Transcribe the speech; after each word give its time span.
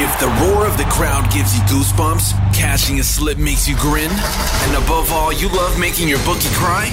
If 0.00 0.20
the 0.20 0.28
roar 0.46 0.64
of 0.64 0.78
the 0.78 0.84
crowd 0.84 1.28
gives 1.32 1.58
you 1.58 1.62
goosebumps, 1.64 2.30
cashing 2.54 3.00
a 3.00 3.02
slip 3.02 3.36
makes 3.36 3.66
you 3.66 3.74
grin, 3.74 4.12
and 4.12 4.76
above 4.76 5.10
all, 5.10 5.32
you 5.32 5.48
love 5.48 5.76
making 5.76 6.08
your 6.08 6.20
bookie 6.20 6.54
cry, 6.54 6.88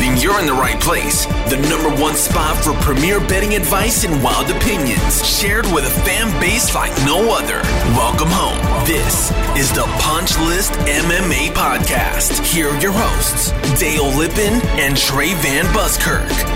then 0.00 0.18
you're 0.18 0.40
in 0.40 0.46
the 0.46 0.54
right 0.54 0.80
place. 0.80 1.26
The 1.50 1.58
number 1.68 1.90
one 2.00 2.14
spot 2.14 2.56
for 2.64 2.72
premier 2.80 3.20
betting 3.20 3.54
advice 3.54 4.04
and 4.04 4.24
wild 4.24 4.48
opinions, 4.50 5.20
shared 5.22 5.66
with 5.66 5.84
a 5.84 6.00
fan 6.08 6.32
base 6.40 6.74
like 6.74 6.96
no 7.04 7.28
other. 7.36 7.60
Welcome 7.92 8.30
home. 8.30 8.56
This 8.86 9.30
is 9.60 9.70
the 9.72 9.84
Punch 10.00 10.38
List 10.38 10.72
MMA 10.88 11.52
Podcast. 11.52 12.42
Here 12.42 12.70
are 12.70 12.80
your 12.80 12.92
hosts, 12.94 13.52
Dale 13.78 14.16
Lippin 14.16 14.54
and 14.80 14.96
Trey 14.96 15.34
Van 15.34 15.70
Buskirk. 15.74 16.55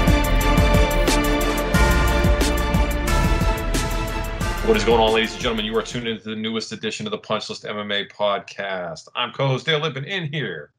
What 4.71 4.77
is 4.77 4.85
going 4.85 5.01
on, 5.01 5.13
ladies 5.13 5.33
and 5.33 5.41
gentlemen? 5.43 5.65
You 5.65 5.77
are 5.77 5.83
tuned 5.83 6.07
into 6.07 6.31
the 6.31 6.37
newest 6.37 6.71
edition 6.71 7.05
of 7.05 7.11
the 7.11 7.19
Punch 7.19 7.49
List 7.49 7.65
MMA 7.65 8.09
podcast. 8.13 9.09
I'm 9.17 9.33
co-host 9.33 9.67
Dale 9.67 9.81
Lippin 9.81 10.05
in 10.05 10.33
here 10.33 10.71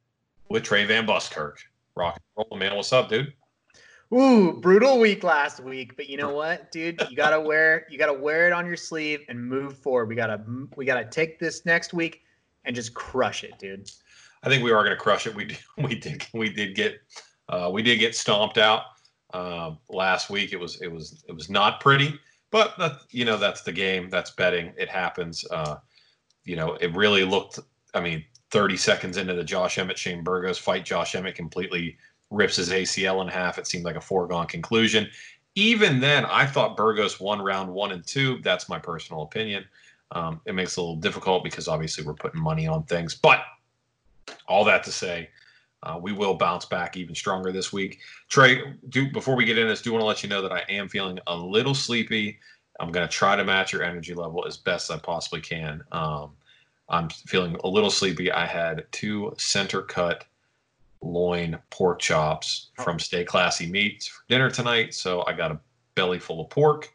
with 0.48 0.64
Trey 0.64 0.86
Van 0.86 1.06
Buskirk. 1.06 1.58
Rock 1.96 2.16
and 2.16 2.46
roll, 2.50 2.58
man. 2.58 2.78
What's 2.78 2.94
up, 2.94 3.10
dude? 3.10 3.34
Ooh, 4.14 4.54
brutal 4.54 4.98
week 4.98 5.26
last 5.26 5.60
week, 5.60 5.98
but 5.98 6.08
you 6.08 6.16
know 6.16 6.34
what, 6.34 6.72
dude? 6.72 7.06
You 7.10 7.18
gotta 7.18 7.38
wear 7.38 7.86
you 7.90 7.98
gotta 7.98 8.14
wear 8.14 8.48
it 8.48 8.54
on 8.54 8.66
your 8.66 8.78
sleeve 8.78 9.26
and 9.28 9.46
move 9.46 9.78
forward. 9.78 10.08
We 10.08 10.16
gotta 10.16 10.42
we 10.78 10.86
gotta 10.86 11.04
take 11.04 11.38
this 11.38 11.66
next 11.66 11.94
week 11.94 12.22
and 12.64 12.74
just 12.74 12.94
crush 12.94 13.44
it, 13.44 13.60
dude. 13.60 13.92
I 14.42 14.48
think 14.48 14.64
we 14.64 14.72
are 14.72 14.86
going 14.86 14.96
to 14.96 15.04
crush 15.04 15.28
it. 15.28 15.36
We 15.36 15.44
did, 15.44 15.60
we 15.78 15.96
did 15.96 16.26
we 16.34 16.50
did 16.50 16.76
get 16.76 17.02
uh, 17.50 17.70
we 17.70 17.84
did 17.84 17.98
get 17.98 18.16
stomped 18.16 18.58
out 18.58 18.84
uh, 19.34 19.72
last 19.90 20.30
week. 20.30 20.54
It 20.54 20.62
was 20.62 20.82
it 20.82 20.88
was 20.88 21.26
it 21.28 21.34
was 21.34 21.50
not 21.50 21.82
pretty. 21.82 22.18
But 22.52 22.78
that, 22.78 23.00
you 23.10 23.26
know, 23.26 23.38
that's 23.38 23.62
the 23.62 23.72
game. 23.72 24.10
That's 24.10 24.32
betting. 24.32 24.74
It 24.78 24.90
happens. 24.90 25.46
Uh, 25.50 25.78
you 26.44 26.56
know, 26.56 26.76
it 26.76 26.94
really 26.96 27.24
looked. 27.24 27.60
I 27.94 28.02
mean, 28.02 28.24
30 28.52 28.78
seconds 28.78 29.18
into 29.18 29.34
the 29.34 29.44
Josh 29.44 29.78
Emmett 29.78 29.98
Shane 29.98 30.24
Burgos 30.24 30.58
fight, 30.58 30.86
Josh 30.86 31.16
Emmett 31.16 31.36
completely 31.36 31.98
rips 32.30 32.58
his 32.58 32.70
ACL 32.70 33.22
in 33.22 33.28
half. 33.28 33.58
It 33.58 33.68
seemed 33.68 33.86
like 33.86 33.96
a 33.96 34.02
foregone 34.02 34.48
conclusion. 34.48 35.08
Even 35.56 36.00
then, 36.00 36.26
I 36.26 36.46
thought 36.46 36.78
Burgos 36.78 37.20
won 37.20 37.42
round 37.42 37.72
one 37.72 37.92
and 37.92 38.06
two. 38.06 38.40
That's 38.42 38.70
my 38.70 38.80
personal 38.80 39.24
opinion. 39.24 39.66
Um, 40.12 40.42
it 40.46 40.56
makes 40.56 40.78
it 40.78 40.80
a 40.80 40.82
little 40.82 40.96
difficult 40.98 41.44
because 41.44 41.68
obviously 41.68 42.06
we're 42.06 42.14
putting 42.14 42.42
money 42.42 42.68
on 42.68 42.84
things. 42.84 43.16
But 43.16 43.42
all 44.48 44.64
that 44.66 44.84
to 44.86 44.92
say, 44.92 45.30
uh, 45.84 46.00
we 46.02 46.12
will 46.12 46.36
bounce 46.36 46.66
back 46.66 46.96
even 46.96 47.16
stronger 47.16 47.52
this 47.52 47.74
week. 47.74 48.00
Trey, 48.30 48.76
do 48.90 49.10
before 49.12 49.36
we 49.36 49.46
get 49.46 49.58
into 49.58 49.70
this, 49.70 49.82
do 49.82 49.92
want 49.92 50.02
to 50.02 50.06
let 50.06 50.24
you 50.24 50.30
know 50.30 50.42
that 50.42 50.52
I 50.52 50.64
am 50.70 50.88
feeling 50.88 51.20
a 51.28 51.36
little 51.36 51.74
sleepy. 51.74 52.40
I'm 52.80 52.92
going 52.92 53.08
to 53.08 53.14
try 53.14 53.36
to 53.36 53.44
match 53.44 53.74
your 53.74 53.84
energy 53.84 54.14
level 54.14 54.46
as 54.48 54.58
best 54.58 54.92
I 54.92 54.98
possibly 54.98 55.42
can. 55.42 55.84
Um, 55.92 56.32
I'm 56.90 57.10
feeling 57.10 57.56
a 57.64 57.68
little 57.68 57.90
sleepy. 57.90 58.32
I 58.32 58.46
had 58.46 58.86
two 58.92 59.34
center 59.38 59.82
cut 59.82 60.26
loin 61.02 61.58
pork 61.72 62.00
chops 62.00 62.70
from 62.76 63.00
Stay 63.00 63.24
Classy 63.24 63.66
Meats 63.66 64.08
for 64.08 64.24
dinner 64.30 64.52
tonight, 64.52 64.94
so 64.94 65.24
I 65.26 65.34
got 65.34 65.52
a 65.52 65.60
belly 65.96 66.20
full 66.20 66.42
of 66.42 66.50
pork. 66.50 66.94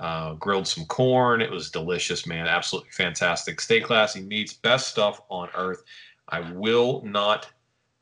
Uh, 0.00 0.34
grilled 0.34 0.68
some 0.68 0.84
corn. 0.86 1.40
It 1.40 1.50
was 1.50 1.70
delicious, 1.70 2.26
man. 2.26 2.46
Absolutely 2.46 2.90
fantastic. 2.90 3.60
Stay 3.60 3.80
Classy 3.80 4.20
Meats, 4.20 4.52
best 4.52 4.88
stuff 4.88 5.20
on 5.28 5.48
earth. 5.56 5.82
I 6.28 6.40
will 6.52 7.02
not 7.04 7.48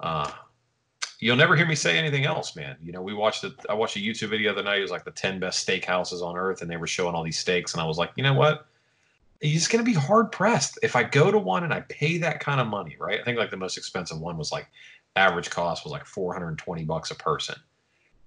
uh, 0.00 0.30
you'll 1.18 1.36
never 1.36 1.56
hear 1.56 1.66
me 1.66 1.74
say 1.74 1.98
anything 1.98 2.24
else, 2.24 2.56
man. 2.56 2.76
You 2.82 2.92
know, 2.92 3.02
we 3.02 3.14
watched 3.14 3.44
it. 3.44 3.52
I 3.68 3.74
watched 3.74 3.96
a 3.96 4.00
YouTube 4.00 4.30
video 4.30 4.52
the 4.52 4.60
other 4.60 4.68
night. 4.68 4.78
It 4.78 4.82
was 4.82 4.90
like 4.90 5.04
the 5.04 5.10
10 5.10 5.40
best 5.40 5.66
steakhouses 5.66 6.22
on 6.22 6.36
earth, 6.36 6.62
and 6.62 6.70
they 6.70 6.76
were 6.76 6.86
showing 6.86 7.14
all 7.14 7.24
these 7.24 7.38
steaks. 7.38 7.72
And 7.72 7.80
I 7.80 7.86
was 7.86 7.98
like, 7.98 8.12
you 8.16 8.22
know 8.22 8.34
what? 8.34 8.66
You're 9.40 9.54
just 9.54 9.70
going 9.70 9.84
to 9.84 9.90
be 9.90 9.96
hard 9.96 10.32
pressed. 10.32 10.78
If 10.82 10.96
I 10.96 11.02
go 11.02 11.30
to 11.30 11.38
one 11.38 11.64
and 11.64 11.72
I 11.72 11.80
pay 11.80 12.18
that 12.18 12.40
kind 12.40 12.60
of 12.60 12.66
money, 12.66 12.96
right? 12.98 13.20
I 13.20 13.24
think 13.24 13.38
like 13.38 13.50
the 13.50 13.56
most 13.56 13.76
expensive 13.76 14.18
one 14.18 14.38
was 14.38 14.50
like 14.50 14.66
average 15.14 15.50
cost 15.50 15.84
was 15.84 15.92
like 15.92 16.06
420 16.06 16.84
bucks 16.84 17.10
a 17.10 17.14
person. 17.14 17.56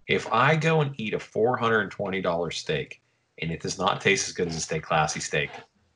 If 0.08 0.32
I 0.32 0.56
go 0.56 0.82
and 0.82 1.00
eat 1.00 1.14
a 1.14 1.20
$420 1.20 2.54
steak 2.54 3.02
and 3.42 3.52
it 3.52 3.62
does 3.62 3.78
not 3.78 4.02
taste 4.02 4.28
as 4.28 4.34
good 4.34 4.48
as 4.48 4.56
a 4.56 4.62
Stay 4.62 4.80
Classy 4.80 5.20
steak, 5.20 5.52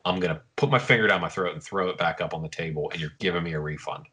I'm 0.05 0.19
going 0.19 0.35
to 0.35 0.41
put 0.55 0.69
my 0.69 0.79
finger 0.79 1.07
down 1.07 1.21
my 1.21 1.29
throat 1.29 1.53
and 1.53 1.63
throw 1.63 1.89
it 1.89 1.97
back 1.97 2.21
up 2.21 2.33
on 2.33 2.41
the 2.41 2.49
table, 2.49 2.89
and 2.91 2.99
you're 2.99 3.13
giving 3.19 3.43
me 3.43 3.53
a 3.53 3.59
refund. 3.59 4.05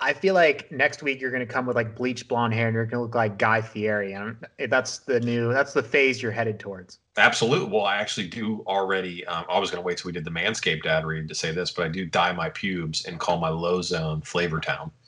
I 0.00 0.12
feel 0.12 0.34
like 0.34 0.70
next 0.70 1.02
week 1.02 1.20
you're 1.20 1.32
going 1.32 1.46
to 1.46 1.52
come 1.52 1.66
with 1.66 1.74
like 1.74 1.96
bleach 1.96 2.28
blonde 2.28 2.54
hair 2.54 2.68
and 2.68 2.74
you're 2.74 2.84
going 2.84 2.98
to 2.98 3.02
look 3.02 3.16
like 3.16 3.36
Guy 3.36 3.60
Fieri. 3.60 4.12
And 4.12 4.36
that's 4.68 4.98
the 4.98 5.18
new, 5.20 5.52
that's 5.52 5.72
the 5.72 5.82
phase 5.82 6.22
you're 6.22 6.30
headed 6.30 6.60
towards. 6.60 7.00
Absolutely. 7.16 7.68
Well, 7.68 7.84
I 7.84 7.96
actually 7.96 8.28
do 8.28 8.62
already. 8.68 9.26
Um, 9.26 9.44
I 9.48 9.58
was 9.58 9.70
going 9.70 9.82
to 9.82 9.86
wait 9.86 9.98
till 9.98 10.08
we 10.08 10.12
did 10.12 10.24
the 10.24 10.30
Manscaped 10.30 10.86
ad 10.86 11.04
read 11.04 11.28
to 11.28 11.34
say 11.34 11.50
this, 11.50 11.72
but 11.72 11.84
I 11.84 11.88
do 11.88 12.04
dye 12.06 12.32
my 12.32 12.48
pubes 12.50 13.06
and 13.06 13.18
call 13.18 13.38
my 13.38 13.48
low 13.48 13.82
zone 13.82 14.22
Flavor 14.22 14.60
Town. 14.60 14.90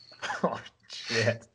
Oh 0.43 0.61
shit! 0.93 1.47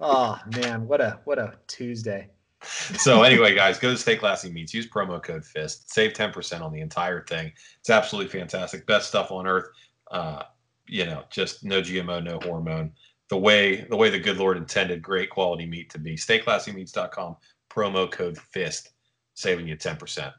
Oh 0.00 0.38
man, 0.54 0.86
what 0.86 1.00
a 1.00 1.18
what 1.24 1.38
a 1.38 1.54
Tuesday. 1.66 2.28
so 2.62 3.22
anyway, 3.22 3.54
guys, 3.54 3.78
go 3.78 3.90
to 3.90 3.96
Stay 3.96 4.16
Classy 4.16 4.50
Meats. 4.50 4.74
Use 4.74 4.86
promo 4.86 5.22
code 5.22 5.44
FIST. 5.44 5.90
Save 5.90 6.12
ten 6.12 6.30
percent 6.30 6.62
on 6.62 6.72
the 6.74 6.80
entire 6.80 7.22
thing. 7.24 7.52
It's 7.80 7.88
absolutely 7.88 8.30
fantastic. 8.38 8.86
Best 8.86 9.08
stuff 9.08 9.30
on 9.30 9.46
earth. 9.46 9.68
Uh, 10.10 10.42
you 10.88 11.06
know, 11.06 11.24
just 11.30 11.64
no 11.64 11.80
GMO, 11.80 12.22
no 12.22 12.38
hormone. 12.42 12.92
The 13.28 13.38
way 13.38 13.86
the 13.90 13.96
way 13.96 14.10
the 14.10 14.18
good 14.18 14.36
Lord 14.36 14.56
intended 14.56 15.02
great 15.02 15.30
quality 15.30 15.66
meat 15.66 15.90
to 15.90 15.98
be. 15.98 16.16
StayClassyMeats.com, 16.16 17.36
promo 17.70 18.10
code 18.10 18.38
FIST, 18.38 18.90
saving 19.34 19.66
you 19.66 19.76
10%. 19.76 20.32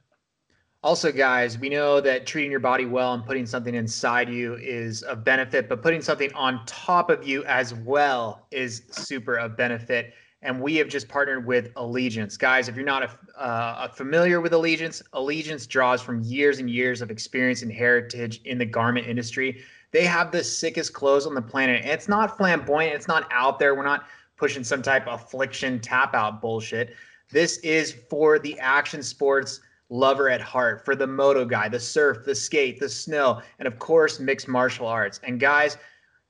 Also, 0.84 1.12
guys, 1.12 1.58
we 1.58 1.70
know 1.70 2.00
that 2.00 2.26
treating 2.26 2.52
your 2.52 2.60
body 2.60 2.86
well 2.86 3.14
and 3.14 3.26
putting 3.26 3.46
something 3.46 3.76
inside 3.76 4.30
you 4.30 4.56
is 4.56 5.04
a 5.08 5.16
benefit, 5.16 5.68
but 5.68 5.82
putting 5.82 6.02
something 6.02 6.32
on 6.34 6.64
top 6.66 7.10
of 7.10 7.28
you 7.28 7.44
as 7.46 7.74
well 7.74 8.48
is 8.52 8.84
super 8.92 9.36
of 9.36 9.58
benefit. 9.58 10.14
And 10.44 10.62
we 10.62 10.76
have 10.76 10.88
just 10.88 11.10
partnered 11.10 11.48
with 11.48 11.72
Allegiance. 11.76 12.38
Guys, 12.38 12.70
if 12.70 12.76
you're 12.76 12.86
not 12.86 13.04
a, 13.04 13.42
uh, 13.42 13.88
familiar 13.90 14.40
with 14.40 14.54
Allegiance, 14.54 15.02
Allegiance 15.14 15.66
draws 15.66 16.00
from 16.00 16.22
years 16.22 16.60
and 16.60 16.70
years 16.70 17.02
of 17.02 17.10
experience 17.10 17.64
and 17.64 17.74
heritage 17.74 18.42
in 18.46 18.60
the 18.60 18.66
garment 18.66 19.08
industry. 19.08 19.64
They 19.92 20.04
have 20.04 20.32
the 20.32 20.44
sickest 20.44 20.94
clothes 20.94 21.26
on 21.26 21.34
the 21.34 21.42
planet. 21.42 21.82
And 21.82 21.92
it's 21.92 22.08
not 22.08 22.38
flamboyant, 22.38 22.94
it's 22.94 23.08
not 23.08 23.28
out 23.32 23.60
there. 23.60 23.76
We're 23.76 23.84
not 23.84 24.08
pushing 24.38 24.64
some 24.64 24.82
type 24.82 25.08
of 25.08 25.22
affliction 25.22 25.80
tap 25.80 26.14
out 26.14 26.42
bullshit. 26.42 26.96
This 27.32 27.58
is 27.60 27.96
for 28.10 28.40
the 28.40 28.58
action 28.60 29.04
sports 29.04 29.62
lover 29.90 30.30
at 30.30 30.42
heart, 30.42 30.84
for 30.84 30.96
the 30.96 31.08
moto 31.08 31.46
guy, 31.46 31.70
the 31.70 31.80
surf, 31.80 32.26
the 32.26 32.36
skate, 32.36 32.80
the 32.80 32.90
snow, 32.90 33.42
and 33.60 33.68
of 33.68 33.80
course, 33.80 34.20
mixed 34.20 34.48
martial 34.48 34.88
arts. 34.88 35.20
And 35.24 35.40
guys, 35.40 35.78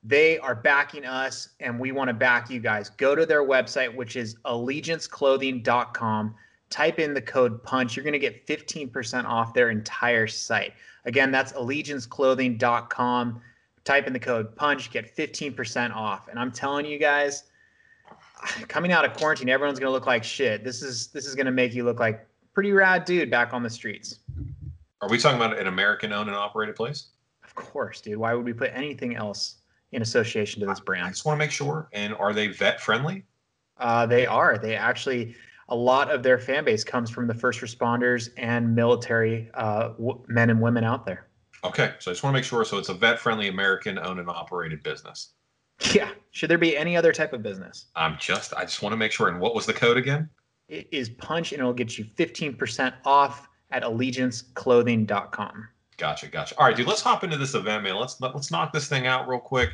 they 0.04 0.38
are 0.38 0.54
backing 0.54 1.04
us 1.04 1.50
and 1.60 1.78
we 1.78 1.92
want 1.92 2.08
to 2.08 2.14
back 2.14 2.50
you 2.50 2.60
guys. 2.60 2.90
Go 2.90 3.14
to 3.14 3.26
their 3.26 3.44
website, 3.44 3.94
which 3.94 4.16
is 4.16 4.36
allegianceclothing.com. 4.44 6.34
Type 6.70 6.98
in 6.98 7.14
the 7.14 7.22
code 7.22 7.62
PUNCH. 7.62 7.96
You're 7.96 8.04
going 8.04 8.12
to 8.12 8.18
get 8.18 8.46
15% 8.46 9.24
off 9.24 9.54
their 9.54 9.70
entire 9.70 10.26
site. 10.26 10.74
Again, 11.04 11.30
that's 11.30 11.52
allegianceclothing.com. 11.52 13.40
Type 13.84 14.06
in 14.06 14.12
the 14.12 14.18
code 14.18 14.54
PUNCH, 14.54 14.90
get 14.90 15.16
15% 15.16 15.94
off. 15.94 16.28
And 16.28 16.38
I'm 16.38 16.52
telling 16.52 16.84
you 16.84 16.98
guys, 16.98 17.44
coming 18.68 18.92
out 18.92 19.04
of 19.04 19.14
quarantine, 19.14 19.48
everyone's 19.48 19.78
going 19.78 19.88
to 19.88 19.92
look 19.92 20.06
like 20.06 20.24
shit. 20.24 20.64
This 20.64 20.82
is 20.82 21.08
this 21.08 21.26
is 21.26 21.34
going 21.34 21.46
to 21.46 21.52
make 21.52 21.74
you 21.74 21.84
look 21.84 22.00
like 22.00 22.26
pretty 22.52 22.72
rad 22.72 23.04
dude 23.04 23.30
back 23.30 23.54
on 23.54 23.62
the 23.62 23.70
streets. 23.70 24.20
Are 25.00 25.08
we 25.08 25.16
talking 25.16 25.40
about 25.40 25.58
an 25.58 25.68
American 25.68 26.12
owned 26.12 26.28
and 26.28 26.36
operated 26.36 26.74
place? 26.74 27.08
Of 27.44 27.54
course, 27.54 28.00
dude. 28.00 28.18
Why 28.18 28.34
would 28.34 28.44
we 28.44 28.52
put 28.52 28.72
anything 28.74 29.14
else 29.14 29.56
in 29.92 30.02
association 30.02 30.60
to 30.60 30.66
this 30.66 30.80
brand? 30.80 31.06
I 31.06 31.10
just 31.10 31.24
want 31.24 31.36
to 31.36 31.38
make 31.38 31.52
sure. 31.52 31.88
And 31.92 32.14
are 32.14 32.32
they 32.32 32.48
vet 32.48 32.80
friendly? 32.80 33.24
Uh, 33.78 34.06
they 34.06 34.26
are. 34.26 34.58
They 34.58 34.74
actually, 34.74 35.36
a 35.68 35.76
lot 35.76 36.10
of 36.10 36.22
their 36.22 36.38
fan 36.38 36.64
base 36.64 36.84
comes 36.84 37.10
from 37.10 37.26
the 37.26 37.34
first 37.34 37.60
responders 37.60 38.30
and 38.36 38.74
military 38.74 39.50
uh, 39.54 39.88
w- 39.90 40.24
men 40.28 40.50
and 40.50 40.60
women 40.60 40.84
out 40.84 41.04
there. 41.04 41.26
Okay, 41.64 41.94
so 41.98 42.10
I 42.10 42.14
just 42.14 42.22
want 42.22 42.34
to 42.34 42.38
make 42.38 42.44
sure. 42.44 42.64
So 42.64 42.78
it's 42.78 42.88
a 42.88 42.94
vet 42.94 43.18
friendly 43.18 43.48
American 43.48 43.98
owned 43.98 44.20
and 44.20 44.28
operated 44.28 44.82
business. 44.82 45.32
Yeah. 45.94 46.10
Should 46.32 46.50
there 46.50 46.58
be 46.58 46.76
any 46.76 46.96
other 46.96 47.12
type 47.12 47.32
of 47.32 47.42
business? 47.42 47.86
I'm 47.94 48.16
just, 48.18 48.52
I 48.52 48.62
just 48.62 48.82
want 48.82 48.92
to 48.92 48.96
make 48.96 49.12
sure. 49.12 49.28
And 49.28 49.40
what 49.40 49.54
was 49.54 49.64
the 49.64 49.72
code 49.72 49.96
again? 49.96 50.28
It 50.68 50.88
is 50.90 51.08
punch 51.08 51.52
and 51.52 51.60
it'll 51.60 51.72
get 51.72 51.96
you 51.96 52.04
15% 52.04 52.94
off 53.04 53.48
at 53.70 53.84
allegianceclothing.com. 53.84 55.68
Gotcha, 55.96 56.28
gotcha. 56.28 56.54
All 56.58 56.66
right, 56.66 56.76
dude. 56.76 56.86
Let's 56.86 57.00
hop 57.00 57.24
into 57.24 57.36
this 57.36 57.54
event, 57.54 57.84
man. 57.84 57.96
Let's 57.96 58.20
let's 58.20 58.50
knock 58.50 58.72
this 58.72 58.88
thing 58.88 59.06
out 59.06 59.28
real 59.28 59.40
quick. 59.40 59.70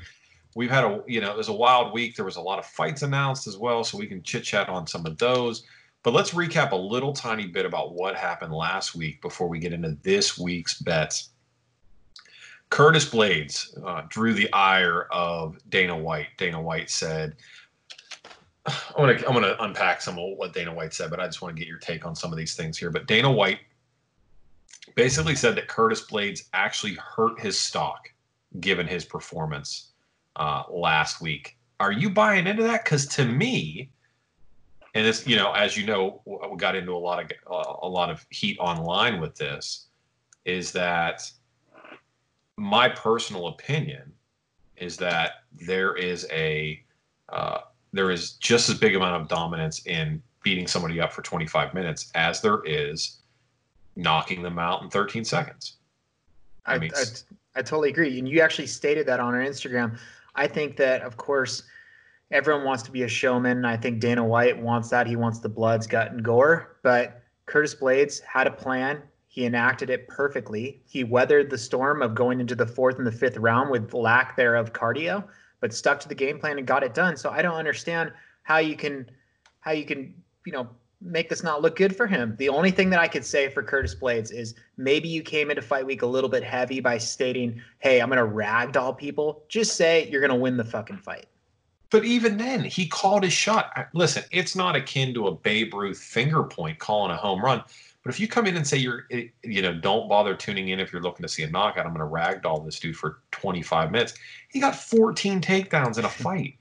We've 0.56 0.70
had 0.70 0.84
a, 0.84 1.02
you 1.06 1.20
know, 1.20 1.30
it 1.30 1.36
was 1.36 1.48
a 1.48 1.52
wild 1.52 1.92
week. 1.92 2.16
There 2.16 2.24
was 2.24 2.36
a 2.36 2.40
lot 2.40 2.58
of 2.58 2.66
fights 2.66 3.02
announced 3.02 3.46
as 3.46 3.56
well, 3.56 3.82
so 3.84 3.98
we 3.98 4.06
can 4.06 4.22
chit 4.22 4.44
chat 4.44 4.68
on 4.68 4.86
some 4.86 5.04
of 5.04 5.18
those. 5.18 5.64
But 6.04 6.12
let's 6.12 6.32
recap 6.32 6.72
a 6.72 6.76
little 6.76 7.14
tiny 7.14 7.46
bit 7.46 7.64
about 7.64 7.94
what 7.94 8.14
happened 8.14 8.52
last 8.52 8.94
week 8.94 9.22
before 9.22 9.48
we 9.48 9.58
get 9.58 9.72
into 9.72 9.96
this 10.02 10.38
week's 10.38 10.78
bets. 10.80 11.30
Curtis 12.68 13.08
Blaydes 13.08 13.74
uh, 13.84 14.02
drew 14.10 14.34
the 14.34 14.52
ire 14.52 15.08
of 15.10 15.58
Dana 15.70 15.96
White. 15.96 16.28
Dana 16.36 16.60
White 16.60 16.90
said, 16.90 17.36
"I'm 18.66 18.74
gonna 18.96 19.14
I'm 19.26 19.32
gonna 19.32 19.56
unpack 19.60 20.02
some 20.02 20.18
of 20.18 20.36
what 20.36 20.52
Dana 20.52 20.74
White 20.74 20.92
said, 20.92 21.08
but 21.08 21.20
I 21.20 21.26
just 21.26 21.40
want 21.40 21.56
to 21.56 21.58
get 21.58 21.68
your 21.68 21.78
take 21.78 22.04
on 22.04 22.14
some 22.14 22.32
of 22.32 22.36
these 22.36 22.54
things 22.54 22.76
here." 22.76 22.90
But 22.90 23.06
Dana 23.06 23.32
White 23.32 23.60
basically 24.96 25.34
said 25.34 25.56
that 25.56 25.68
Curtis 25.68 26.06
Blaydes 26.06 26.48
actually 26.52 26.96
hurt 26.96 27.40
his 27.40 27.58
stock 27.58 28.10
given 28.60 28.86
his 28.86 29.06
performance 29.06 29.92
uh, 30.36 30.64
last 30.68 31.22
week. 31.22 31.56
Are 31.80 31.92
you 31.92 32.10
buying 32.10 32.46
into 32.46 32.62
that? 32.64 32.84
Because 32.84 33.06
to 33.06 33.24
me, 33.24 33.90
and 34.94 35.04
this, 35.04 35.26
you 35.26 35.36
know, 35.36 35.52
as 35.52 35.76
you 35.76 35.84
know, 35.84 36.22
we 36.24 36.56
got 36.56 36.76
into 36.76 36.92
a 36.92 36.98
lot 36.98 37.22
of 37.22 37.30
a 37.82 37.88
lot 37.88 38.10
of 38.10 38.24
heat 38.30 38.56
online 38.60 39.20
with 39.20 39.34
this. 39.34 39.88
Is 40.44 40.70
that 40.72 41.30
my 42.56 42.88
personal 42.88 43.48
opinion? 43.48 44.12
Is 44.76 44.96
that 44.98 45.44
there 45.52 45.96
is 45.96 46.26
a 46.30 46.82
uh, 47.28 47.60
there 47.92 48.10
is 48.10 48.32
just 48.32 48.68
as 48.68 48.78
big 48.78 48.94
amount 48.94 49.20
of 49.20 49.28
dominance 49.28 49.84
in 49.86 50.22
beating 50.42 50.66
somebody 50.66 51.00
up 51.00 51.12
for 51.12 51.22
25 51.22 51.74
minutes 51.74 52.10
as 52.14 52.40
there 52.40 52.62
is 52.64 53.20
knocking 53.96 54.42
them 54.42 54.58
out 54.58 54.82
in 54.82 54.90
13 54.90 55.24
seconds. 55.24 55.76
I, 56.66 56.74
I 56.74 56.78
mean, 56.78 56.90
I, 56.94 57.04
I 57.56 57.62
totally 57.62 57.88
agree. 57.88 58.18
And 58.18 58.28
you 58.28 58.40
actually 58.40 58.66
stated 58.66 59.06
that 59.06 59.20
on 59.20 59.34
our 59.34 59.40
Instagram. 59.40 59.98
I 60.34 60.46
think 60.46 60.76
that, 60.76 61.02
of 61.02 61.16
course, 61.16 61.62
everyone 62.30 62.64
wants 62.64 62.82
to 62.84 62.90
be 62.90 63.02
a 63.02 63.08
showman. 63.08 63.64
I 63.64 63.76
think 63.76 64.00
Dana 64.00 64.24
White 64.24 64.60
wants 64.60 64.90
that. 64.90 65.06
He 65.06 65.16
wants 65.16 65.38
the 65.38 65.48
bloods, 65.48 65.86
gut, 65.86 66.12
and 66.12 66.22
gore. 66.22 66.78
But 66.82 67.22
Curtis 67.46 67.74
Blaydes 67.74 68.20
had 68.22 68.46
a 68.46 68.50
plan. 68.50 69.02
He 69.28 69.46
enacted 69.46 69.90
it 69.90 70.06
perfectly. 70.08 70.82
He 70.86 71.04
weathered 71.04 71.50
the 71.50 71.58
storm 71.58 72.02
of 72.02 72.14
going 72.14 72.40
into 72.40 72.54
the 72.54 72.66
fourth 72.66 72.98
and 72.98 73.06
the 73.06 73.12
fifth 73.12 73.36
round 73.36 73.70
with 73.70 73.92
lack 73.92 74.36
thereof 74.36 74.72
cardio, 74.72 75.24
but 75.60 75.74
stuck 75.74 75.98
to 76.00 76.08
the 76.08 76.14
game 76.14 76.38
plan 76.38 76.58
and 76.58 76.66
got 76.66 76.84
it 76.84 76.94
done. 76.94 77.16
So 77.16 77.30
I 77.30 77.42
don't 77.42 77.56
understand 77.56 78.12
how 78.42 78.58
you 78.58 78.76
can, 78.76 79.10
how 79.60 79.72
you 79.72 79.84
can, 79.84 80.14
you 80.46 80.52
know, 80.52 80.68
make 81.00 81.28
this 81.28 81.42
not 81.42 81.62
look 81.62 81.76
good 81.76 81.94
for 81.94 82.06
him. 82.06 82.34
The 82.38 82.48
only 82.48 82.70
thing 82.70 82.90
that 82.90 83.00
I 83.00 83.08
could 83.08 83.24
say 83.24 83.48
for 83.48 83.62
Curtis 83.62 83.94
Blaydes 83.94 84.32
is 84.32 84.54
maybe 84.76 85.08
you 85.08 85.22
came 85.22 85.50
into 85.50 85.62
fight 85.62 85.84
week 85.84 86.02
a 86.02 86.06
little 86.06 86.30
bit 86.30 86.42
heavy 86.42 86.80
by 86.80 86.98
stating, 86.98 87.60
"Hey, 87.78 88.00
I'm 88.00 88.08
going 88.08 88.24
to 88.24 88.34
ragdoll 88.34 88.96
people." 88.96 89.44
Just 89.48 89.76
say 89.76 90.08
you're 90.10 90.20
going 90.20 90.30
to 90.30 90.36
win 90.36 90.56
the 90.56 90.64
fucking 90.64 90.98
fight. 90.98 91.26
But 91.90 92.04
even 92.04 92.36
then, 92.36 92.64
he 92.64 92.86
called 92.86 93.22
his 93.22 93.32
shot. 93.32 93.88
Listen, 93.92 94.24
it's 94.30 94.56
not 94.56 94.76
akin 94.76 95.14
to 95.14 95.28
a 95.28 95.34
Babe 95.34 95.74
Ruth 95.74 95.98
finger 95.98 96.42
point 96.42 96.78
calling 96.78 97.12
a 97.12 97.16
home 97.16 97.42
run. 97.42 97.62
But 98.02 98.12
if 98.12 98.20
you 98.20 98.28
come 98.28 98.46
in 98.46 98.56
and 98.56 98.66
say 98.66 98.76
you're, 98.76 99.06
eh, 99.10 99.28
you 99.42 99.62
know, 99.62 99.74
don't 99.74 100.08
bother 100.08 100.34
tuning 100.34 100.68
in 100.68 100.80
if 100.80 100.92
you're 100.92 101.02
looking 101.02 101.22
to 101.22 101.28
see 101.28 101.42
a 101.42 101.50
knockout, 101.50 101.86
I'm 101.86 101.94
going 101.94 102.06
to 102.06 102.14
ragdoll 102.14 102.64
this 102.64 102.78
dude 102.78 102.96
for 102.96 103.20
25 103.30 103.90
minutes. 103.90 104.14
He 104.50 104.60
got 104.60 104.76
14 104.76 105.40
takedowns 105.40 105.98
in 105.98 106.04
a 106.04 106.08
fight. 106.10 106.58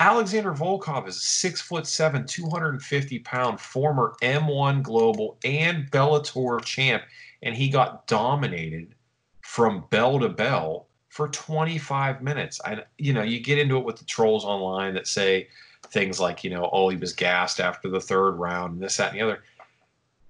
Alexander 0.00 0.52
Volkov 0.52 1.08
is 1.08 1.16
a 1.16 1.20
six 1.20 1.60
foot 1.60 1.86
seven, 1.86 2.24
250 2.26 3.18
pound 3.20 3.60
former 3.60 4.14
M1 4.22 4.82
Global 4.82 5.38
and 5.42 5.90
Bellator 5.90 6.62
champ, 6.64 7.02
and 7.42 7.54
he 7.54 7.68
got 7.68 8.06
dominated 8.06 8.94
from 9.40 9.84
bell 9.90 10.20
to 10.20 10.28
bell 10.28 10.87
for 11.08 11.28
25 11.28 12.22
minutes. 12.22 12.60
I, 12.64 12.82
you 12.98 13.12
know, 13.12 13.22
you 13.22 13.40
get 13.40 13.58
into 13.58 13.76
it 13.78 13.84
with 13.84 13.96
the 13.96 14.04
trolls 14.04 14.44
online 14.44 14.94
that 14.94 15.06
say 15.06 15.48
things 15.88 16.20
like, 16.20 16.44
you 16.44 16.50
know, 16.50 16.68
oh, 16.72 16.88
he 16.88 16.96
was 16.96 17.12
gassed 17.12 17.60
after 17.60 17.88
the 17.88 18.00
third 18.00 18.32
round, 18.32 18.74
and 18.74 18.82
this, 18.82 18.96
that, 18.98 19.12
and 19.12 19.18
the 19.18 19.24
other. 19.24 19.42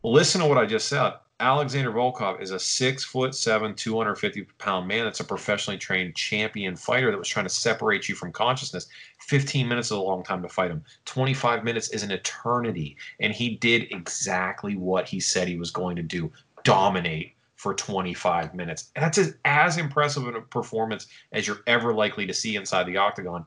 Listen 0.03 0.41
to 0.41 0.47
what 0.47 0.59
I 0.59 0.67
just 0.67 0.89
said. 0.89 1.15
Alexander 1.41 1.93
Volkov 1.93 2.41
is 2.41 2.51
a 2.51 2.59
six 2.59 3.05
foot 3.05 3.33
seven, 3.33 3.73
250 3.73 4.43
pound 4.59 4.89
man 4.89 5.05
that's 5.05 5.21
a 5.21 5.25
professionally 5.25 5.79
trained 5.79 6.17
champion 6.17 6.75
fighter 6.75 7.13
that 7.13 7.19
was 7.19 7.29
trying 7.29 7.47
to 7.47 7.51
separate 7.51 8.09
you 8.09 8.17
from 8.17 8.33
consciousness. 8.33 8.89
15 9.21 9.69
minutes 9.69 9.89
is 9.89 9.93
a 9.93 10.01
long 10.01 10.25
time 10.25 10.43
to 10.43 10.49
fight 10.49 10.71
him. 10.71 10.83
25 11.05 11.63
minutes 11.63 11.91
is 11.91 12.03
an 12.03 12.11
eternity. 12.11 12.97
And 13.21 13.33
he 13.33 13.51
did 13.57 13.87
exactly 13.93 14.77
what 14.77 15.09
he 15.09 15.21
said 15.21 15.47
he 15.47 15.57
was 15.57 15.71
going 15.71 15.95
to 15.95 16.03
do 16.03 16.33
dominate 16.65 17.35
for 17.59 17.75
25 17.75 18.55
minutes. 18.55 18.91
That's 18.95 19.19
as, 19.19 19.35
as 19.45 19.79
impressive 19.79 20.27
a 20.29 20.41
performance 20.41 21.09
as 21.33 21.47
you're 21.47 21.61
ever 21.67 21.93
likely 21.93 22.25
to 22.25 22.33
see 22.33 22.55
inside 22.55 22.87
the 22.87 22.97
octagon. 22.97 23.45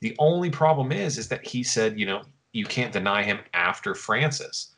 The 0.00 0.14
only 0.18 0.50
problem 0.50 0.90
is, 0.90 1.18
is 1.18 1.28
that 1.28 1.46
he 1.46 1.62
said, 1.62 1.98
you 1.98 2.04
know, 2.04 2.22
you 2.52 2.66
can't 2.66 2.92
deny 2.92 3.22
him 3.22 3.38
after 3.54 3.94
Francis. 3.94 4.74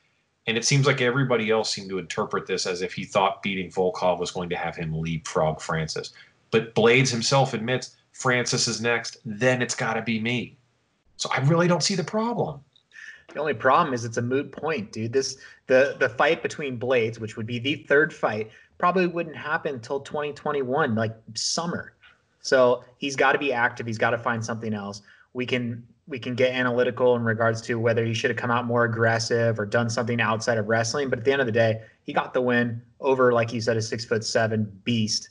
And 0.47 0.59
it 0.59 0.65
seems 0.65 0.87
like 0.87 1.01
everybody 1.01 1.51
else 1.51 1.73
seemed 1.73 1.89
to 1.89 1.99
interpret 1.99 2.47
this 2.47 2.67
as 2.67 2.83
if 2.83 2.93
he 2.93 3.05
thought 3.05 3.43
beating 3.43 3.71
Volkov 3.71 4.21
was 4.21 4.31
going 4.31 4.51
to 4.51 4.57
have 4.57 4.77
him 4.77 4.93
leapfrog 4.93 5.61
Francis. 5.61 6.13
But 6.51 6.75
Blaydes 6.75 7.11
himself 7.11 7.55
admits 7.55 7.97
Francis 8.13 8.69
is 8.69 8.81
next, 8.81 9.17
then 9.25 9.63
it's 9.63 9.75
got 9.75 9.95
to 9.95 10.03
be 10.03 10.21
me. 10.21 10.59
So 11.17 11.31
I 11.33 11.41
really 11.41 11.67
don't 11.67 11.83
see 11.83 11.95
the 11.95 12.05
problem. 12.05 12.61
The 13.33 13.41
only 13.41 13.55
problem 13.55 13.93
is 13.93 14.05
it's 14.05 14.17
a 14.19 14.23
moot 14.23 14.53
point, 14.53 14.93
dude. 14.93 15.13
This 15.13 15.37
the 15.67 15.97
the 15.99 16.09
fight 16.09 16.43
between 16.43 16.79
Blaydes, 16.79 17.19
which 17.19 17.37
would 17.37 17.47
be 17.47 17.59
the 17.59 17.85
third 17.89 18.15
fight, 18.15 18.51
probably 18.79 19.07
wouldn't 19.07 19.37
happen 19.37 19.75
until 19.75 20.01
2021, 20.01 20.95
like 20.95 21.17
summer. 21.35 21.95
So 22.41 22.85
he's 22.99 23.17
got 23.17 23.33
to 23.33 23.39
be 23.39 23.53
active. 23.53 23.87
He's 23.87 23.99
got 23.99 24.11
to 24.11 24.19
find 24.19 24.45
something 24.45 24.73
else. 24.73 25.03
We 25.33 25.47
can 25.47 25.87
we 26.09 26.19
can 26.19 26.35
get 26.35 26.53
analytical 26.53 27.17
in 27.17 27.25
regards 27.25 27.61
to 27.63 27.81
whether 27.81 28.05
he 28.05 28.15
should 28.15 28.31
have 28.31 28.37
come 28.37 28.51
out 28.51 28.65
more 28.65 28.85
aggressive 28.85 29.59
or 29.59 29.67
done 29.67 29.91
something 29.91 30.21
outside 30.21 30.57
of 30.57 30.69
wrestling. 30.69 31.11
But 31.11 31.19
at 31.19 31.25
the 31.25 31.33
end 31.33 31.41
of 31.41 31.47
the 31.47 31.53
day, 31.53 31.83
he 32.05 32.13
got 32.13 32.33
the 32.33 32.41
win 32.41 32.81
over, 33.01 33.33
like 33.33 33.53
you 33.53 33.61
said, 33.61 33.77
a 33.77 33.83
six 33.83 34.05
foot 34.05 34.25
seven 34.25 34.71
beast. 34.85 35.31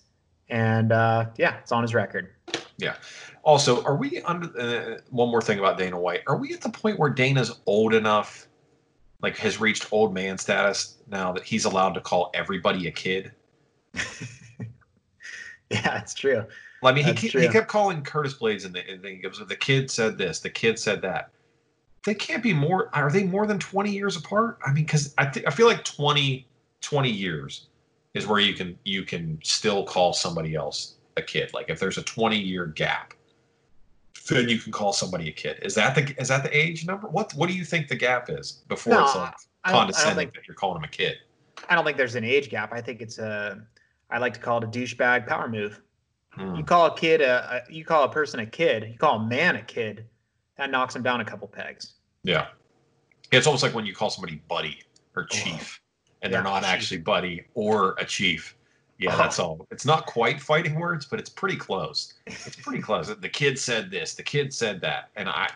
And 0.50 0.92
uh, 0.92 1.28
yeah, 1.38 1.58
it's 1.60 1.72
on 1.72 1.82
his 1.82 1.94
record. 1.94 2.34
Yeah. 2.78 2.96
Also, 3.44 3.84
are 3.84 3.96
we 3.96 4.22
under 4.24 4.60
uh, 4.60 5.00
one 5.10 5.30
more 5.30 5.42
thing 5.42 5.60
about 5.60 5.78
Dana 5.78 6.00
White? 6.00 6.22
Are 6.28 6.38
we 6.38 6.54
at 6.54 6.62
the 6.62 6.70
point 6.70 7.00
where 7.00 7.10
Dana's 7.10 7.60
old 7.66 7.94
enough, 7.94 8.48
like 9.26 9.38
has 9.38 9.60
reached 9.60 9.92
old 9.92 10.14
man 10.14 10.38
status 10.38 10.98
now 11.08 11.32
that 11.32 11.44
he's 11.44 11.66
allowed 11.66 11.94
to 11.96 12.00
call 12.00 12.30
everybody 12.36 12.86
a 12.86 12.92
kid? 12.92 13.32
yeah, 15.72 16.00
it's 16.00 16.14
true. 16.14 16.46
Well, 16.84 16.92
I 16.92 16.96
mean, 16.96 17.06
he, 17.06 17.12
That's 17.12 17.32
true. 17.32 17.42
he 17.42 17.48
kept 17.48 17.68
calling 17.68 18.04
Curtis 18.04 18.38
Blaydes, 18.38 18.66
and 18.66 18.76
the, 18.76 18.88
and 18.88 19.04
he 19.04 19.16
goes, 19.16 19.42
"The 19.44 19.56
kid 19.56 19.90
said 19.90 20.20
this. 20.20 20.42
The 20.42 20.52
kid 20.52 20.78
said 20.78 21.02
that." 21.02 21.32
They 22.06 22.14
can't 22.14 22.44
be 22.44 22.54
more. 22.54 22.92
Are 22.94 23.12
they 23.12 23.24
more 23.24 23.48
than 23.48 23.58
twenty 23.58 23.92
years 23.92 24.16
apart? 24.16 24.60
I 24.64 24.72
mean, 24.72 24.84
because 24.84 25.12
I 25.18 25.26
think 25.26 25.48
I 25.48 25.50
feel 25.50 25.66
like 25.66 25.84
20, 25.84 26.48
20 26.82 27.10
years 27.10 27.66
is 28.14 28.28
where 28.28 28.40
you 28.40 28.54
can 28.54 28.78
you 28.84 29.02
can 29.02 29.40
still 29.44 29.86
call 29.86 30.14
somebody 30.14 30.54
else 30.54 30.98
a 31.18 31.24
kid. 31.24 31.52
Like 31.52 31.66
if 31.70 31.80
there's 31.80 31.98
a 31.98 32.04
twenty 32.04 32.40
year 32.40 32.68
gap, 32.68 33.16
then 34.30 34.50
you 34.50 34.58
can 34.58 34.72
call 34.72 34.94
somebody 34.94 35.30
a 35.30 35.32
kid. 35.32 35.60
Is 35.62 35.76
that 35.76 35.94
the 35.94 36.16
is 36.20 36.30
that 36.30 36.44
the 36.44 36.56
age 36.56 36.86
number? 36.86 37.08
What 37.08 37.34
what 37.34 37.48
do 37.48 37.56
you 37.56 37.66
think 37.66 37.88
the 37.88 37.96
gap 37.96 38.30
is 38.30 38.64
before 38.68 38.94
No, 38.94 39.06
it's 39.06 39.16
like 39.16 39.34
I 39.64 39.72
don't, 39.72 39.78
I 39.78 39.80
condescending 39.80 40.18
think 40.18 40.34
that 40.34 40.48
you're 40.48 40.56
calling 40.56 40.78
him 40.78 40.84
a 40.84 40.88
kid? 40.88 41.18
I 41.70 41.76
don't 41.76 41.86
think 41.86 41.98
there's 41.98 42.16
an 42.16 42.24
age 42.24 42.50
gap. 42.50 42.74
I 42.74 42.82
think 42.82 43.02
it's 43.02 43.20
a 43.20 43.62
I 44.10 44.18
like 44.18 44.34
to 44.34 44.40
call 44.40 44.58
it 44.60 44.64
a 44.64 44.68
douchebag 44.68 45.28
power 45.28 45.48
move. 45.48 45.82
Hmm. 46.32 46.56
You 46.56 46.64
call 46.64 46.88
a 46.88 46.96
kid 46.98 47.22
a, 47.22 47.62
a 47.68 47.72
you 47.72 47.86
call 47.86 48.04
a 48.04 48.10
person 48.10 48.40
a 48.40 48.46
kid, 48.46 48.90
you 48.92 48.98
call 48.98 49.20
a 49.20 49.26
man 49.28 49.58
a 49.58 49.62
kid, 49.62 50.06
that 50.58 50.72
knocks 50.72 50.96
him 50.96 51.04
down 51.04 51.22
a 51.22 51.26
couple 51.26 51.48
pegs. 51.48 51.94
Yeah. 52.24 52.48
It's 53.32 53.48
almost 53.48 53.64
like 53.64 53.74
when 53.74 53.86
you 53.86 53.94
call 53.94 54.10
somebody 54.10 54.42
buddy 54.48 54.80
or 55.16 55.26
chief 55.26 55.82
and 56.22 56.34
they're 56.34 56.42
Oh. 56.42 56.46
Yeah, 56.46 56.52
not 56.52 56.64
chief. 56.64 56.72
actually 56.72 56.98
buddy 57.00 57.46
or 57.54 57.96
a 58.00 58.06
chief. 58.06 58.55
Yeah, 58.98 59.14
Oh. 59.14 59.18
that's 59.18 59.40
all. 59.40 59.68
It's 59.72 59.86
not 59.86 60.06
quite 60.06 60.42
fighting 60.42 60.76
words, 60.80 61.06
but 61.06 61.20
it's 61.20 61.30
pretty 61.30 61.58
close. 61.58 62.14
It's 62.28 62.56
pretty 62.56 62.82
close. 62.82 63.08
The 63.14 63.30
kid 63.30 63.60
said 63.60 63.92
this, 63.92 64.14
the 64.16 64.24
kid 64.24 64.54
said 64.54 64.82
that. 64.82 65.10
And 65.16 65.28
I 65.30 65.50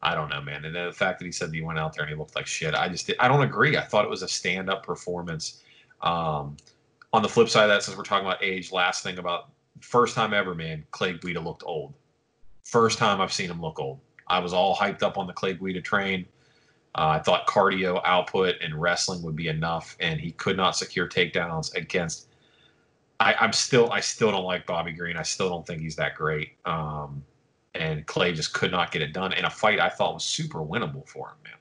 I 0.00 0.14
don't 0.14 0.28
know, 0.28 0.40
man. 0.40 0.64
And 0.64 0.74
then 0.76 0.86
the 0.86 0.92
fact 0.92 1.18
that 1.18 1.24
he 1.24 1.32
said 1.32 1.48
that 1.50 1.54
he 1.56 1.62
went 1.62 1.78
out 1.78 1.92
there 1.94 2.04
and 2.04 2.10
he 2.10 2.16
looked 2.16 2.36
like 2.36 2.46
shit, 2.46 2.74
I 2.74 2.88
just 2.88 3.10
I 3.18 3.26
don't 3.26 3.42
agree. 3.42 3.76
I 3.76 3.82
thought 3.82 4.04
it 4.04 4.10
was 4.10 4.22
a 4.22 4.28
stand-up 4.28 4.84
performance. 4.84 5.62
Um 6.02 6.56
on 7.12 7.22
the 7.22 7.28
flip 7.28 7.48
side 7.48 7.64
of 7.64 7.70
that, 7.70 7.82
since 7.82 7.96
we're 7.96 8.02
talking 8.04 8.26
about 8.26 8.42
age, 8.44 8.70
last 8.70 9.02
thing 9.02 9.18
about 9.18 9.48
first 9.80 10.14
time 10.14 10.34
ever, 10.34 10.54
man, 10.54 10.84
Clay 10.90 11.14
Guida 11.14 11.40
looked 11.40 11.62
old. 11.64 11.94
First 12.64 12.98
time 12.98 13.20
I've 13.20 13.32
seen 13.32 13.48
him 13.50 13.62
look 13.62 13.80
old. 13.80 13.98
I 14.26 14.40
was 14.40 14.52
all 14.52 14.76
hyped 14.76 15.02
up 15.02 15.16
on 15.16 15.26
the 15.26 15.32
Clay 15.32 15.54
Guida 15.54 15.80
train. 15.80 16.26
Uh, 16.94 17.16
I 17.16 17.18
thought 17.20 17.46
cardio 17.46 18.00
output 18.04 18.56
and 18.60 18.78
wrestling 18.78 19.22
would 19.22 19.36
be 19.36 19.48
enough, 19.48 19.96
and 20.00 20.20
he 20.20 20.32
could 20.32 20.56
not 20.56 20.76
secure 20.76 21.08
takedowns 21.08 21.74
against. 21.74 22.26
I, 23.20 23.34
I'm 23.34 23.52
still, 23.52 23.90
I 23.90 24.00
still 24.00 24.30
don't 24.30 24.44
like 24.44 24.66
Bobby 24.66 24.92
Green. 24.92 25.16
I 25.16 25.22
still 25.22 25.48
don't 25.48 25.66
think 25.66 25.80
he's 25.80 25.96
that 25.96 26.14
great. 26.14 26.50
Um, 26.64 27.24
and 27.74 28.06
Clay 28.06 28.32
just 28.32 28.52
could 28.54 28.70
not 28.70 28.92
get 28.92 29.02
it 29.02 29.12
done 29.12 29.32
in 29.32 29.44
a 29.44 29.50
fight 29.50 29.80
I 29.80 29.88
thought 29.88 30.14
was 30.14 30.24
super 30.24 30.60
winnable 30.60 31.06
for 31.08 31.28
him, 31.28 31.36
man. 31.44 31.54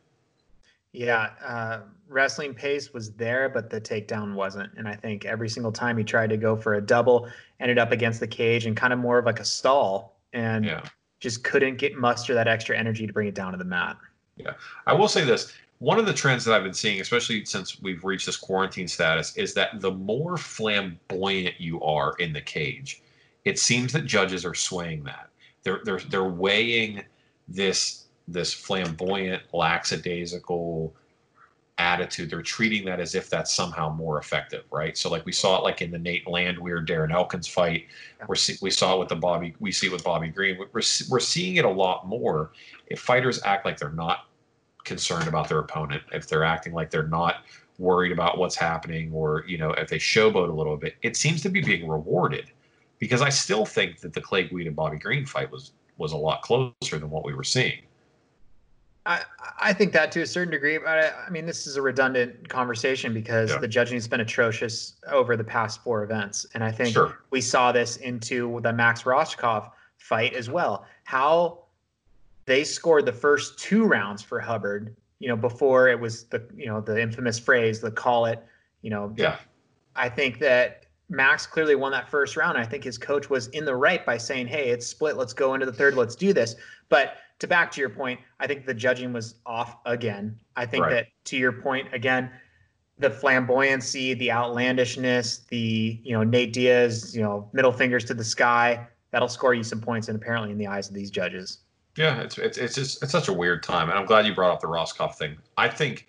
Yeah, 0.94 1.30
uh, 1.46 1.82
wrestling 2.08 2.54
pace 2.54 2.94
was 2.94 3.12
there, 3.14 3.50
but 3.50 3.70
the 3.70 3.80
takedown 3.80 4.34
wasn't. 4.34 4.72
And 4.78 4.88
I 4.88 4.96
think 4.96 5.26
every 5.26 5.50
single 5.50 5.72
time 5.72 5.98
he 5.98 6.04
tried 6.04 6.30
to 6.30 6.38
go 6.38 6.56
for 6.56 6.76
a 6.76 6.82
double, 6.82 7.30
ended 7.60 7.78
up 7.78 7.92
against 7.92 8.20
the 8.20 8.28
cage 8.28 8.66
and 8.66 8.76
kind 8.76 8.94
of 8.94 9.00
more 9.00 9.20
of 9.20 9.26
like 9.26 9.40
a 9.40 9.46
stall, 9.46 10.20
and 10.34 10.66
yeah. 10.66 10.84
just 11.20 11.44
couldn't 11.44 11.78
get 11.78 11.96
muster 11.98 12.34
that 12.34 12.48
extra 12.48 12.78
energy 12.78 13.06
to 13.06 13.14
bring 13.14 13.28
it 13.28 13.36
down 13.36 13.52
to 13.52 13.58
the 13.58 13.66
mat. 13.66 13.98
Yeah, 14.38 14.54
I 14.88 14.94
will 14.94 15.08
say 15.08 15.24
this: 15.24 15.54
one 15.80 16.00
of 16.00 16.06
the 16.06 16.14
trends 16.14 16.44
that 16.46 16.54
I've 16.54 16.64
been 16.64 16.74
seeing, 16.74 17.02
especially 17.02 17.46
since 17.46 17.82
we've 17.82 18.04
reached 18.04 18.26
this 18.26 18.38
quarantine 18.38 18.88
status, 18.88 19.36
is 19.38 19.54
that 19.54 19.80
the 19.80 19.92
more 19.92 20.38
flamboyant 20.38 21.60
you 21.60 21.82
are 21.82 22.16
in 22.18 22.34
the 22.34 22.42
cage, 22.42 23.02
it 23.46 23.60
seems 23.60 23.94
that 23.94 24.06
judges 24.06 24.44
are 24.44 24.56
swaying 24.56 25.04
that. 25.04 25.30
They're 25.64 25.82
they're 25.84 26.00
they're 26.00 26.24
weighing 26.24 27.04
this 27.48 28.06
this 28.28 28.54
flamboyant, 28.54 29.44
lackadaisical 29.54 30.94
attitude. 31.78 32.30
They're 32.30 32.42
treating 32.42 32.84
that 32.86 33.00
as 33.00 33.14
if 33.14 33.30
that's 33.30 33.54
somehow 33.54 33.94
more 33.94 34.18
effective, 34.18 34.64
right? 34.72 34.98
So 34.98 35.10
like 35.10 35.26
we 35.26 35.32
saw 35.32 35.58
it 35.58 35.64
like 35.64 35.82
in 35.82 35.92
the 35.92 36.00
Nate 36.00 36.28
Landwehr 36.28 36.84
Darren 36.84 37.12
Elkins 37.12 37.48
fight. 37.48 37.86
We're 38.28 38.36
see, 38.36 38.56
we 38.62 38.72
saw 38.72 38.96
it 38.96 39.00
with 39.00 39.10
the 39.10 39.16
Bobby. 39.16 39.56
We 39.60 39.72
see 39.72 39.88
it 39.88 39.94
with 39.94 40.04
Bobby 40.04 40.30
Green. 40.30 40.58
We're 40.58 40.82
we're 41.10 41.20
seeing 41.20 41.58
it 41.58 41.66
a 41.66 41.70
lot 41.70 42.08
more. 42.08 42.52
If 42.88 43.00
fighters 43.00 43.42
act 43.44 43.66
like 43.66 43.78
they're 43.78 43.90
not 43.92 44.27
concerned 44.88 45.28
about 45.28 45.50
their 45.50 45.60
opponent, 45.60 46.02
if 46.12 46.28
they're 46.28 46.44
acting 46.44 46.74
like 46.74 46.90
they're 46.90 47.08
not 47.08 47.44
worried 47.78 48.12
about 48.12 48.40
what's 48.40 48.56
happening, 48.56 49.12
or 49.14 49.44
you 49.48 49.58
know 49.58 49.72
if 49.72 49.90
they 49.90 49.98
showboat 49.98 50.50
a 50.50 50.54
little 50.54 50.78
bit, 50.78 50.96
it 51.04 51.16
seems 51.16 51.42
to 51.44 51.50
be 51.50 51.62
being 51.62 51.88
rewarded. 51.88 52.52
Because 53.00 53.22
I 53.22 53.30
still 53.30 53.64
think 53.64 54.00
that 54.00 54.14
the 54.14 54.22
Clay 54.22 54.48
Guida 54.48 54.72
Bobby 54.72 54.98
Green 54.98 55.26
fight 55.26 55.52
was 55.52 55.74
was 55.98 56.14
a 56.14 56.18
lot 56.18 56.42
closer 56.42 56.98
than 56.98 57.10
what 57.10 57.24
we 57.26 57.36
were 57.36 57.44
seeing. 57.44 57.82
I, 59.08 59.22
I 59.60 59.74
think 59.74 59.94
that 59.94 60.12
to 60.14 60.22
a 60.22 60.28
certain 60.28 60.52
degree, 60.52 60.78
but 60.78 60.88
I, 60.88 61.12
I 61.28 61.30
mean, 61.30 61.46
this 61.46 61.66
is 61.66 61.78
a 61.78 61.82
redundant 61.82 62.50
conversation 62.50 63.14
because 63.14 63.52
yeah. 63.52 63.58
the 63.58 63.68
judging 63.68 63.96
has 63.96 64.08
been 64.08 64.20
atrocious 64.20 64.98
over 65.08 65.38
the 65.38 65.46
past 65.46 65.82
four 65.82 66.04
events. 66.04 66.46
And 66.54 66.64
I 66.64 66.72
think 66.72 66.94
sure. 66.94 67.20
we 67.32 67.40
saw 67.40 67.72
this 67.72 67.98
into 67.98 68.60
the 68.64 68.74
Max 68.74 69.04
Rohskopf 69.04 69.72
fight 69.98 70.34
as 70.34 70.50
well. 70.50 70.86
How 71.06 71.67
they 72.48 72.64
scored 72.64 73.06
the 73.06 73.14
first 73.14 73.60
two 73.60 73.84
rounds 73.84 74.24
for 74.24 74.40
Hubbard, 74.40 74.96
you 75.20 75.28
know, 75.28 75.36
before 75.36 75.90
it 75.90 76.00
was 76.00 76.24
the, 76.24 76.44
you 76.56 76.66
know, 76.66 76.82
the 76.82 77.00
infamous 77.00 77.38
phrase, 77.38 77.80
the 77.80 77.92
call 77.92 78.26
it, 78.26 78.44
you 78.82 78.90
know. 78.90 79.14
Yeah. 79.16 79.38
I 79.96 80.10
think 80.10 80.40
that 80.40 80.86
Max 81.10 81.46
clearly 81.46 81.76
won 81.76 81.92
that 81.92 82.10
first 82.10 82.38
round. 82.38 82.58
I 82.58 82.66
think 82.66 82.84
his 82.84 82.98
coach 82.98 83.30
was 83.30 83.48
in 83.50 83.66
the 83.66 83.76
right 83.76 84.06
by 84.06 84.18
saying, 84.18 84.48
hey, 84.48 84.70
it's 84.70 84.88
split. 84.88 85.18
Let's 85.18 85.34
go 85.34 85.54
into 85.54 85.66
the 85.66 85.74
third. 85.74 85.96
Let's 85.96 86.16
do 86.16 86.34
this. 86.34 86.56
But 86.90 87.18
to 87.40 87.48
back 87.48 87.70
to 87.74 87.82
your 87.82 87.90
point, 87.90 88.20
I 88.40 88.48
think 88.48 88.66
the 88.66 88.74
judging 88.74 89.12
was 89.12 89.36
off 89.46 89.78
again. 89.86 90.40
I 90.56 90.66
think 90.66 90.86
right. 90.86 90.94
that 90.94 91.08
to 91.26 91.38
your 91.38 91.52
point 91.52 91.94
again, 91.94 92.32
the 92.98 93.10
flamboyancy, 93.10 94.18
the 94.18 94.32
outlandishness, 94.32 95.40
the 95.50 96.00
you 96.02 96.14
know 96.14 96.24
Nate 96.24 96.54
Diaz, 96.54 97.16
you 97.16 97.22
know 97.22 97.48
middle 97.54 97.72
fingers 97.72 98.04
to 98.06 98.14
the 98.14 98.24
sky, 98.24 98.88
that'll 99.12 99.28
score 99.28 99.54
you 99.54 99.64
some 99.64 99.82
points, 99.82 100.08
and 100.08 100.16
apparently 100.16 100.52
in 100.52 100.58
the 100.58 100.66
eyes 100.66 100.88
of 100.88 100.96
these 100.96 101.12
judges. 101.12 101.60
Yeah, 101.98 102.22
it's 102.22 102.38
it's 102.38 102.58
it's 102.58 102.76
just 102.76 103.04
it's 103.04 103.12
such 103.12 103.28
a 103.28 103.34
weird 103.34 103.64
time, 103.64 103.90
and 103.90 103.98
I'm 103.98 104.06
glad 104.06 104.26
you 104.26 104.36
brought 104.36 104.52
up 104.52 104.62
the 104.62 104.68
Rohskopf 104.68 105.16
thing. 105.16 105.38
I 105.58 105.68
think. 105.68 106.08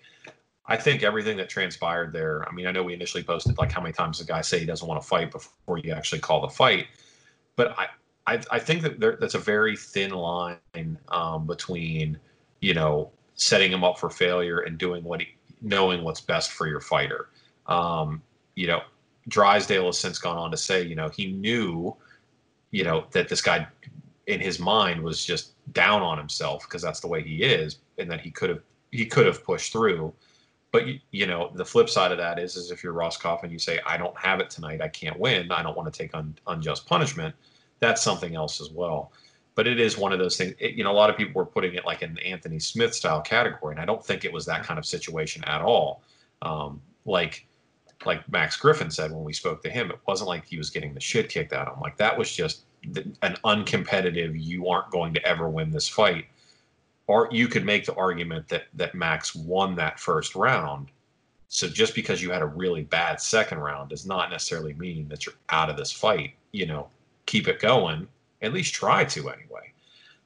I 0.71 0.77
think 0.77 1.01
everything 1.01 1.35
that 1.37 1.49
transpired 1.49 2.13
there. 2.13 2.47
I 2.47 2.53
mean, 2.53 2.67
I 2.67 2.71
know 2.71 2.83
we 2.83 2.93
initially 2.93 3.23
posted 3.23 3.57
like 3.57 3.71
how 3.71 3.81
many 3.81 3.91
times 3.91 4.19
the 4.19 4.23
guy 4.23 4.41
say 4.41 4.59
he 4.59 4.67
doesn't 4.67 4.87
want 4.87 5.01
to 5.01 5.07
fight 5.07 5.31
before 5.31 5.79
you 5.79 5.91
actually 5.93 6.19
call 6.19 6.41
the 6.41 6.47
fight, 6.47 6.85
but 7.55 7.75
I, 7.75 7.87
I, 8.27 8.41
I 8.51 8.59
think 8.59 8.83
that 8.83 8.99
there, 8.99 9.17
that's 9.19 9.33
a 9.33 9.39
very 9.39 9.75
thin 9.75 10.11
line 10.11 10.99
um, 11.07 11.47
between, 11.47 12.19
you 12.59 12.75
know, 12.75 13.09
setting 13.33 13.71
him 13.71 13.83
up 13.83 13.97
for 13.97 14.11
failure 14.11 14.59
and 14.59 14.77
doing 14.77 15.03
what 15.03 15.21
he, 15.21 15.29
knowing 15.63 16.03
what's 16.03 16.21
best 16.21 16.51
for 16.51 16.67
your 16.67 16.81
fighter. 16.81 17.29
Um, 17.65 18.21
you 18.53 18.67
know, 18.67 18.81
Drysdale 19.27 19.87
has 19.87 19.97
since 19.97 20.19
gone 20.19 20.37
on 20.37 20.51
to 20.51 20.57
say, 20.57 20.83
you 20.83 20.93
know, 20.93 21.09
he 21.09 21.31
knew, 21.31 21.95
you 22.69 22.83
know, 22.83 23.05
that 23.09 23.27
this 23.27 23.41
guy 23.41 23.67
in 24.29 24.39
his 24.39 24.59
mind 24.59 25.01
was 25.03 25.25
just 25.25 25.53
down 25.73 26.01
on 26.01 26.17
himself 26.17 26.63
because 26.63 26.81
that's 26.81 26.99
the 26.99 27.07
way 27.07 27.21
he 27.21 27.43
is, 27.43 27.79
and 27.97 28.09
that 28.09 28.21
he 28.21 28.31
could 28.31 28.49
have 28.49 28.61
he 28.91 29.05
could 29.05 29.25
have 29.25 29.43
pushed 29.43 29.71
through. 29.71 30.13
But 30.71 30.87
you, 30.87 30.99
you 31.11 31.25
know, 31.25 31.51
the 31.55 31.65
flip 31.65 31.89
side 31.89 32.11
of 32.11 32.19
that 32.19 32.39
is, 32.39 32.55
is 32.55 32.71
if 32.71 32.83
you're 32.83 32.93
Rohskopf 32.93 33.43
and 33.43 33.51
you 33.51 33.57
say, 33.57 33.79
I 33.85 33.97
don't 33.97 34.17
have 34.17 34.39
it 34.39 34.51
tonight, 34.51 34.81
I 34.81 34.87
can't 34.87 35.19
win, 35.19 35.51
I 35.51 35.63
don't 35.63 35.75
want 35.75 35.91
to 35.91 35.97
take 35.97 36.13
un, 36.13 36.35
unjust 36.47 36.85
punishment 36.85 37.33
that's 37.79 38.01
something 38.01 38.35
else 38.35 38.61
as 38.61 38.69
well. 38.69 39.11
But 39.55 39.67
it 39.67 39.79
is 39.79 39.97
one 39.97 40.13
of 40.13 40.19
those 40.19 40.37
things. 40.37 40.53
It, 40.59 40.75
you 40.75 40.83
know, 40.83 40.91
a 40.91 40.93
lot 40.93 41.09
of 41.09 41.17
people 41.17 41.33
were 41.33 41.45
putting 41.45 41.73
it 41.73 41.85
like 41.85 42.01
in 42.01 42.11
an 42.11 42.19
Anthony 42.19 42.59
Smith 42.59 42.93
style 42.93 43.21
category, 43.21 43.73
and 43.73 43.81
I 43.81 43.85
don't 43.85 44.05
think 44.05 44.23
it 44.23 44.31
was 44.31 44.45
that 44.45 44.63
kind 44.63 44.77
of 44.77 44.85
situation 44.85 45.43
at 45.45 45.61
all. 45.61 46.03
Um, 46.41 46.81
like 47.05 47.45
like 48.05 48.29
Max 48.31 48.55
Griffin 48.55 48.89
said 48.89 49.11
when 49.11 49.25
we 49.25 49.33
spoke 49.33 49.61
to 49.63 49.69
him, 49.69 49.91
it 49.91 49.99
wasn't 50.07 50.29
like 50.29 50.45
he 50.45 50.57
was 50.57 50.69
getting 50.69 50.93
the 50.93 51.01
shit 51.01 51.27
kicked 51.27 51.51
out 51.51 51.67
of 51.67 51.75
him. 51.75 51.81
Like 51.81 51.97
that 51.97 52.17
was 52.17 52.33
just 52.33 52.63
an 53.21 53.37
uncompetitive. 53.43 54.41
You 54.41 54.67
aren't 54.67 54.91
going 54.91 55.13
to 55.13 55.25
ever 55.25 55.49
win 55.49 55.71
this 55.71 55.87
fight. 55.87 56.25
Or 57.07 57.27
you 57.31 57.47
could 57.47 57.65
make 57.65 57.85
the 57.85 57.95
argument 57.95 58.47
that 58.49 58.65
that 58.75 58.93
Max 58.93 59.35
won 59.35 59.75
that 59.75 59.99
first 59.99 60.35
round. 60.35 60.87
So 61.47 61.67
just 61.67 61.95
because 61.95 62.21
you 62.21 62.31
had 62.31 62.43
a 62.43 62.47
really 62.47 62.83
bad 62.83 63.19
second 63.19 63.57
round 63.57 63.89
does 63.89 64.05
not 64.05 64.29
necessarily 64.29 64.73
mean 64.73 65.07
that 65.09 65.25
you're 65.25 65.35
out 65.49 65.69
of 65.69 65.77
this 65.77 65.91
fight. 65.91 66.33
You 66.51 66.67
know, 66.67 66.87
keep 67.25 67.47
it 67.47 67.59
going. 67.59 68.07
At 68.41 68.53
least 68.53 68.73
try 68.73 69.03
to 69.05 69.29
anyway. 69.29 69.73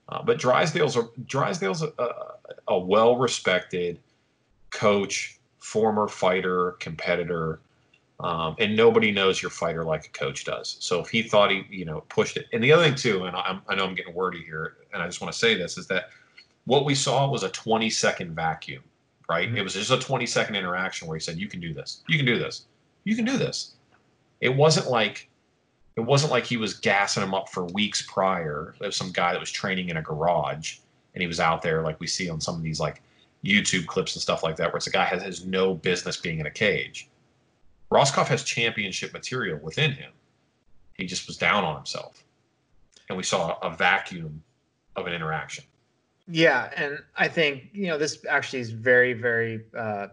Uh, 0.10 0.22
but 0.22 0.38
Drysdale's 0.38 0.98
a, 0.98 1.08
Drysdale's 1.26 1.82
a, 1.82 1.94
a, 1.98 2.10
a 2.68 2.78
well-respected 2.78 4.00
coach, 4.70 5.40
former 5.60 6.08
fighter, 6.10 6.74
competitor, 6.80 7.62
um, 8.24 8.56
and 8.60 8.76
nobody 8.76 9.12
knows 9.12 9.42
your 9.42 9.52
fighter 9.52 9.84
like 9.84 10.06
a 10.06 10.10
coach 10.10 10.46
does. 10.46 10.78
So 10.80 11.00
if 11.00 11.10
he 11.10 11.24
thought 11.24 11.52
he, 11.52 11.66
you 11.70 11.86
know, 11.86 12.02
pushed 12.10 12.38
it, 12.38 12.48
and 12.54 12.64
the 12.64 12.72
other 12.72 12.84
thing 12.84 12.96
too, 12.96 13.26
and 13.26 13.36
I, 13.36 13.60
I 13.68 13.76
know 13.76 13.86
I'm 13.86 13.96
getting 13.96 14.14
wordy 14.14 14.44
here, 14.44 14.78
and 14.94 15.02
I 15.02 15.06
just 15.06 15.22
want 15.22 15.34
to 15.34 15.38
say 15.38 15.56
this 15.56 15.78
is 15.78 15.88
that 15.88 16.10
what 16.66 16.86
we 16.86 16.96
saw 16.96 17.30
was 17.30 17.44
a 17.44 17.50
20 17.50 17.90
second 17.90 18.34
vacuum, 18.34 18.84
right? 19.30 19.48
Mm-hmm. 19.48 19.58
It 19.58 19.64
was 19.64 19.74
just 19.74 19.92
a 19.92 20.00
20 20.00 20.26
second 20.26 20.56
interaction 20.56 21.08
where 21.08 21.18
he 21.18 21.22
said, 21.22 21.38
"You 21.38 21.48
can 21.48 21.60
do 21.60 21.74
this. 21.74 22.04
You 22.08 22.18
can 22.18 22.26
do 22.26 22.40
this. 22.40 22.66
You 23.04 23.16
can 23.16 23.26
do 23.26 23.38
this." 23.38 23.74
It 24.42 24.56
wasn't 24.56 24.90
like 24.90 25.30
it 25.96 26.02
wasn't 26.02 26.32
like 26.32 26.46
he 26.46 26.58
was 26.58 26.74
gassing 26.74 27.24
him 27.24 27.34
up 27.34 27.50
for 27.50 27.66
weeks 27.66 28.02
prior. 28.02 28.76
There 28.80 28.88
was 28.88 28.96
some 28.96 29.12
guy 29.12 29.32
that 29.32 29.40
was 29.40 29.52
training 29.52 29.90
in 29.90 29.98
a 29.98 30.02
garage 30.02 30.78
and 31.14 31.22
he 31.22 31.28
was 31.28 31.40
out 31.40 31.62
there 31.62 31.82
like 31.82 32.00
we 32.00 32.08
see 32.08 32.30
on 32.30 32.42
some 32.42 32.56
of 32.56 32.64
these 32.64 32.80
like 32.80 33.02
YouTube 33.44 33.86
clips 33.86 34.16
and 34.16 34.22
stuff 34.22 34.44
like 34.44 34.56
that, 34.56 34.72
where 34.72 34.78
it's 34.78 34.88
a 34.88 34.92
guy 34.92 35.06
has, 35.06 35.22
has 35.22 35.46
no 35.46 35.74
business 35.74 36.18
being 36.18 36.40
in 36.40 36.46
a 36.46 36.52
cage. 36.52 37.10
Rohskopf 37.94 38.28
has 38.28 38.44
championship 38.44 39.14
material 39.14 39.60
within 39.62 39.92
him. 39.92 40.12
He 40.94 41.06
just 41.06 41.28
was 41.28 41.38
down 41.38 41.64
on 41.64 41.76
himself. 41.76 42.24
And 43.10 43.18
we 43.18 43.24
saw 43.24 43.58
a 43.62 43.70
vacuum 43.70 44.42
of 44.96 45.06
an 45.06 45.14
interaction. 45.14 45.64
Yeah, 46.28 46.72
and 46.76 47.00
I 47.18 47.28
think 47.28 47.70
you 47.74 47.88
know 47.88 47.98
this 47.98 48.26
actually 48.30 48.60
is 48.60 48.72
very, 48.72 49.14
very 49.14 49.66
uh, 49.78 50.08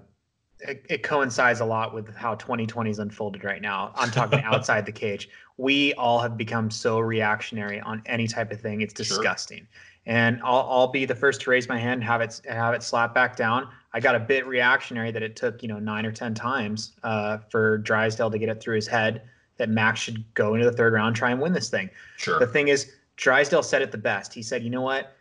it, 0.58 0.84
it, 0.90 1.02
coincides 1.02 1.60
a 1.60 1.64
lot 1.64 1.94
with 1.94 2.14
how 2.16 2.34
2020 2.34 2.90
is 2.90 2.98
unfolded 2.98 3.44
right 3.44 3.62
now. 3.62 3.92
I'm 3.94 4.10
talking 4.10 4.40
outside 4.44 4.84
the 4.86 4.92
cage. 4.92 5.28
We 5.56 5.94
all 5.94 6.18
have 6.18 6.36
become 6.36 6.70
so 6.70 6.98
reactionary 6.98 7.80
on 7.80 8.02
any 8.06 8.26
type 8.26 8.50
of 8.50 8.60
thing. 8.60 8.80
It's 8.80 8.92
disgusting. 8.92 9.58
Sure. 9.58 9.66
And 10.10 10.40
I'll, 10.42 10.66
I'll 10.68 10.88
be 10.88 11.04
the 11.04 11.14
first 11.14 11.40
to 11.42 11.50
raise 11.50 11.68
my 11.68 11.78
hand 11.78 12.02
and 12.02 12.04
have 12.04 12.20
it 12.20 12.42
have 12.48 12.74
it 12.74 12.82
slap 12.82 13.14
back 13.14 13.36
down. 13.36 13.68
I 13.92 14.00
got 14.00 14.16
a 14.16 14.18
bit 14.18 14.44
reactionary 14.44 15.12
that 15.12 15.22
it 15.22 15.36
took 15.36 15.62
you 15.62 15.68
know 15.68 15.78
nine 15.78 16.04
or 16.04 16.10
ten 16.10 16.34
times 16.34 16.94
uh, 17.04 17.38
for 17.48 17.78
Drysdale 17.78 18.28
to 18.28 18.36
get 18.36 18.48
it 18.48 18.60
through 18.60 18.74
his 18.74 18.88
head 18.88 19.22
that 19.56 19.68
Max 19.68 20.00
should 20.00 20.24
go 20.34 20.54
into 20.54 20.68
the 20.68 20.76
third 20.76 20.94
round 20.94 21.14
try 21.14 21.30
and 21.30 21.40
win 21.40 21.52
this 21.52 21.70
thing. 21.70 21.88
Sure. 22.16 22.40
The 22.40 22.46
thing 22.48 22.68
is, 22.68 22.90
Drysdale 23.14 23.62
said 23.62 23.82
it 23.82 23.92
the 23.92 23.98
best. 23.98 24.34
He 24.34 24.42
said, 24.42 24.64
"You 24.64 24.70
know 24.70 24.82
what? 24.82 25.12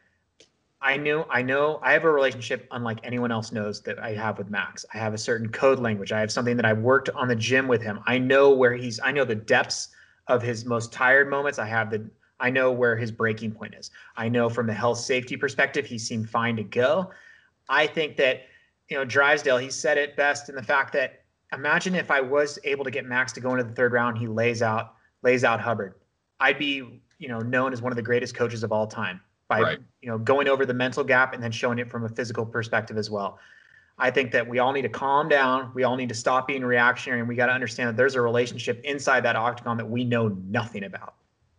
I 0.81 0.98
knew 0.98 1.24
I 1.29 1.43
know 1.43 1.79
I 1.84 1.93
have 1.93 2.03
a 2.03 2.12
relationship 2.12 2.67
unlike 2.72 3.00
anyone 3.03 3.31
else 3.31 3.51
knows 3.51 3.81
that 3.81 4.00
I 4.00 4.13
have 4.13 4.39
with 4.39 4.50
Max. 4.50 4.88
I 4.91 4.98
have 4.98 5.13
a 5.13 5.19
certain 5.19 5.50
code 5.50 5.77
language. 5.77 6.12
I 6.12 6.19
have 6.19 6.31
something 6.31 6.58
that 6.58 6.65
I've 6.65 6.79
worked 6.79 7.12
on 7.12 7.27
the 7.27 7.36
gym 7.36 7.67
with 7.67 7.84
him. 7.84 8.00
I 8.08 8.17
know 8.17 8.50
where 8.50 8.74
he's 8.74 9.00
I 9.03 9.12
know 9.12 9.24
the 9.24 9.36
depths 9.36 9.89
of 10.25 10.41
his 10.41 10.65
most 10.65 10.91
tired 10.91 11.29
moments. 11.29 11.60
I 11.60 11.67
have 11.67 11.91
the 11.91 12.10
I 12.39 12.50
know 12.50 12.72
where 12.72 12.96
his 12.96 13.12
breaking 13.12 13.51
point 13.51 13.75
is. 13.75 13.91
I 14.15 14.29
know 14.29 14.50
from 14.50 14.67
the 14.67 14.74
health 14.74 15.00
safety 15.00 15.36
perspective 15.36 15.86
he 15.86 15.98
seemed 15.98 16.29
fine 16.29 16.55
to 16.55 16.63
go. 16.63 17.12
I 17.67 17.88
think 17.88 18.17
that 18.17 18.43
you 18.89 18.98
know 18.98 19.05
Drysdale 19.05 19.58
he 19.58 19.69
said 19.69 19.98
it 19.98 20.15
best 20.15 20.50
in 20.50 20.55
the 20.55 20.63
fact 20.63 20.93
that 20.93 21.24
imagine 21.53 21.96
if 21.96 22.12
I 22.12 22.22
was 22.22 22.60
able 22.63 22.84
to 22.84 22.91
get 22.91 23.05
Max 23.05 23.31
to 23.34 23.39
go 23.39 23.51
into 23.51 23.63
the 23.63 23.74
third 23.74 23.93
round, 23.93 24.17
he 24.17 24.27
lays 24.27 24.62
out 24.62 24.93
lays 25.22 25.43
out 25.43 25.60
Hubbard. 25.60 25.96
I'd 26.39 26.58
be, 26.58 27.01
you 27.17 27.27
know, 27.27 27.39
known 27.39 27.74
as 27.74 27.81
one 27.81 27.91
of 27.91 27.98
the 27.98 28.01
greatest 28.01 28.36
coaches 28.36 28.63
of 28.63 28.72
all 28.72 28.88
time 28.88 29.19
by 29.50 29.62
Right. 29.62 29.79
you 30.01 30.10
know 30.10 30.17
going 30.17 30.48
over 30.48 30.65
the 30.65 30.74
mental 30.74 31.03
gap 31.03 31.34
and 31.34 31.43
then 31.43 31.51
showing 31.51 31.79
it 31.79 31.89
from 31.89 32.05
a 32.05 32.10
physical 32.10 32.46
perspective 32.46 32.98
as 32.98 33.10
well. 33.10 33.39
I 34.01 34.10
think 34.10 34.31
that 34.31 34.48
we 34.48 34.60
all 34.60 34.72
need 34.72 34.84
to 34.84 34.89
calm 34.89 35.27
down. 35.27 35.72
We 35.75 35.84
all 35.84 35.98
need 35.98 36.08
to 36.10 36.15
stop 36.15 36.48
being 36.48 36.63
reactionary, 36.63 37.19
and 37.19 37.27
we 37.27 37.36
got 37.36 37.48
to 37.48 37.51
understand 37.51 37.89
that 37.89 37.98
there's 37.98 38.15
a 38.15 38.22
relationship 38.22 38.79
inside 38.86 39.25
that 39.25 39.36
octagon 39.36 39.75
that 39.75 39.89
we 39.89 40.05
know 40.05 40.29
nothing 40.29 40.86
about. 40.86 41.15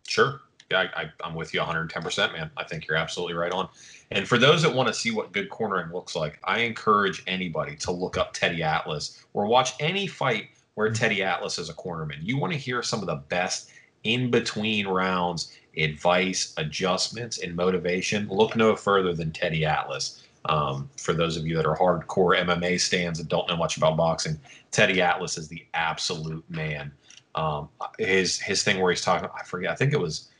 Sure. 0.08 0.40
Yeah, 0.70 0.86
I, 0.94 1.02
I, 1.02 1.10
I'm 1.24 1.34
with 1.34 1.52
you 1.52 1.60
110%, 1.60 2.32
man. 2.32 2.50
I 2.56 2.64
think 2.64 2.86
you're 2.86 2.96
absolutely 2.96 3.34
right 3.34 3.52
on. 3.52 3.68
And 4.12 4.28
for 4.28 4.38
those 4.38 4.62
that 4.62 4.72
want 4.72 4.88
to 4.88 4.94
see 4.94 5.10
what 5.10 5.32
good 5.32 5.50
cornering 5.50 5.92
looks 5.92 6.14
like, 6.14 6.38
I 6.44 6.60
encourage 6.60 7.22
anybody 7.26 7.74
to 7.76 7.90
look 7.90 8.16
up 8.16 8.32
Teddy 8.32 8.62
Atlas 8.62 9.24
or 9.32 9.46
watch 9.46 9.72
any 9.80 10.06
fight 10.06 10.50
where 10.74 10.90
Teddy 10.90 11.22
Atlas 11.22 11.58
is 11.58 11.70
a 11.70 11.74
cornerman. 11.74 12.18
You 12.22 12.38
want 12.38 12.52
to 12.52 12.58
hear 12.58 12.82
some 12.82 13.00
of 13.00 13.06
the 13.06 13.16
best 13.16 13.70
in 14.04 14.30
between 14.30 14.86
rounds 14.86 15.56
advice, 15.76 16.52
adjustments, 16.56 17.38
and 17.38 17.54
motivation. 17.54 18.28
Look 18.28 18.56
no 18.56 18.74
further 18.76 19.12
than 19.12 19.32
Teddy 19.32 19.64
Atlas. 19.64 20.26
Um, 20.46 20.88
for 20.96 21.12
those 21.12 21.36
of 21.36 21.46
you 21.46 21.56
that 21.56 21.66
are 21.66 21.76
hardcore 21.76 22.38
MMA 22.40 22.80
stands 22.80 23.20
and 23.20 23.28
don't 23.28 23.46
know 23.48 23.56
much 23.56 23.76
about 23.76 23.96
boxing, 23.96 24.40
Teddy 24.70 25.02
Atlas 25.02 25.36
is 25.36 25.48
the 25.48 25.64
absolute 25.74 26.44
man. 26.48 26.90
Um, 27.34 27.68
his 27.98 28.40
his 28.40 28.64
thing 28.64 28.80
where 28.80 28.90
he's 28.90 29.02
talking, 29.02 29.28
I 29.38 29.44
forget, 29.44 29.70
I 29.70 29.74
think 29.74 29.92
it 29.92 30.00
was 30.00 30.30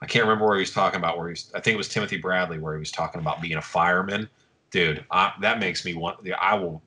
I 0.00 0.06
can't 0.06 0.24
remember 0.24 0.46
where 0.46 0.56
he 0.56 0.60
was 0.60 0.70
talking 0.70 0.98
about. 0.98 1.18
Where 1.18 1.28
he's, 1.28 1.50
I 1.54 1.60
think 1.60 1.74
it 1.74 1.78
was 1.78 1.88
Timothy 1.88 2.18
Bradley, 2.18 2.58
where 2.58 2.74
he 2.74 2.78
was 2.78 2.92
talking 2.92 3.20
about 3.20 3.40
being 3.40 3.56
a 3.56 3.62
fireman. 3.62 4.28
Dude, 4.70 5.04
I, 5.10 5.32
that 5.40 5.58
makes 5.58 5.84
me 5.84 5.94
want. 5.94 6.20
I 6.40 6.54
will 6.54 6.82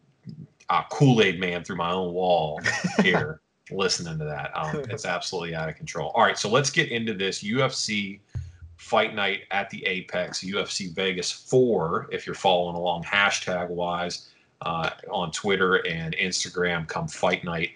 uh, 0.69 0.83
Kool 0.89 1.21
Aid 1.21 1.39
man 1.39 1.63
through 1.63 1.75
my 1.75 1.91
own 1.91 2.13
wall 2.13 2.61
here, 3.01 3.41
listening 3.69 4.17
to 4.19 4.25
that. 4.25 4.51
Um, 4.55 4.77
it's 4.89 5.05
absolutely 5.05 5.53
out 5.55 5.67
of 5.67 5.75
control. 5.75 6.11
All 6.15 6.23
right, 6.23 6.37
so 6.37 6.49
let's 6.49 6.69
get 6.69 6.89
into 6.89 7.13
this 7.13 7.43
UFC 7.43 8.19
fight 8.77 9.13
night 9.13 9.41
at 9.51 9.69
the 9.69 9.85
Apex, 9.85 10.43
UFC 10.43 10.93
Vegas 10.95 11.31
four. 11.31 12.07
If 12.11 12.25
you're 12.25 12.33
following 12.35 12.75
along, 12.75 13.03
hashtag 13.03 13.69
wise 13.69 14.29
uh, 14.61 14.91
on 15.09 15.31
Twitter 15.31 15.85
and 15.87 16.15
Instagram, 16.15 16.87
come 16.87 17.07
fight 17.07 17.43
night. 17.43 17.71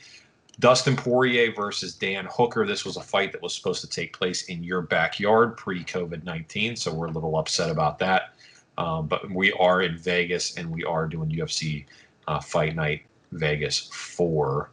Dustin 0.60 0.96
Poirier 0.96 1.54
versus 1.54 1.96
Dan 1.96 2.28
Hooker. 2.32 2.66
This 2.66 2.86
was 2.86 2.98
a 2.98 3.02
fight 3.02 3.32
that 3.34 3.42
was 3.42 3.54
supposed 3.54 3.82
to 3.82 3.90
take 3.90 4.18
place 4.18 4.44
in 4.44 4.64
your 4.64 4.82
backyard 4.82 5.58
pre 5.58 5.84
COVID 5.84 6.24
19. 6.24 6.76
So 6.76 6.94
we're 6.94 7.08
a 7.08 7.12
little 7.12 7.38
upset 7.38 7.70
about 7.70 8.00
that. 8.00 8.34
Um, 8.78 9.08
but 9.08 9.30
we 9.32 9.52
are 9.54 9.82
in 9.82 9.98
Vegas 9.98 10.58
and 10.58 10.70
we 10.70 10.84
are 10.84 11.08
doing 11.08 11.30
UFC 11.30 11.86
uh, 12.28 12.40
Fight 12.40 12.76
Night 12.76 13.04
Vegas 13.32 13.90
4 13.94 14.70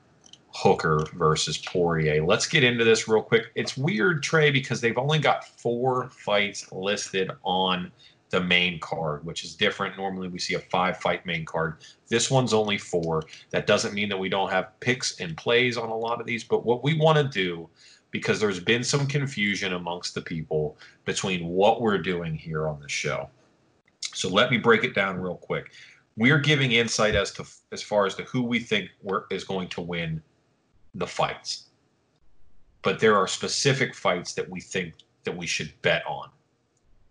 Hooker 0.54 1.04
versus 1.14 1.58
Poirier. 1.58 2.24
Let's 2.24 2.46
get 2.46 2.62
into 2.62 2.84
this 2.84 3.08
real 3.08 3.22
quick. 3.22 3.46
It's 3.54 3.76
weird, 3.76 4.22
Trey, 4.22 4.50
because 4.50 4.80
they've 4.80 4.98
only 4.98 5.18
got 5.18 5.44
four 5.44 6.10
fights 6.10 6.70
listed 6.72 7.30
on 7.42 7.90
the 8.32 8.40
main 8.40 8.80
card, 8.80 9.24
which 9.26 9.44
is 9.44 9.54
different. 9.54 9.96
Normally 9.96 10.26
we 10.26 10.38
see 10.38 10.54
a 10.54 10.58
five 10.58 10.96
fight 10.96 11.24
main 11.26 11.44
card. 11.44 11.84
This 12.08 12.30
one's 12.30 12.54
only 12.54 12.78
four. 12.78 13.22
That 13.50 13.66
doesn't 13.66 13.92
mean 13.92 14.08
that 14.08 14.18
we 14.18 14.30
don't 14.30 14.50
have 14.50 14.80
picks 14.80 15.20
and 15.20 15.36
plays 15.36 15.76
on 15.76 15.90
a 15.90 15.96
lot 15.96 16.18
of 16.18 16.26
these, 16.26 16.42
but 16.42 16.64
what 16.64 16.82
we 16.82 16.94
want 16.94 17.18
to 17.18 17.24
do, 17.24 17.68
because 18.10 18.40
there's 18.40 18.58
been 18.58 18.82
some 18.82 19.06
confusion 19.06 19.74
amongst 19.74 20.14
the 20.14 20.22
people 20.22 20.78
between 21.04 21.46
what 21.46 21.82
we're 21.82 21.98
doing 21.98 22.34
here 22.34 22.66
on 22.66 22.80
the 22.80 22.88
show. 22.88 23.28
So 24.14 24.30
let 24.30 24.50
me 24.50 24.56
break 24.56 24.82
it 24.82 24.94
down 24.94 25.20
real 25.20 25.36
quick. 25.36 25.70
We're 26.16 26.38
giving 26.38 26.72
insight 26.72 27.14
as 27.14 27.32
to 27.32 27.44
as 27.70 27.82
far 27.82 28.06
as 28.06 28.14
to 28.14 28.24
who 28.24 28.42
we 28.42 28.60
think 28.60 28.88
is 29.30 29.44
going 29.44 29.68
to 29.68 29.82
win 29.82 30.22
the 30.94 31.06
fights. 31.06 31.68
But 32.80 32.98
there 32.98 33.16
are 33.16 33.28
specific 33.28 33.94
fights 33.94 34.32
that 34.34 34.48
we 34.48 34.60
think 34.60 34.94
that 35.24 35.36
we 35.36 35.46
should 35.46 35.72
bet 35.82 36.02
on. 36.06 36.30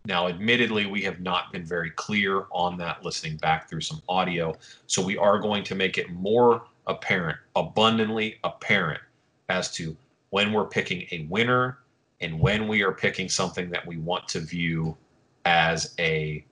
Now, 0.06 0.28
admittedly, 0.28 0.88
we 0.88 1.02
have 1.04 1.20
not 1.20 1.52
been 1.52 1.66
very 1.66 1.92
clear 1.92 2.46
on 2.52 2.78
that 2.78 3.04
listening 3.04 3.38
back 3.38 3.70
through 3.70 3.82
some 3.82 4.02
audio. 4.10 4.56
So 4.88 5.02
we 5.02 5.18
are 5.18 5.40
going 5.40 5.64
to 5.66 5.76
make 5.76 5.98
it 5.98 6.12
more 6.12 6.64
apparent, 6.88 7.38
abundantly 7.56 8.40
apparent, 8.44 9.02
as 9.50 9.72
to 9.76 9.96
when 10.32 10.54
we're 10.54 10.66
picking 10.66 11.06
a 11.12 11.28
winner 11.30 11.78
and 12.20 12.40
when 12.40 12.68
we 12.68 12.82
are 12.82 12.92
picking 12.92 13.30
something 13.30 13.70
that 13.70 13.86
we 13.86 13.98
want 13.98 14.28
to 14.30 14.40
view 14.40 14.98
as 15.46 15.94
a 16.00 16.44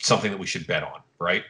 something 0.00 0.30
that 0.30 0.38
we 0.38 0.46
should 0.46 0.66
bet 0.66 0.82
on, 0.82 1.00
right? 1.18 1.44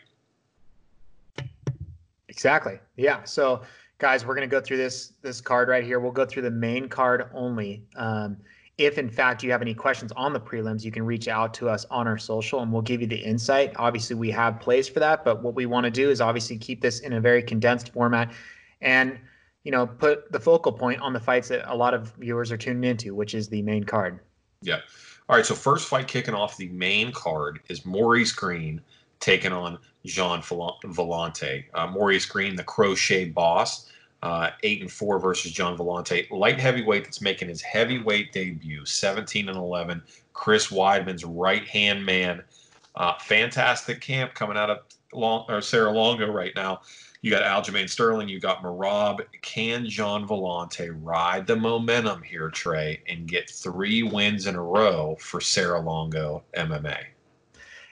Exactly. 2.29 2.79
Yeah. 2.97 3.25
So, 3.25 3.63
guys, 3.99 4.25
we're 4.25 4.35
going 4.35 4.49
to 4.49 4.51
go 4.51 4.61
through 4.61 4.77
this 4.77 5.15
this 5.23 5.41
card 5.41 5.69
right 5.69 5.83
here. 5.83 5.99
We'll 5.99 6.13
go 6.13 6.25
through 6.25 6.43
the 6.43 6.51
main 6.51 6.89
card 6.89 7.29
only. 7.35 7.85
Um, 7.97 8.37
if 8.79 8.97
in 8.97 9.11
fact 9.11 9.43
you 9.43 9.51
have 9.51 9.61
any 9.61 9.75
questions 9.75 10.13
on 10.13 10.33
the 10.33 10.41
prelims, 10.41 10.85
you 10.85 10.93
can 10.93 11.05
reach 11.05 11.27
out 11.27 11.53
to 11.55 11.69
us 11.69 11.85
on 11.91 12.07
our 12.07 12.17
social 12.17 12.61
and 12.61 12.73
we'll 12.73 12.81
give 12.83 13.01
you 13.01 13.09
the 13.09 13.17
insight. 13.17 13.73
Obviously, 13.77 14.15
we 14.15 14.31
have 14.31 14.61
plays 14.61 14.89
for 14.89 15.01
that, 15.01 15.25
but 15.25 15.43
what 15.43 15.55
we 15.55 15.67
want 15.67 15.85
to 15.85 15.91
do 15.91 16.09
is 16.11 16.21
obviously 16.21 16.57
keep 16.57 16.81
this 16.81 17.01
in 17.01 17.13
a 17.13 17.21
very 17.21 17.43
condensed 17.43 17.93
format 17.93 18.33
and 18.81 19.19
you 19.65 19.73
know 19.73 19.87
put 19.87 20.31
the 20.31 20.39
focal 20.39 20.73
point 20.73 21.01
on 21.01 21.13
the 21.13 21.21
fights 21.21 21.49
that 21.49 21.71
a 21.71 21.75
lot 21.75 21.93
of 21.93 22.15
viewers 22.15 22.53
are 22.53 22.57
tuning 22.57 22.89
into, 22.89 23.15
which 23.15 23.35
is 23.35 23.49
the 23.49 23.61
main 23.63 23.83
card. 23.83 24.21
Yeah. 24.63 24.81
All 25.29 25.37
right. 25.37 25.45
So 25.45 25.55
first 25.55 25.89
fight 25.89 26.07
kicking 26.07 26.35
off 26.35 26.57
the 26.57 26.69
main 26.69 27.11
card 27.13 27.61
is 27.69 27.85
Maurice 27.85 28.33
Greene 28.33 28.81
taking 29.21 29.53
on 29.53 29.79
Jean 30.07 30.41
Villante. 30.41 31.65
Uh, 31.75 31.87
Maurice 31.89 32.25
Greene, 32.25 32.55
the 32.55 32.65
crochet 32.65 33.27
boss, 33.27 33.91
uh, 34.23 34.51
eight 34.63 34.81
and 34.81 34.91
four 34.91 35.19
versus 35.19 35.53
John 35.53 35.77
Villante. 35.77 36.31
Light 36.31 36.59
heavyweight 36.59 37.05
that's 37.05 37.21
making 37.21 37.49
his 37.49 37.63
heavyweight 37.63 38.33
debut, 38.33 38.85
17 38.85 39.49
and 39.49 39.57
11. 39.57 40.03
Chris 40.33 40.69
Weidman's 40.69 41.25
right 41.25 41.67
hand 41.67 42.05
man. 42.05 42.43
Uh, 42.95 43.15
fantastic 43.21 44.01
camp 44.01 44.35
coming 44.35 44.57
out 44.57 44.71
of 44.71 44.79
Long 45.13 45.45
or 45.49 45.61
Serra-Longo 45.61 46.31
right 46.33 46.53
now. 46.57 46.81
You 47.21 47.31
got 47.31 47.43
Aljamain 47.43 47.89
Sterling, 47.89 48.29
you 48.29 48.39
got 48.39 48.63
Merab. 48.63 49.21
Can 49.43 49.89
John 49.89 50.27
Villante 50.27 50.97
ride 51.03 51.47
the 51.47 51.57
momentum 51.57 52.23
here, 52.23 52.49
Trey, 52.51 53.03
and 53.09 53.27
get 53.27 53.51
three 53.51 54.03
wins 54.05 54.47
in 54.47 54.55
a 54.55 54.63
row 54.63 55.17
for 55.19 55.41
Serra-Longo 55.41 56.45
MMA? 56.57 56.99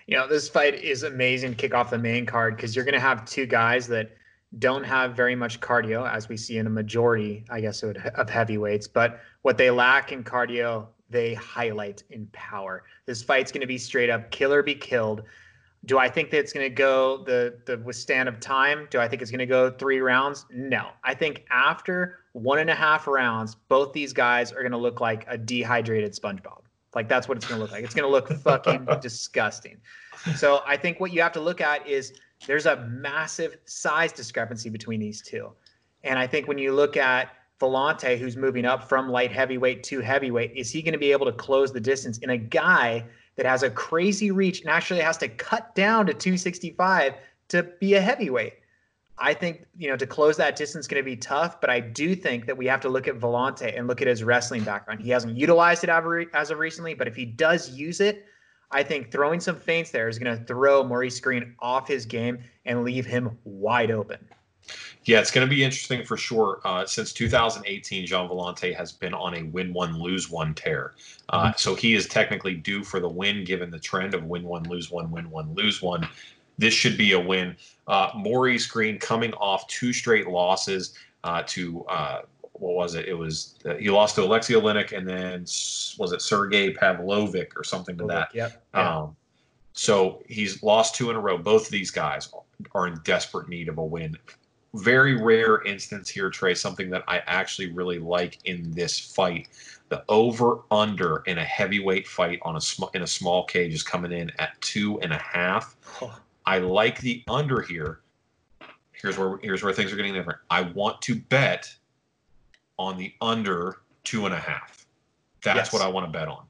You 0.06 0.16
know, 0.16 0.28
this 0.28 0.48
fight 0.48 0.74
is 0.74 1.02
amazing 1.02 1.56
kick 1.56 1.74
off 1.74 1.90
the 1.90 1.98
main 1.98 2.26
card 2.26 2.54
because 2.54 2.76
you're 2.76 2.84
going 2.84 2.94
to 2.94 3.00
have 3.00 3.24
two 3.24 3.46
guys 3.46 3.88
that 3.88 4.16
don't 4.58 4.84
have 4.84 5.14
very 5.14 5.34
much 5.34 5.60
cardio, 5.60 6.10
as 6.10 6.28
we 6.28 6.36
see 6.36 6.58
in 6.58 6.66
a 6.66 6.70
majority, 6.70 7.44
I 7.50 7.60
guess, 7.60 7.82
of 7.82 8.28
heavyweights. 8.28 8.88
But 8.88 9.20
what 9.42 9.58
they 9.58 9.70
lack 9.70 10.12
in 10.12 10.24
cardio, 10.24 10.86
they 11.10 11.34
highlight 11.34 12.02
in 12.10 12.26
power. 12.32 12.84
This 13.04 13.22
fight's 13.22 13.52
going 13.52 13.60
to 13.60 13.66
be 13.66 13.78
straight 13.78 14.10
up 14.10 14.30
kill 14.30 14.52
or 14.52 14.62
be 14.62 14.74
killed. 14.74 15.22
Do 15.84 15.98
I 15.98 16.08
think 16.08 16.30
that 16.30 16.38
it's 16.38 16.52
going 16.52 16.64
to 16.68 16.74
go 16.74 17.22
the 17.24 17.58
the 17.66 17.78
withstand 17.78 18.28
of 18.28 18.40
time? 18.40 18.88
Do 18.90 18.98
I 18.98 19.06
think 19.06 19.22
it's 19.22 19.30
going 19.30 19.38
to 19.38 19.46
go 19.46 19.70
three 19.70 20.00
rounds? 20.00 20.46
No. 20.50 20.88
I 21.04 21.14
think 21.14 21.44
after 21.50 22.20
one 22.32 22.58
and 22.58 22.70
a 22.70 22.74
half 22.74 23.06
rounds, 23.06 23.54
both 23.54 23.92
these 23.92 24.12
guys 24.12 24.52
are 24.52 24.62
going 24.62 24.72
to 24.72 24.78
look 24.78 25.00
like 25.00 25.24
a 25.28 25.38
dehydrated 25.38 26.12
SpongeBob. 26.12 26.62
Like 26.94 27.08
that's 27.08 27.28
what 27.28 27.36
it's 27.36 27.46
going 27.46 27.58
to 27.58 27.62
look 27.62 27.72
like. 27.72 27.84
It's 27.84 27.94
going 27.94 28.08
to 28.08 28.10
look 28.10 28.32
fucking 28.42 28.88
disgusting. 29.00 29.76
So 30.34 30.62
I 30.66 30.76
think 30.76 30.98
what 30.98 31.12
you 31.12 31.20
have 31.20 31.32
to 31.32 31.40
look 31.40 31.60
at 31.60 31.86
is 31.86 32.14
there's 32.46 32.66
a 32.66 32.76
massive 32.88 33.56
size 33.64 34.12
discrepancy 34.12 34.68
between 34.68 35.00
these 35.00 35.22
two. 35.22 35.50
And 36.04 36.18
I 36.18 36.26
think 36.26 36.46
when 36.48 36.58
you 36.58 36.72
look 36.72 36.96
at 36.96 37.30
Villante, 37.60 38.18
who's 38.18 38.36
moving 38.36 38.64
up 38.64 38.88
from 38.88 39.08
light 39.08 39.32
heavyweight 39.32 39.82
to 39.84 40.00
heavyweight, 40.00 40.52
is 40.54 40.70
he 40.70 40.82
going 40.82 40.92
to 40.92 40.98
be 40.98 41.12
able 41.12 41.26
to 41.26 41.32
close 41.32 41.72
the 41.72 41.80
distance 41.80 42.18
in 42.18 42.30
a 42.30 42.36
guy 42.36 43.04
that 43.36 43.46
has 43.46 43.62
a 43.62 43.70
crazy 43.70 44.30
reach 44.30 44.60
and 44.60 44.70
actually 44.70 45.00
has 45.00 45.16
to 45.18 45.28
cut 45.28 45.74
down 45.74 46.06
to 46.06 46.14
265 46.14 47.14
to 47.48 47.62
be 47.80 47.94
a 47.94 48.00
heavyweight? 48.00 48.54
I 49.18 49.32
think, 49.32 49.64
you 49.78 49.88
know, 49.88 49.96
to 49.96 50.06
close 50.06 50.36
that 50.36 50.56
distance 50.56 50.84
is 50.84 50.88
going 50.88 51.02
to 51.02 51.04
be 51.04 51.16
tough, 51.16 51.58
but 51.60 51.70
I 51.70 51.80
do 51.80 52.14
think 52.14 52.44
that 52.44 52.56
we 52.56 52.66
have 52.66 52.82
to 52.82 52.90
look 52.90 53.08
at 53.08 53.18
Villante 53.18 53.76
and 53.76 53.88
look 53.88 54.02
at 54.02 54.06
his 54.06 54.22
wrestling 54.22 54.62
background. 54.62 55.00
He 55.00 55.08
hasn't 55.08 55.38
utilized 55.38 55.84
it 55.84 55.90
as 56.34 56.50
of 56.50 56.58
recently, 56.58 56.92
but 56.92 57.08
if 57.08 57.16
he 57.16 57.24
does 57.24 57.70
use 57.70 58.00
it, 58.00 58.26
I 58.70 58.82
think 58.82 59.10
throwing 59.10 59.40
some 59.40 59.56
feints 59.56 59.90
there 59.90 60.08
is 60.08 60.18
going 60.18 60.36
to 60.36 60.44
throw 60.44 60.82
Maurice 60.82 61.20
Greene 61.20 61.54
off 61.60 61.86
his 61.88 62.04
game 62.04 62.38
and 62.64 62.84
leave 62.84 63.06
him 63.06 63.38
wide 63.44 63.90
open. 63.90 64.18
Yeah, 65.04 65.20
it's 65.20 65.30
going 65.30 65.46
to 65.46 65.50
be 65.50 65.62
interesting 65.62 66.04
for 66.04 66.16
sure. 66.16 66.60
Uh, 66.64 66.84
since 66.84 67.12
2018, 67.12 68.06
Jean 68.06 68.28
Villante 68.28 68.74
has 68.74 68.90
been 68.90 69.14
on 69.14 69.34
a 69.34 69.44
win 69.44 69.72
one, 69.72 70.00
lose 70.00 70.28
one 70.28 70.52
tear. 70.52 70.94
Uh, 71.28 71.44
mm-hmm. 71.44 71.52
So 71.56 71.76
he 71.76 71.94
is 71.94 72.08
technically 72.08 72.54
due 72.54 72.82
for 72.82 72.98
the 72.98 73.08
win 73.08 73.44
given 73.44 73.70
the 73.70 73.78
trend 73.78 74.14
of 74.14 74.24
win 74.24 74.42
one, 74.42 74.64
lose 74.64 74.90
one, 74.90 75.12
win 75.12 75.30
one, 75.30 75.54
lose 75.54 75.80
one. 75.80 76.08
This 76.58 76.74
should 76.74 76.98
be 76.98 77.12
a 77.12 77.20
win. 77.20 77.54
Uh, 77.86 78.10
Maurice 78.16 78.66
Greene 78.66 78.98
coming 78.98 79.32
off 79.34 79.68
two 79.68 79.92
straight 79.92 80.26
losses 80.26 80.94
uh, 81.22 81.44
to 81.46 81.84
uh, 81.84 82.22
what 82.60 82.74
was 82.74 82.94
it? 82.94 83.06
It 83.06 83.14
was 83.14 83.54
uh, 83.64 83.74
he 83.74 83.90
lost 83.90 84.14
to 84.16 84.22
Alexei 84.22 84.54
Oleinik 84.54 84.96
and 84.96 85.08
then 85.08 85.40
was 85.98 86.12
it 86.12 86.22
Sergey 86.22 86.72
Pavlovich 86.72 87.52
or 87.56 87.64
something 87.64 87.96
to 87.98 88.06
that. 88.06 88.34
Yep. 88.34 88.62
Yeah. 88.74 88.96
Um, 88.98 89.16
so 89.72 90.22
he's 90.26 90.62
lost 90.62 90.94
two 90.94 91.10
in 91.10 91.16
a 91.16 91.20
row. 91.20 91.36
Both 91.36 91.66
of 91.66 91.70
these 91.72 91.90
guys 91.90 92.32
are 92.74 92.86
in 92.86 92.98
desperate 93.04 93.48
need 93.48 93.68
of 93.68 93.78
a 93.78 93.84
win. 93.84 94.16
very 94.74 95.20
rare 95.20 95.62
instance 95.62 96.08
here, 96.08 96.30
Trey, 96.30 96.54
something 96.54 96.90
that 96.90 97.04
I 97.08 97.22
actually 97.26 97.72
really 97.72 97.98
like 97.98 98.38
in 98.44 98.72
this 98.72 98.98
fight. 98.98 99.48
The 99.88 100.04
over 100.08 100.62
under 100.70 101.22
in 101.26 101.38
a 101.38 101.44
heavyweight 101.44 102.08
fight 102.08 102.40
on 102.42 102.56
a 102.56 102.60
sm- 102.60 102.84
in 102.94 103.02
a 103.02 103.06
small 103.06 103.44
cage 103.44 103.72
is 103.72 103.82
coming 103.82 104.12
in 104.12 104.32
at 104.38 104.60
two 104.60 104.98
and 105.00 105.12
a 105.12 105.18
half. 105.18 105.76
I 106.44 106.58
like 106.58 107.00
the 107.00 107.22
under 107.28 107.60
here. 107.62 108.00
Here's 108.92 109.18
where 109.18 109.38
here's 109.42 109.62
where 109.62 109.72
things 109.72 109.92
are 109.92 109.96
getting 109.96 110.14
different. 110.14 110.40
I 110.50 110.62
want 110.62 111.00
to 111.02 111.14
bet 111.14 111.72
on 112.78 112.96
the 112.96 113.12
under 113.20 113.78
two 114.04 114.26
and 114.26 114.34
a 114.34 114.38
half. 114.38 114.86
That's 115.42 115.56
Yes. 115.56 115.72
what 115.72 115.82
I 115.82 115.88
want 115.88 116.06
to 116.06 116.18
bet 116.18 116.28
on. 116.28 116.44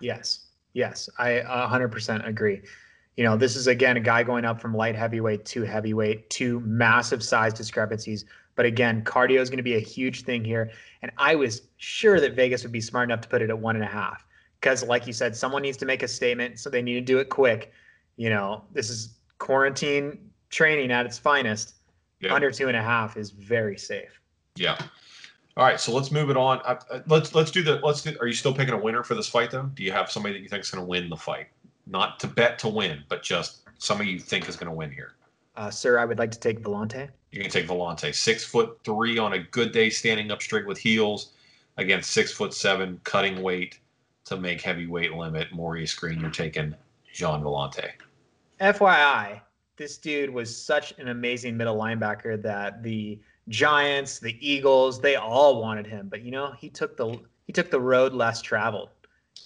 yes, 0.00 0.46
yes, 0.72 1.08
I 1.18 1.42
100% 1.46 2.26
agree. 2.26 2.62
You 3.16 3.24
know, 3.24 3.36
this 3.36 3.56
is 3.56 3.66
again 3.66 3.96
a 3.96 4.00
guy 4.00 4.22
going 4.22 4.44
up 4.44 4.60
from 4.60 4.74
light 4.74 4.94
heavyweight 4.94 5.44
to 5.46 5.62
heavyweight, 5.62 6.30
two 6.30 6.60
massive 6.60 7.22
size 7.22 7.52
discrepancies. 7.52 8.24
But 8.56 8.66
again, 8.66 9.02
cardio 9.04 9.40
is 9.40 9.48
going 9.50 9.58
to 9.58 9.62
be 9.62 9.76
a 9.76 9.80
huge 9.80 10.22
thing 10.22 10.44
here. 10.44 10.70
And 11.02 11.10
I 11.18 11.34
was 11.34 11.62
sure 11.76 12.20
that 12.20 12.34
Vegas 12.34 12.62
would 12.62 12.72
be 12.72 12.80
smart 12.80 13.08
enough 13.08 13.20
to 13.22 13.28
put 13.28 13.42
it 13.42 13.50
at 13.50 13.58
one 13.58 13.74
and 13.76 13.84
a 13.84 13.88
half. 13.88 14.26
Because, 14.60 14.84
like 14.84 15.06
you 15.06 15.12
said, 15.12 15.34
someone 15.34 15.62
needs 15.62 15.76
to 15.78 15.86
make 15.86 16.02
a 16.02 16.08
statement, 16.08 16.58
so 16.58 16.68
they 16.68 16.82
need 16.82 16.94
to 16.94 17.00
do 17.00 17.18
it 17.18 17.30
quick. 17.30 17.72
You 18.16 18.28
know, 18.30 18.64
this 18.72 18.90
is 18.90 19.14
quarantine 19.38 20.30
training 20.50 20.90
at 20.92 21.06
its 21.06 21.18
finest. 21.18 21.74
Yeah. 22.20 22.34
Under 22.34 22.50
two 22.50 22.68
and 22.68 22.76
a 22.76 22.82
half 22.82 23.16
is 23.16 23.30
very 23.30 23.78
safe. 23.78 24.20
Yeah. 24.56 24.78
All 25.56 25.64
right, 25.64 25.80
so 25.80 25.92
let's 25.92 26.10
move 26.10 26.30
it 26.30 26.36
on. 26.36 26.60
Uh, 26.64 26.80
uh, 26.90 27.00
let's 27.06 27.34
let's 27.34 27.50
do 27.50 27.62
the 27.62 27.80
let's 27.82 28.02
do. 28.02 28.16
Are 28.20 28.26
you 28.26 28.32
still 28.32 28.54
picking 28.54 28.74
a 28.74 28.78
winner 28.78 29.02
for 29.02 29.14
this 29.14 29.28
fight 29.28 29.50
though? 29.50 29.64
Do 29.74 29.82
you 29.82 29.92
have 29.92 30.10
somebody 30.10 30.34
that 30.34 30.42
you 30.42 30.48
think 30.48 30.62
is 30.62 30.70
going 30.70 30.82
to 30.82 30.88
win 30.88 31.08
the 31.08 31.16
fight? 31.16 31.48
Not 31.86 32.20
to 32.20 32.28
bet 32.28 32.58
to 32.60 32.68
win, 32.68 33.02
but 33.08 33.22
just 33.22 33.62
somebody 33.78 34.10
you 34.10 34.20
think 34.20 34.48
is 34.48 34.56
going 34.56 34.70
to 34.70 34.74
win 34.74 34.90
here. 34.90 35.14
Uh, 35.56 35.70
sir, 35.70 35.98
I 35.98 36.04
would 36.04 36.18
like 36.18 36.30
to 36.30 36.38
take 36.38 36.62
Villante. 36.62 37.08
You 37.32 37.42
can 37.42 37.50
take 37.50 37.66
Villante, 37.66 38.14
six 38.14 38.44
foot 38.44 38.78
three 38.84 39.18
on 39.18 39.32
a 39.32 39.38
good 39.38 39.72
day, 39.72 39.90
standing 39.90 40.30
up 40.30 40.40
straight 40.40 40.66
with 40.66 40.78
heels, 40.78 41.32
against 41.76 42.12
six 42.12 42.32
foot 42.32 42.54
seven, 42.54 43.00
cutting 43.04 43.42
weight 43.42 43.80
to 44.26 44.36
make 44.36 44.60
heavyweight 44.60 45.14
limit. 45.14 45.52
Maurice 45.52 45.94
Greene, 45.94 46.20
you're 46.20 46.30
taking 46.30 46.74
Jean 47.12 47.42
Villante. 47.42 47.90
FYI, 48.60 49.40
this 49.76 49.98
dude 49.98 50.30
was 50.30 50.54
such 50.54 50.96
an 50.98 51.08
amazing 51.08 51.56
middle 51.56 51.76
linebacker 51.76 52.40
that 52.42 52.82
the 52.82 53.18
Giants, 53.50 54.20
the 54.20 54.36
Eagles, 54.40 55.00
they 55.00 55.16
all 55.16 55.60
wanted 55.60 55.86
him. 55.86 56.08
But 56.08 56.22
you 56.22 56.30
know, 56.30 56.52
he 56.58 56.70
took 56.70 56.96
the 56.96 57.18
he 57.46 57.52
took 57.52 57.70
the 57.70 57.80
road 57.80 58.14
less 58.14 58.40
traveled, 58.40 58.90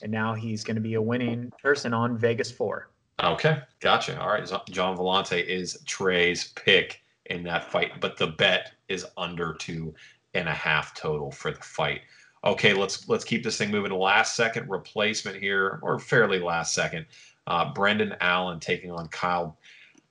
and 0.03 0.12
now 0.12 0.35
he's 0.35 0.62
going 0.62 0.77
to 0.77 0.81
be 0.81 0.95
a 0.95 1.03
winning 1.03 1.51
person 1.61 1.93
on 1.93 2.17
Vegas 2.17 2.53
Four. 2.53 2.90
Okay, 3.23 3.59
gotcha. 3.81 4.21
All 4.21 4.29
right, 4.29 4.49
John 4.71 4.97
Villante 4.97 5.43
is 5.45 5.79
Trey's 5.87 6.49
pick 6.49 7.01
in 7.27 7.43
that 7.45 7.71
fight, 7.71 8.01
but 8.01 8.17
the 8.17 8.27
bet 8.27 8.73
is 8.88 9.07
under 9.17 9.55
two 9.55 9.95
and 10.35 10.49
a 10.49 10.53
half 10.53 10.95
total 10.95 11.31
for 11.31 11.51
the 11.51 11.61
fight. 11.61 12.03
Okay, 12.45 12.75
let's 12.75 13.09
let's 13.09 13.25
keep 13.25 13.43
this 13.43 13.57
thing 13.57 13.71
moving. 13.71 13.93
Last 13.93 14.37
second 14.37 14.69
replacement 14.69 15.40
here, 15.40 15.79
or 15.83 15.99
fairly 15.99 16.40
last 16.40 16.75
second. 16.75 17.07
Uh, 17.47 17.73
Brendan 17.73 18.14
Allen 18.21 18.61
taking 18.61 18.90
on 18.90 19.09
Kyle. 19.09 19.59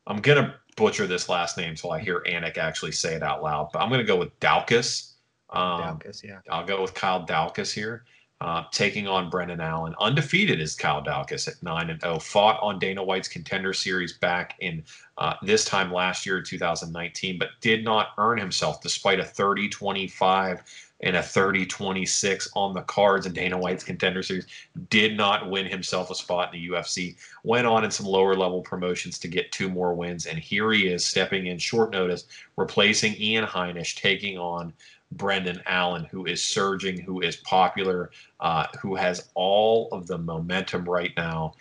I'm 0.07 0.17
gonna 0.17 0.55
butcher 0.75 1.07
this 1.07 1.29
last 1.29 1.57
name 1.57 1.75
till 1.75 1.91
I 1.91 1.99
hear 1.99 2.21
Anik 2.21 2.57
actually 2.57 2.91
say 2.91 3.15
it 3.15 3.23
out 3.23 3.43
loud, 3.43 3.69
but 3.73 3.79
I'm 3.79 3.89
gonna 3.89 4.03
go 4.03 4.17
with 4.17 4.37
Daukus. 4.39 5.13
Um, 5.49 5.99
Daukus, 5.99 6.23
yeah. 6.23 6.39
I'll 6.49 6.65
go 6.65 6.81
with 6.81 6.93
Kyle 6.93 7.25
Daukus 7.25 7.73
here, 7.73 8.05
uh, 8.41 8.63
taking 8.71 9.07
on 9.07 9.29
Brendan 9.29 9.61
Allen. 9.61 9.95
Undefeated 9.99 10.59
is 10.59 10.75
Kyle 10.75 11.03
Daukus 11.03 11.47
at 11.47 11.61
nine 11.61 11.89
and 11.89 12.01
zero. 12.01 12.19
Fought 12.19 12.59
on 12.61 12.79
Dana 12.79 13.03
White's 13.03 13.27
Contender 13.27 13.73
Series 13.73 14.17
back 14.17 14.55
in 14.59 14.83
uh, 15.17 15.35
this 15.43 15.65
time 15.65 15.91
last 15.91 16.25
year, 16.25 16.41
2019, 16.41 17.37
but 17.37 17.49
did 17.61 17.83
not 17.83 18.09
earn 18.17 18.37
himself 18.37 18.81
despite 18.81 19.19
a 19.19 19.23
30-25 19.23 20.61
and 21.03 21.17
a 21.17 21.19
30-26 21.19 22.47
on 22.55 22.73
the 22.73 22.81
cards 22.83 23.25
in 23.25 23.33
Dana 23.33 23.57
White's 23.57 23.83
Contender 23.83 24.23
Series. 24.23 24.47
Did 24.89 25.17
not 25.17 25.49
win 25.49 25.65
himself 25.65 26.09
a 26.09 26.15
spot 26.15 26.53
in 26.53 26.61
the 26.61 26.69
UFC. 26.69 27.17
Went 27.43 27.67
on 27.67 27.83
in 27.83 27.91
some 27.91 28.05
lower 28.05 28.35
level 28.35 28.61
promotions 28.61 29.19
to 29.19 29.27
get 29.27 29.51
two 29.51 29.69
more 29.69 29.93
wins, 29.93 30.25
and 30.25 30.39
here 30.39 30.71
he 30.71 30.87
is 30.87 31.05
stepping 31.05 31.47
in 31.47 31.57
short 31.57 31.91
notice, 31.91 32.25
replacing 32.55 33.21
Ian 33.21 33.45
Heinisch, 33.45 33.95
taking 33.95 34.37
on 34.37 34.73
Brendan 35.11 35.61
Allen, 35.65 36.05
who 36.05 36.25
is 36.25 36.41
surging, 36.41 36.99
who 36.99 37.19
is 37.19 37.35
popular, 37.35 38.11
uh, 38.39 38.67
who 38.81 38.95
has 38.95 39.29
all 39.35 39.89
of 39.91 40.07
the 40.07 40.17
momentum 40.17 40.85
right 40.85 41.11
now, 41.17 41.53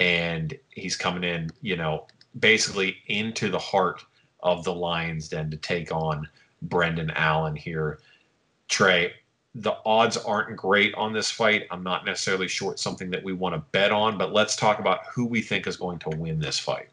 and 0.00 0.58
he's 0.70 0.96
coming 0.96 1.22
in, 1.22 1.50
you 1.60 1.76
know, 1.76 2.06
basically 2.40 2.96
into 3.06 3.48
the 3.48 3.58
heart 3.58 4.04
of 4.42 4.64
the 4.64 4.74
Lions 4.74 5.28
Den 5.28 5.50
to 5.52 5.56
take 5.56 5.92
on 5.92 6.28
Brendan 6.62 7.10
Allen 7.12 7.54
here. 7.54 8.00
Trey, 8.72 9.12
the 9.54 9.76
odds 9.84 10.16
aren't 10.16 10.56
great 10.56 10.94
on 10.94 11.12
this 11.12 11.30
fight. 11.30 11.66
I'm 11.70 11.82
not 11.82 12.06
necessarily 12.06 12.48
sure 12.48 12.72
it's 12.72 12.82
something 12.82 13.10
that 13.10 13.22
we 13.22 13.34
want 13.34 13.54
to 13.54 13.58
bet 13.70 13.92
on, 13.92 14.16
but 14.16 14.32
let's 14.32 14.56
talk 14.56 14.78
about 14.78 15.00
who 15.14 15.26
we 15.26 15.42
think 15.42 15.66
is 15.66 15.76
going 15.76 15.98
to 16.00 16.08
win 16.10 16.40
this 16.40 16.58
fight. 16.58 16.88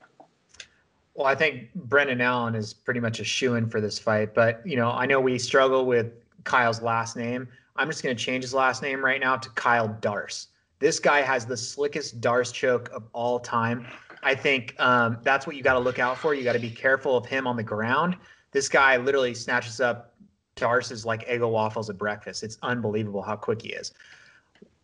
Well, 1.15 1.25
I 1.25 1.35
think 1.35 1.73
Brendan 1.73 2.19
Allen 2.19 2.55
is 2.55 2.73
pretty 2.73 2.99
much 2.99 3.21
a 3.21 3.23
shoe 3.23 3.55
in 3.55 3.69
for 3.69 3.79
this 3.79 3.97
fight, 3.97 4.33
but 4.33 4.61
you 4.67 4.75
know, 4.75 4.91
I 4.91 5.05
know 5.05 5.21
we 5.21 5.39
struggle 5.39 5.85
with 5.85 6.11
Kyle's 6.43 6.81
last 6.81 7.15
name. 7.15 7.47
I'm 7.77 7.87
just 7.87 8.03
going 8.03 8.15
to 8.15 8.21
change 8.21 8.43
his 8.43 8.53
last 8.53 8.81
name 8.81 9.03
right 9.03 9.21
now 9.21 9.37
to 9.37 9.49
Kyle 9.51 9.87
Darce. 10.01 10.47
This 10.79 10.99
guy 10.99 11.21
has 11.21 11.45
the 11.45 11.55
slickest 11.55 12.19
Darce 12.19 12.51
choke 12.51 12.89
of 12.93 13.03
all 13.13 13.39
time. 13.39 13.87
I 14.21 14.35
think 14.35 14.75
um, 14.79 15.17
that's 15.23 15.47
what 15.47 15.55
you 15.55 15.63
got 15.63 15.73
to 15.73 15.79
look 15.79 15.97
out 15.97 16.17
for. 16.17 16.33
You 16.33 16.43
got 16.43 16.53
to 16.53 16.59
be 16.59 16.69
careful 16.69 17.15
of 17.15 17.25
him 17.25 17.47
on 17.47 17.55
the 17.55 17.63
ground. 17.63 18.17
This 18.51 18.67
guy 18.67 18.97
literally 18.97 19.33
snatches 19.33 19.79
up 19.79 20.08
Darce's 20.59 21.05
like 21.05 21.27
Eggo 21.27 21.49
waffles 21.51 21.89
at 21.89 21.97
breakfast. 21.97 22.43
It's 22.43 22.57
unbelievable 22.61 23.21
how 23.21 23.35
quick 23.35 23.61
he 23.61 23.69
is. 23.69 23.93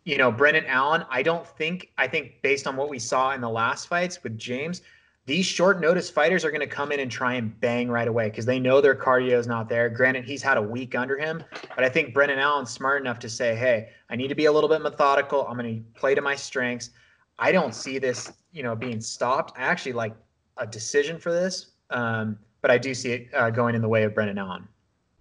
You 0.04 0.18
know, 0.18 0.30
Brendan 0.30 0.66
Allen, 0.66 1.04
I 1.10 1.22
don't 1.22 1.46
think, 1.46 1.90
I 1.98 2.06
think 2.06 2.40
based 2.42 2.66
on 2.66 2.76
what 2.76 2.88
we 2.88 2.98
saw 2.98 3.32
in 3.32 3.40
the 3.40 3.50
last 3.50 3.88
fights 3.88 4.22
with 4.22 4.38
James, 4.38 4.82
these 5.26 5.44
short 5.44 5.80
notice 5.80 6.08
fighters 6.08 6.44
are 6.44 6.50
going 6.50 6.60
to 6.60 6.68
come 6.68 6.92
in 6.92 7.00
and 7.00 7.10
try 7.10 7.34
and 7.34 7.58
bang 7.60 7.88
right 7.90 8.06
away 8.06 8.30
because 8.30 8.46
they 8.46 8.60
know 8.60 8.80
their 8.80 8.94
cardio 8.94 9.36
is 9.36 9.48
not 9.48 9.68
there. 9.68 9.88
Granted, 9.88 10.24
he's 10.24 10.40
had 10.40 10.56
a 10.56 10.62
week 10.62 10.94
under 10.94 11.18
him, 11.18 11.42
but 11.74 11.82
I 11.82 11.88
think 11.88 12.14
Brendan 12.14 12.38
Allen's 12.38 12.70
smart 12.70 13.02
enough 13.02 13.18
to 13.18 13.28
say, 13.28 13.56
hey, 13.56 13.88
I 14.08 14.14
need 14.14 14.28
to 14.28 14.36
be 14.36 14.44
a 14.44 14.52
little 14.52 14.68
bit 14.68 14.80
methodical. 14.82 15.44
I'm 15.48 15.56
going 15.58 15.82
to 15.82 15.98
play 15.98 16.14
to 16.14 16.20
my 16.20 16.36
strengths. 16.36 16.90
I 17.40 17.50
don't 17.50 17.74
see 17.74 17.98
this, 17.98 18.32
you 18.52 18.62
know, 18.62 18.76
being 18.76 19.00
stopped. 19.00 19.58
I 19.58 19.62
actually 19.62 19.94
like 19.94 20.14
a 20.58 20.66
decision 20.66 21.18
for 21.18 21.32
this, 21.32 21.72
um, 21.90 22.38
but 22.62 22.70
I 22.70 22.78
do 22.78 22.94
see 22.94 23.12
it 23.12 23.34
uh, 23.34 23.50
going 23.50 23.74
in 23.74 23.82
the 23.82 23.88
way 23.88 24.04
of 24.04 24.14
Brendan 24.14 24.38
Allen. 24.38 24.68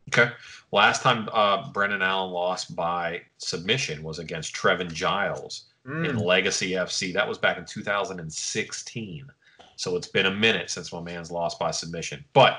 Okay. 0.10 0.32
Last 0.72 1.02
time 1.02 1.30
uh, 1.34 1.70
Brendan 1.72 2.02
Allen 2.02 2.32
lost 2.32 2.76
by 2.76 3.22
submission 3.38 4.04
was 4.04 4.20
against 4.20 4.56
Trevin 4.56 4.91
Giles 4.91 5.65
Mm. 5.88 6.10
in 6.10 6.18
Legacy 6.18 6.72
FC. 6.72 7.13
That 7.13 7.28
was 7.28 7.38
back 7.38 7.60
in 7.60 7.65
2016. 7.65 9.28
So 9.76 9.96
it's 9.96 10.08
been 10.08 10.26
a 10.26 10.32
minute 10.34 10.72
since 10.72 10.91
my 10.91 11.00
man's 11.00 11.30
lost 11.30 11.60
by 11.60 11.70
submission. 11.70 12.26
But 12.34 12.58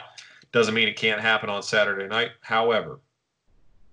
doesn't 0.53 0.75
mean 0.75 0.87
it 0.87 0.97
can't 0.97 1.21
happen 1.21 1.51
on 1.51 1.63
Saturday 1.65 2.07
night. 2.07 2.31
However, 2.43 3.01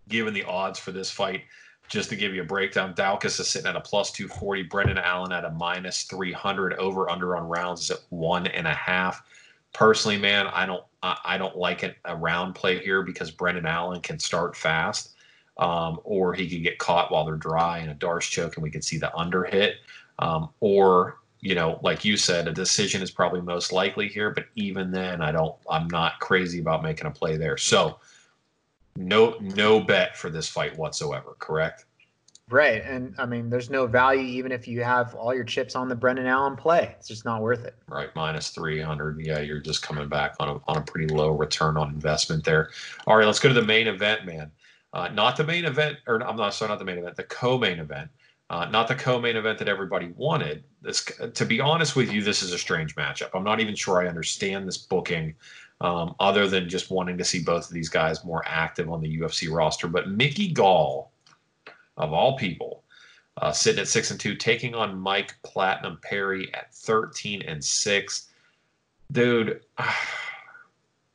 given 0.07 0.35
the 0.35 0.43
odds 0.43 0.77
for 0.77 0.91
this 0.91 1.09
fight, 1.09 1.41
just 1.89 2.09
to 2.09 2.15
give 2.15 2.35
you 2.35 2.43
a 2.43 2.45
breakdown, 2.45 2.93
Daukus 2.93 3.39
is 3.39 3.47
sitting 3.47 3.67
at 3.67 3.75
a 3.75 3.81
plus 3.81 4.11
240. 4.11 4.63
Brendan 4.63 4.99
Allen 4.99 5.31
at 5.31 5.45
a 5.45 5.49
minus 5.49 6.03
300. 6.03 6.73
Over 6.75 7.09
under 7.09 7.35
on 7.35 7.49
rounds 7.49 7.81
is 7.81 7.89
at 7.91 7.99
one 8.09 8.45
and 8.45 8.67
a 8.67 8.73
half. 8.73 9.23
Personally, 9.73 10.19
man, 10.19 10.45
I 10.45 10.67
don't 10.67 10.83
I 11.03 11.37
don't 11.37 11.57
like 11.57 11.83
it 11.83 11.97
a 12.05 12.15
round 12.15 12.55
play 12.55 12.79
here 12.79 13.03
because 13.03 13.29
Brendan 13.29 13.65
Allen 13.65 13.99
can 13.99 14.19
start 14.19 14.55
fast, 14.55 15.15
um, 15.57 15.99
or 16.05 16.33
he 16.33 16.49
could 16.49 16.63
get 16.63 16.77
caught 16.77 17.11
while 17.11 17.25
they're 17.25 17.35
dry 17.35 17.79
in 17.79 17.89
a 17.89 17.95
Darce 17.95 18.29
choke, 18.29 18.55
and 18.55 18.63
we 18.63 18.71
could 18.71 18.85
see 18.85 18.97
the 18.97 19.13
under 19.15 19.43
hit. 19.43 19.77
Um, 20.19 20.49
or 20.61 21.17
you 21.41 21.55
know, 21.55 21.77
like 21.83 22.05
you 22.05 22.15
said, 22.15 22.47
a 22.47 22.53
decision 22.53 23.01
is 23.01 23.11
probably 23.11 23.41
most 23.41 23.73
likely 23.73 24.07
here. 24.07 24.31
But 24.31 24.45
even 24.55 24.91
then, 24.91 25.21
I 25.21 25.33
don't. 25.33 25.55
I'm 25.69 25.89
not 25.89 26.19
crazy 26.21 26.59
about 26.59 26.83
making 26.83 27.05
a 27.05 27.11
play 27.11 27.35
there. 27.35 27.57
So, 27.57 27.99
no 28.95 29.35
no 29.41 29.81
bet 29.81 30.15
for 30.15 30.29
this 30.29 30.47
fight 30.47 30.77
whatsoever. 30.77 31.35
Correct. 31.39 31.85
Right. 32.53 32.83
And 32.85 33.15
I 33.17 33.25
mean, 33.25 33.49
there's 33.49 33.71
no 33.71 33.87
value 33.87 34.21
even 34.21 34.51
if 34.51 34.67
you 34.67 34.83
have 34.83 35.15
all 35.15 35.33
your 35.33 35.43
chips 35.43 35.75
on 35.75 35.89
the 35.89 35.95
Brendan 35.95 36.27
Allen 36.27 36.55
play. 36.55 36.95
It's 36.99 37.07
just 37.07 37.25
not 37.25 37.41
worth 37.41 37.65
it. 37.65 37.75
Right, 37.87 38.15
minus 38.15 38.49
300. 38.49 39.25
Yeah, 39.25 39.39
you're 39.39 39.59
just 39.59 39.81
coming 39.81 40.07
back 40.07 40.35
on 40.39 40.49
a, 40.49 40.59
on 40.67 40.77
a 40.77 40.81
pretty 40.81 41.11
low 41.11 41.31
return 41.31 41.77
on 41.77 41.89
investment 41.89 42.43
there. 42.43 42.69
All 43.07 43.17
right, 43.17 43.25
let's 43.25 43.39
go 43.39 43.49
to 43.49 43.55
the 43.55 43.65
main 43.65 43.87
event, 43.87 44.27
man. 44.27 44.51
Uh, 44.93 45.07
not 45.07 45.35
the 45.35 45.43
main 45.43 45.65
event, 45.65 45.97
or 46.05 46.21
I'm 46.21 46.35
not 46.35 46.53
sorry, 46.53 46.69
not 46.69 46.77
the 46.77 46.85
main 46.85 46.99
event, 46.99 47.15
the 47.15 47.23
co-main 47.23 47.79
event. 47.79 48.11
Uh, 48.51 48.65
not 48.65 48.87
the 48.87 48.93
co-main 48.93 49.35
event 49.35 49.57
that 49.57 49.67
everybody 49.67 50.13
wanted. 50.15 50.63
This, 50.83 51.03
to 51.33 51.45
be 51.45 51.59
honest 51.59 51.95
with 51.95 52.13
you, 52.13 52.21
this 52.21 52.43
is 52.43 52.53
a 52.53 52.59
strange 52.59 52.95
matchup. 52.95 53.31
I'm 53.33 53.43
not 53.43 53.61
even 53.61 53.73
sure 53.73 53.99
I 53.99 54.07
understand 54.07 54.67
this 54.67 54.77
booking, 54.77 55.33
um, 55.81 56.13
other 56.19 56.47
than 56.47 56.69
just 56.69 56.91
wanting 56.91 57.17
to 57.17 57.25
see 57.25 57.43
both 57.43 57.65
of 57.65 57.73
these 57.73 57.89
guys 57.89 58.23
more 58.23 58.43
active 58.45 58.91
on 58.91 59.01
the 59.01 59.19
UFC 59.19 59.51
roster. 59.51 59.87
But 59.87 60.11
Mickey 60.11 60.51
Gall, 60.51 61.12
of 61.97 62.13
all 62.13 62.37
people, 62.37 62.83
uh, 63.37 63.51
sitting 63.51 63.81
at 63.81 63.87
six 63.87 64.11
and 64.11 64.19
two, 64.19 64.35
taking 64.35 64.75
on 64.75 64.99
Mike 64.99 65.35
Platinum 65.43 65.99
Perry 66.01 66.53
at 66.53 66.73
thirteen 66.73 67.41
and 67.43 67.63
six. 67.63 68.29
Dude, 69.11 69.61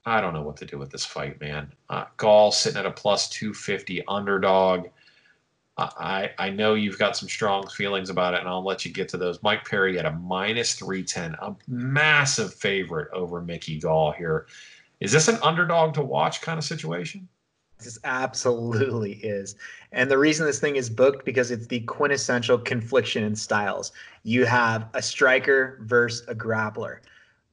I 0.06 0.20
don't 0.20 0.32
know 0.32 0.42
what 0.42 0.56
to 0.58 0.64
do 0.66 0.78
with 0.78 0.90
this 0.90 1.04
fight, 1.04 1.40
man. 1.40 1.70
Uh, 1.90 2.04
Gall 2.16 2.50
sitting 2.50 2.78
at 2.78 2.86
a 2.86 2.90
plus 2.90 3.28
250 3.28 4.06
underdog. 4.06 4.88
I, 5.76 6.30
I 6.38 6.50
know 6.50 6.74
you've 6.74 6.98
got 6.98 7.16
some 7.16 7.28
strong 7.28 7.68
feelings 7.68 8.10
about 8.10 8.34
it, 8.34 8.40
and 8.40 8.48
I'll 8.48 8.64
let 8.64 8.84
you 8.84 8.92
get 8.92 9.08
to 9.10 9.16
those. 9.16 9.42
Mike 9.42 9.64
Perry 9.68 9.98
at 9.98 10.06
a 10.06 10.12
minus 10.12 10.74
310, 10.74 11.36
a 11.40 11.54
massive 11.68 12.52
favorite 12.54 13.08
over 13.12 13.40
Mickey 13.40 13.78
Gall 13.78 14.10
here. 14.10 14.46
Is 14.98 15.12
this 15.12 15.28
an 15.28 15.38
underdog 15.42 15.94
to 15.94 16.02
watch 16.02 16.40
kind 16.40 16.58
of 16.58 16.64
situation? 16.64 17.28
This 17.78 17.98
absolutely 18.04 19.12
is. 19.14 19.54
And 19.92 20.10
the 20.10 20.18
reason 20.18 20.46
this 20.46 20.58
thing 20.58 20.76
is 20.76 20.90
booked 20.90 21.24
because 21.24 21.50
it's 21.50 21.66
the 21.66 21.80
quintessential 21.80 22.58
confliction 22.58 23.22
in 23.22 23.36
styles. 23.36 23.92
You 24.24 24.44
have 24.46 24.88
a 24.94 25.02
striker 25.02 25.78
versus 25.82 26.26
a 26.28 26.34
grappler. 26.34 26.98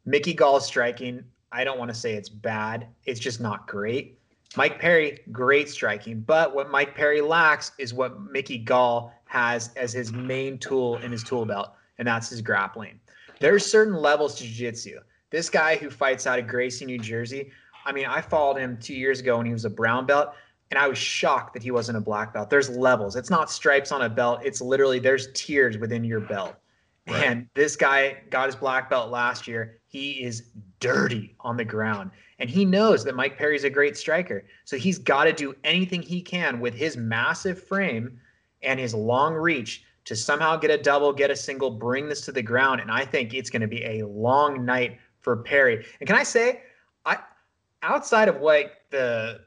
Mickey 0.06 0.34
Gall 0.34 0.60
striking, 0.60 1.24
I 1.52 1.64
don't 1.64 1.80
want 1.80 1.90
to 1.90 1.96
say 1.96 2.14
it's 2.14 2.30
bad. 2.30 2.88
It's 3.06 3.20
just 3.20 3.40
not 3.40 3.68
great. 3.68 4.20
Mike 4.58 4.80
Perry, 4.80 5.20
great 5.32 5.70
striking. 5.70 6.22
But 6.22 6.56
what 6.56 6.72
Mike 6.72 6.96
Perry 6.96 7.22
lacks 7.22 7.72
is 7.78 7.94
what 7.94 8.20
Mickey 8.20 8.58
Gall 8.58 9.14
has 9.26 9.72
as 9.76 9.94
his 9.94 10.12
main 10.12 10.58
tool 10.58 10.98
in 10.98 11.12
his 11.12 11.24
tool 11.24 11.46
belt, 11.46 11.72
and 11.98 12.08
that's 12.08 12.30
his 12.30 12.42
grappling. 12.42 13.00
There's 13.40 13.66
certain 13.66 13.96
levels 13.96 14.36
to 14.36 14.44
jiu-jitsu. 14.44 15.00
This 15.30 15.50
guy 15.50 15.76
who 15.76 15.90
fights 15.90 16.26
out 16.26 16.40
of 16.40 16.48
Gracie, 16.48 16.86
New 16.86 17.00
Jersey, 17.00 17.52
I 17.86 17.92
mean, 17.92 18.06
I 18.06 18.22
followed 18.22 18.58
him 18.58 18.78
two 18.82 18.96
years 18.96 19.20
ago 19.20 19.38
when 19.38 19.46
he 19.46 19.54
was 19.54 19.66
a 19.66 19.70
brown 19.70 20.06
belt, 20.06 20.34
and 20.72 20.80
I 20.80 20.88
was 20.88 20.98
shocked 20.98 21.54
that 21.54 21.64
he 21.64 21.72
wasn't 21.72 21.98
a 21.98 22.02
black 22.02 22.34
belt. 22.34 22.50
There's 22.50 22.70
levels. 22.70 23.16
It's 23.16 23.30
not 23.30 23.52
stripes 23.52 23.92
on 23.92 24.02
a 24.02 24.10
belt. 24.10 24.42
It's 24.44 24.62
literally 24.62 25.00
there's 25.00 25.32
tiers 25.34 25.78
within 25.78 26.04
your 26.04 26.22
belt. 26.22 26.56
Right. 27.08 27.24
And 27.24 27.48
this 27.54 27.76
guy 27.76 28.18
got 28.32 28.48
his 28.48 28.56
black 28.56 28.90
belt 28.90 29.12
last 29.12 29.48
year. 29.48 29.80
He 29.88 30.24
is 30.24 30.50
dirty 30.80 31.36
on 31.42 31.56
the 31.56 31.66
ground. 31.66 32.10
And 32.40 32.50
he 32.50 32.66
knows 32.66 33.04
that 33.04 33.16
Mike 33.16 33.38
Perry's 33.38 33.64
a 33.64 33.70
great 33.70 33.96
striker. 33.96 34.44
So 34.66 34.76
he's 34.76 34.98
got 34.98 35.26
to 35.26 35.34
do 35.34 35.54
anything 35.64 36.02
he 36.02 36.22
can 36.22 36.60
with 36.60 36.74
his 36.74 36.98
massive 36.98 37.64
frame 37.64 38.20
and 38.64 38.80
his 38.80 38.96
long 38.96 39.36
reach 39.36 39.84
to 40.06 40.16
somehow 40.16 40.58
get 40.58 40.72
a 40.72 40.78
double, 40.78 41.14
get 41.14 41.30
a 41.30 41.36
single, 41.36 41.70
bring 41.70 42.10
this 42.10 42.22
to 42.22 42.32
the 42.32 42.42
ground. 42.42 42.82
And 42.82 42.92
I 42.92 43.06
think 43.06 43.34
it's 43.34 43.50
going 43.50 43.62
to 43.62 43.68
be 43.68 43.84
a 43.84 44.06
long 44.06 44.66
night 44.66 44.98
for 45.22 45.38
Perry. 45.38 45.86
And 46.00 46.08
can 46.08 46.18
I 46.18 46.24
say, 46.24 46.64
I 47.06 47.20
outside 47.86 48.28
of 48.28 48.40
what 48.40 48.72
the 48.90 49.42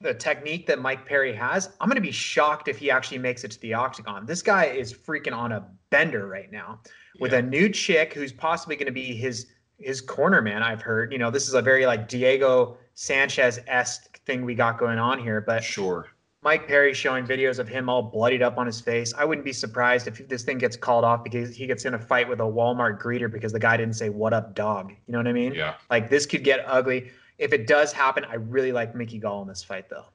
the 0.00 0.14
technique 0.14 0.66
that 0.66 0.80
Mike 0.80 1.06
Perry 1.06 1.32
has, 1.32 1.70
I'm 1.80 1.88
going 1.88 1.96
to 1.96 2.02
be 2.02 2.10
shocked 2.10 2.68
if 2.68 2.76
he 2.76 2.90
actually 2.90 3.18
makes 3.18 3.42
it 3.42 3.52
to 3.52 3.60
the 3.60 3.72
octagon. 3.72 4.26
This 4.26 4.42
guy 4.42 4.66
is 4.66 4.92
freaking 4.92 5.32
on 5.32 5.52
a 5.52 5.66
bender 5.88 6.26
right 6.26 6.52
now 6.52 6.80
with 7.20 7.32
yeah. 7.32 7.38
a 7.38 7.42
new 7.42 7.70
chick 7.70 8.12
who's 8.12 8.32
possibly 8.32 8.76
going 8.76 8.86
to 8.86 8.92
be 8.92 9.14
his 9.14 9.46
his 9.78 10.00
corner 10.00 10.42
man. 10.42 10.62
I've 10.62 10.82
heard. 10.82 11.10
You 11.10 11.18
know, 11.18 11.30
this 11.30 11.48
is 11.48 11.54
a 11.54 11.62
very 11.62 11.86
like 11.86 12.06
Diego 12.08 12.76
Sanchez 12.94 13.60
esque 13.66 14.20
thing 14.24 14.44
we 14.44 14.54
got 14.54 14.78
going 14.78 14.98
on 14.98 15.18
here. 15.18 15.40
But 15.40 15.64
sure, 15.64 16.08
Mike 16.42 16.68
Perry 16.68 16.92
showing 16.92 17.26
videos 17.26 17.58
of 17.58 17.66
him 17.66 17.88
all 17.88 18.02
bloodied 18.02 18.42
up 18.42 18.58
on 18.58 18.66
his 18.66 18.80
face. 18.80 19.14
I 19.16 19.24
wouldn't 19.24 19.46
be 19.46 19.52
surprised 19.52 20.06
if 20.06 20.28
this 20.28 20.42
thing 20.42 20.58
gets 20.58 20.76
called 20.76 21.04
off 21.04 21.24
because 21.24 21.56
he 21.56 21.66
gets 21.66 21.86
in 21.86 21.94
a 21.94 21.98
fight 21.98 22.28
with 22.28 22.40
a 22.40 22.44
Walmart 22.44 23.00
greeter 23.00 23.32
because 23.32 23.52
the 23.52 23.58
guy 23.58 23.78
didn't 23.78 23.94
say 23.94 24.10
"What 24.10 24.34
up, 24.34 24.54
dog." 24.54 24.90
You 24.90 25.12
know 25.12 25.18
what 25.18 25.28
I 25.28 25.32
mean? 25.32 25.54
Yeah. 25.54 25.74
Like 25.90 26.10
this 26.10 26.26
could 26.26 26.44
get 26.44 26.62
ugly. 26.66 27.10
If 27.38 27.52
it 27.52 27.66
does 27.66 27.92
happen, 27.92 28.24
I 28.24 28.34
really 28.34 28.72
like 28.72 28.94
Mickey 28.94 29.18
Gall 29.18 29.42
in 29.42 29.48
this 29.48 29.62
fight, 29.62 29.88
though. 29.88 30.06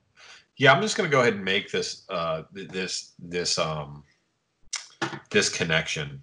Yeah, 0.57 0.73
I'm 0.73 0.81
just 0.81 0.97
going 0.97 1.09
to 1.09 1.11
go 1.11 1.21
ahead 1.21 1.33
and 1.33 1.43
make 1.43 1.71
this 1.71 2.03
uh, 2.09 2.43
this 2.51 3.13
this 3.17 3.57
um 3.57 4.03
this 5.29 5.49
connection. 5.49 6.21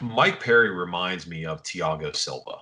Mike 0.00 0.42
Perry 0.42 0.70
reminds 0.70 1.26
me 1.26 1.46
of 1.46 1.62
Thiago 1.62 2.14
Silva. 2.14 2.58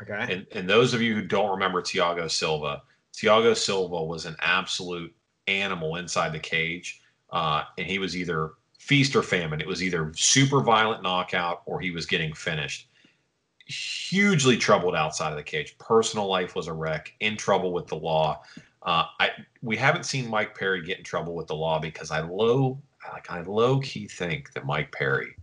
Okay. 0.00 0.26
And 0.34 0.46
and 0.52 0.68
those 0.68 0.94
of 0.94 1.00
you 1.00 1.14
who 1.14 1.22
don't 1.22 1.50
remember 1.50 1.80
Thiago 1.80 2.30
Silva, 2.30 2.82
Thiago 3.14 3.56
Silva 3.56 4.02
was 4.02 4.26
an 4.26 4.36
absolute 4.40 5.14
animal 5.46 5.96
inside 5.96 6.32
the 6.32 6.38
cage, 6.38 7.00
uh, 7.30 7.64
and 7.78 7.86
he 7.86 7.98
was 7.98 8.16
either 8.16 8.52
feast 8.78 9.14
or 9.14 9.22
famine. 9.22 9.60
It 9.60 9.66
was 9.66 9.82
either 9.82 10.12
super 10.16 10.60
violent 10.60 11.02
knockout 11.02 11.62
or 11.66 11.80
he 11.80 11.92
was 11.92 12.06
getting 12.06 12.34
finished. 12.34 12.88
Hugely 13.66 14.56
troubled 14.56 14.94
outside 14.94 15.30
of 15.30 15.36
the 15.36 15.42
cage. 15.42 15.76
Personal 15.78 16.26
life 16.26 16.54
was 16.54 16.66
a 16.66 16.72
wreck. 16.72 17.14
In 17.20 17.36
trouble 17.36 17.72
with 17.72 17.86
the 17.86 17.96
law. 17.96 18.42
Uh, 18.82 19.04
I 19.20 19.30
we 19.62 19.76
haven't 19.76 20.04
seen 20.04 20.28
Mike 20.28 20.56
Perry 20.56 20.82
get 20.82 20.98
in 20.98 21.04
trouble 21.04 21.34
with 21.34 21.46
the 21.46 21.54
law 21.54 21.78
because 21.78 22.10
I 22.10 22.20
low 22.20 22.80
like 23.12 23.30
I 23.30 23.42
low 23.42 23.80
key 23.80 24.06
think 24.06 24.52
that 24.52 24.66
Mike 24.66 24.92
Perry 24.92 25.36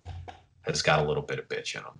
has 0.61 0.81
got 0.81 0.99
a 0.99 1.07
little 1.07 1.23
bit 1.23 1.39
of 1.39 1.47
bitch 1.47 1.75
in 1.75 1.81
him. 1.81 1.93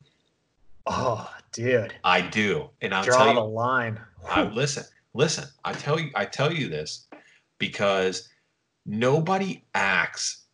Oh, 0.85 1.31
dude. 1.51 1.93
I 2.03 2.21
do, 2.21 2.69
and 2.81 2.93
I'll 2.93 3.03
draw 3.03 3.17
tell 3.17 3.27
you, 3.29 3.33
the 3.35 3.41
line. 3.41 3.99
I, 4.27 4.43
listen, 4.43 4.83
listen. 5.13 5.45
I 5.63 5.73
tell 5.73 5.99
you, 5.99 6.09
I 6.15 6.25
tell 6.25 6.51
you 6.51 6.67
this 6.67 7.07
because 7.57 8.29
nobody 8.85 9.63
acts 9.75 10.45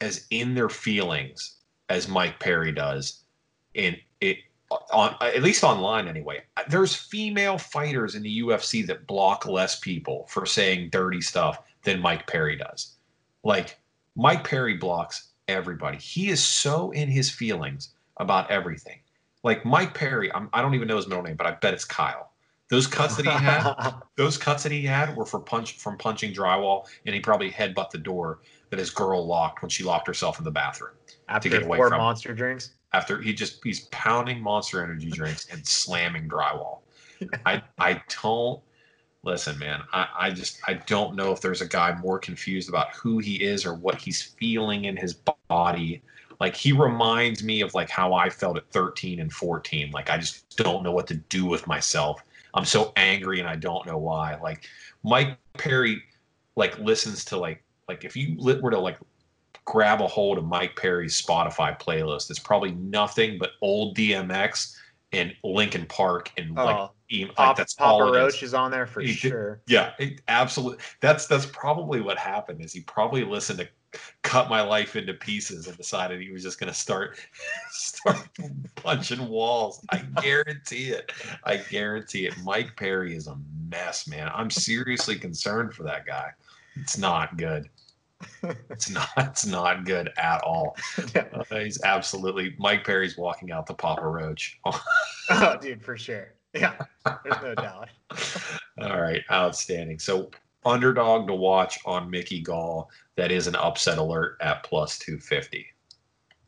as 0.00 0.26
in 0.30 0.54
their 0.54 0.68
feelings 0.68 1.56
as 1.88 2.08
Mike 2.08 2.38
Perry 2.40 2.72
does 2.72 3.22
in 3.74 3.96
on 4.70 5.14
at 5.20 5.42
least 5.42 5.64
online 5.64 6.08
anyway. 6.08 6.42
There's 6.68 6.94
female 6.94 7.58
fighters 7.58 8.14
in 8.14 8.22
the 8.22 8.40
UFC 8.40 8.86
that 8.86 9.06
block 9.06 9.46
less 9.46 9.78
people 9.78 10.26
for 10.28 10.46
saying 10.46 10.90
dirty 10.90 11.20
stuff 11.20 11.62
than 11.84 12.00
Mike 12.00 12.26
Perry 12.26 12.56
does. 12.56 12.96
Like 13.44 13.78
Mike 14.16 14.44
Perry 14.44 14.74
blocks 14.74 15.30
everybody. 15.48 15.98
He 15.98 16.28
is 16.28 16.42
so 16.42 16.90
in 16.90 17.08
his 17.08 17.30
feelings 17.30 17.94
about 18.18 18.50
everything. 18.50 18.98
Like 19.42 19.64
Mike 19.64 19.94
Perry, 19.94 20.32
I'm, 20.34 20.50
I 20.52 20.60
do 20.60 20.66
not 20.66 20.74
even 20.74 20.88
know 20.88 20.96
his 20.96 21.06
middle 21.06 21.22
name, 21.22 21.36
but 21.36 21.46
I 21.46 21.52
bet 21.52 21.72
it's 21.72 21.84
Kyle. 21.84 22.32
Those 22.68 22.86
cuts 22.86 23.16
that 23.16 23.24
he 23.24 23.32
had, 23.32 23.72
those 24.16 24.36
cuts 24.36 24.62
that 24.64 24.72
he 24.72 24.82
had 24.82 25.16
were 25.16 25.24
for 25.24 25.40
punch 25.40 25.78
from 25.78 25.96
punching 25.96 26.34
drywall, 26.34 26.86
and 27.06 27.14
he 27.14 27.20
probably 27.20 27.50
headbutt 27.50 27.90
the 27.90 27.98
door 27.98 28.40
that 28.68 28.78
his 28.78 28.90
girl 28.90 29.26
locked 29.26 29.62
when 29.62 29.70
she 29.70 29.84
locked 29.84 30.06
herself 30.06 30.38
in 30.38 30.44
the 30.44 30.50
bathroom 30.50 30.92
after 31.28 31.48
to 31.48 31.56
get 31.56 31.64
away 31.64 31.78
four 31.78 31.88
from 31.88 31.98
monster 31.98 32.34
drinks. 32.34 32.74
After 32.92 33.20
he 33.20 33.32
just 33.32 33.62
he's 33.62 33.80
pounding 33.88 34.40
monster 34.40 34.82
energy 34.82 35.10
drinks 35.10 35.48
and 35.50 35.66
slamming 35.66 36.28
drywall. 36.28 36.80
I 37.46 37.62
I 37.78 38.02
don't 38.22 38.60
listen, 39.22 39.58
man. 39.58 39.82
I, 39.92 40.08
I 40.18 40.30
just 40.30 40.60
I 40.66 40.74
don't 40.74 41.14
know 41.14 41.32
if 41.32 41.40
there's 41.40 41.60
a 41.60 41.66
guy 41.66 41.94
more 42.00 42.18
confused 42.18 42.68
about 42.68 42.94
who 42.94 43.18
he 43.18 43.42
is 43.42 43.66
or 43.66 43.74
what 43.74 43.96
he's 43.96 44.22
feeling 44.22 44.86
in 44.86 44.96
his 44.96 45.14
body. 45.48 46.02
Like 46.40 46.54
he 46.54 46.72
reminds 46.72 47.42
me 47.42 47.60
of 47.60 47.74
like 47.74 47.90
how 47.90 48.14
I 48.14 48.30
felt 48.30 48.56
at 48.56 48.70
13 48.70 49.20
and 49.20 49.32
14. 49.32 49.90
Like 49.90 50.10
I 50.10 50.18
just 50.18 50.56
don't 50.56 50.82
know 50.82 50.92
what 50.92 51.06
to 51.08 51.14
do 51.14 51.44
with 51.44 51.66
myself. 51.66 52.22
I'm 52.54 52.64
so 52.64 52.92
angry 52.96 53.40
and 53.40 53.48
I 53.48 53.56
don't 53.56 53.86
know 53.86 53.98
why. 53.98 54.38
Like 54.40 54.66
Mike 55.02 55.38
Perry 55.54 56.02
like 56.56 56.78
listens 56.78 57.24
to 57.26 57.36
like 57.36 57.62
like 57.88 58.04
if 58.04 58.16
you 58.16 58.36
were 58.38 58.70
to 58.70 58.78
like 58.78 58.98
grab 59.68 60.00
a 60.00 60.06
hold 60.06 60.38
of 60.38 60.46
Mike 60.46 60.74
Perry's 60.76 61.20
Spotify 61.20 61.78
playlist, 61.78 62.30
it's 62.30 62.38
probably 62.38 62.72
nothing 62.72 63.36
but 63.38 63.50
old 63.60 63.94
DMX 63.96 64.74
and 65.12 65.34
Linkin 65.44 65.84
Park 65.86 66.32
and 66.38 66.58
oh, 66.58 66.64
like, 66.64 66.90
like 67.10 67.34
Pop, 67.34 67.56
that's 67.56 67.74
Papa 67.74 67.90
all 67.90 68.12
Roach 68.12 68.36
is. 68.36 68.50
is. 68.50 68.54
on 68.54 68.70
there 68.70 68.86
for 68.86 69.02
he 69.02 69.12
sure. 69.12 69.60
Yeah, 69.66 69.92
absolutely. 70.28 70.82
That's 71.00 71.26
that's 71.26 71.44
probably 71.46 72.00
what 72.00 72.16
happened. 72.16 72.64
Is 72.64 72.72
he 72.72 72.80
probably 72.80 73.24
listened 73.24 73.58
to 73.58 73.68
cut 74.22 74.48
my 74.48 74.62
life 74.62 74.96
into 74.96 75.14
pieces 75.14 75.66
and 75.66 75.76
decided 75.76 76.20
he 76.20 76.30
was 76.30 76.42
just 76.42 76.58
going 76.58 76.72
to 76.72 76.78
start 76.78 77.18
start 77.70 78.26
punching 78.76 79.28
walls. 79.28 79.84
I 79.90 79.98
guarantee 80.22 80.90
it. 80.90 81.12
I 81.44 81.58
guarantee 81.58 82.26
it. 82.26 82.34
Mike 82.42 82.74
Perry 82.76 83.14
is 83.14 83.26
a 83.26 83.36
mess, 83.68 84.08
man. 84.08 84.30
I'm 84.34 84.50
seriously 84.50 85.16
concerned 85.16 85.74
for 85.74 85.82
that 85.82 86.06
guy. 86.06 86.30
It's 86.76 86.96
not 86.96 87.36
good. 87.36 87.68
It's 88.70 88.90
not. 88.90 89.08
It's 89.16 89.46
not 89.46 89.84
good 89.84 90.10
at 90.16 90.42
all. 90.42 90.76
Yeah. 91.14 91.26
Uh, 91.32 91.58
he's 91.58 91.82
absolutely. 91.82 92.54
Mike 92.58 92.84
Perry's 92.84 93.16
walking 93.16 93.52
out 93.52 93.66
the 93.66 93.74
Papa 93.74 94.06
Roach. 94.06 94.58
oh, 95.30 95.56
dude, 95.60 95.82
for 95.82 95.96
sure. 95.96 96.34
Yeah, 96.54 96.74
there's 97.24 97.42
no 97.42 97.54
doubt. 97.54 97.88
all 98.80 99.00
right, 99.00 99.22
outstanding. 99.30 99.98
So 99.98 100.30
underdog 100.64 101.26
to 101.28 101.34
watch 101.34 101.78
on 101.84 102.10
Mickey 102.10 102.40
Gall. 102.40 102.90
That 103.16 103.30
is 103.32 103.46
an 103.46 103.56
upset 103.56 103.98
alert 103.98 104.36
at 104.40 104.62
plus 104.62 104.98
250. 104.98 105.66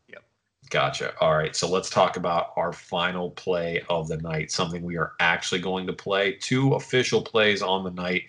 Yep. 0.08 0.22
Gotcha. 0.70 1.12
All 1.20 1.36
right. 1.36 1.54
So 1.54 1.68
let's 1.68 1.90
talk 1.90 2.16
about 2.16 2.52
our 2.56 2.72
final 2.72 3.30
play 3.30 3.82
of 3.88 4.08
the 4.08 4.18
night, 4.18 4.50
something 4.50 4.82
we 4.82 4.96
are 4.96 5.12
actually 5.20 5.60
going 5.60 5.86
to 5.86 5.92
play. 5.92 6.32
Two 6.34 6.74
official 6.74 7.22
plays 7.22 7.62
on 7.62 7.84
the 7.84 7.90
night. 7.90 8.22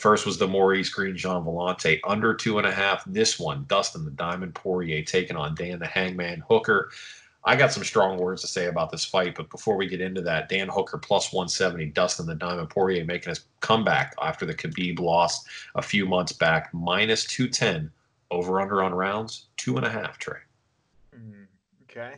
First 0.00 0.24
was 0.24 0.38
the 0.38 0.48
Maurice 0.48 0.88
Greene 0.88 1.14
Jean 1.14 1.44
Villante 1.44 2.00
under 2.04 2.32
two 2.32 2.56
and 2.56 2.66
a 2.66 2.72
half. 2.72 3.04
This 3.04 3.38
one, 3.38 3.66
Dustin 3.68 4.06
the 4.06 4.10
Diamond 4.10 4.54
Poirier 4.54 5.02
taking 5.02 5.36
on 5.36 5.54
Dan 5.54 5.78
the 5.78 5.86
Hangman 5.86 6.42
Hooker. 6.48 6.90
I 7.44 7.54
got 7.54 7.70
some 7.70 7.84
strong 7.84 8.16
words 8.16 8.40
to 8.40 8.48
say 8.48 8.68
about 8.68 8.90
this 8.90 9.04
fight, 9.04 9.34
but 9.34 9.50
before 9.50 9.76
we 9.76 9.86
get 9.86 10.00
into 10.00 10.22
that, 10.22 10.48
Dan 10.48 10.68
Hooker 10.68 10.96
plus 10.96 11.34
170, 11.34 11.84
Dustin 11.88 12.24
the 12.24 12.34
Diamond 12.34 12.70
Poirier 12.70 13.04
making 13.04 13.28
his 13.28 13.44
comeback 13.60 14.14
after 14.22 14.46
the 14.46 14.54
Khabib 14.54 15.00
loss 15.00 15.44
a 15.74 15.82
few 15.82 16.06
months 16.06 16.32
back, 16.32 16.72
minus 16.72 17.26
210 17.26 17.90
over 18.30 18.58
under 18.58 18.82
on 18.82 18.94
rounds, 18.94 19.48
two 19.58 19.76
and 19.76 19.84
a 19.84 19.90
half, 19.90 20.16
Trey. 20.16 20.38
Mm, 21.14 21.46
okay. 21.82 22.14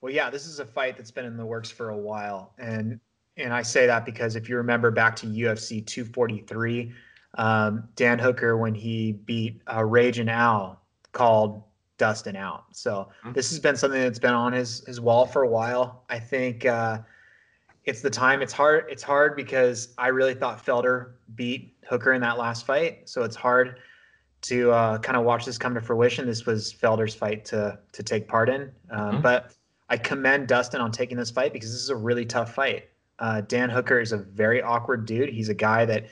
Well, 0.00 0.12
yeah, 0.12 0.28
this 0.28 0.48
is 0.48 0.58
a 0.58 0.66
fight 0.66 0.96
that's 0.96 1.12
been 1.12 1.26
in 1.26 1.36
the 1.36 1.46
works 1.46 1.70
for 1.70 1.90
a 1.90 1.96
while, 1.96 2.52
and 2.58 2.98
and 3.36 3.54
I 3.54 3.62
say 3.62 3.86
that 3.86 4.04
because 4.04 4.34
if 4.34 4.48
you 4.48 4.56
remember 4.56 4.90
back 4.90 5.16
to 5.16 5.26
UFC 5.26 5.86
243, 5.86 6.92
um, 7.34 7.88
Dan 7.96 8.18
Hooker 8.18 8.56
when 8.56 8.74
he 8.74 9.12
beat 9.12 9.62
uh, 9.72 9.84
Raging 9.84 10.28
Al 10.28 10.80
called 11.12 11.62
Dustin 11.98 12.36
out. 12.36 12.64
So 12.72 13.08
mm-hmm. 13.20 13.32
this 13.32 13.50
has 13.50 13.58
been 13.58 13.76
something 13.76 14.00
that's 14.00 14.18
been 14.18 14.34
on 14.34 14.52
his 14.52 14.84
his 14.86 15.00
wall 15.00 15.26
for 15.26 15.42
a 15.42 15.48
while. 15.48 16.04
I 16.08 16.18
think 16.18 16.66
uh, 16.66 16.98
it's 17.84 18.02
the 18.02 18.10
time. 18.10 18.42
It's 18.42 18.52
hard. 18.52 18.86
It's 18.90 19.02
hard 19.02 19.36
because 19.36 19.94
I 19.98 20.08
really 20.08 20.34
thought 20.34 20.64
Felder 20.64 21.12
beat 21.34 21.76
Hooker 21.88 22.12
in 22.12 22.20
that 22.22 22.38
last 22.38 22.66
fight. 22.66 23.08
So 23.08 23.22
it's 23.22 23.36
hard 23.36 23.78
to 24.42 24.72
uh, 24.72 24.98
kind 24.98 25.16
of 25.16 25.24
watch 25.24 25.44
this 25.44 25.58
come 25.58 25.74
to 25.74 25.80
fruition. 25.80 26.26
This 26.26 26.44
was 26.46 26.72
Felder's 26.72 27.14
fight 27.14 27.44
to 27.46 27.78
to 27.92 28.02
take 28.02 28.28
part 28.28 28.48
in, 28.48 28.72
um, 28.90 29.12
mm-hmm. 29.12 29.20
but 29.20 29.54
I 29.88 29.96
commend 29.96 30.48
Dustin 30.48 30.80
on 30.80 30.90
taking 30.90 31.16
this 31.16 31.30
fight 31.30 31.52
because 31.52 31.70
this 31.70 31.82
is 31.82 31.90
a 31.90 31.96
really 31.96 32.24
tough 32.24 32.54
fight. 32.54 32.88
Uh, 33.18 33.42
Dan 33.42 33.70
Hooker 33.70 34.00
is 34.00 34.12
a 34.12 34.16
very 34.16 34.60
awkward 34.62 35.06
dude. 35.06 35.28
He's 35.28 35.48
a 35.48 35.54
guy 35.54 35.84
that 35.84 36.06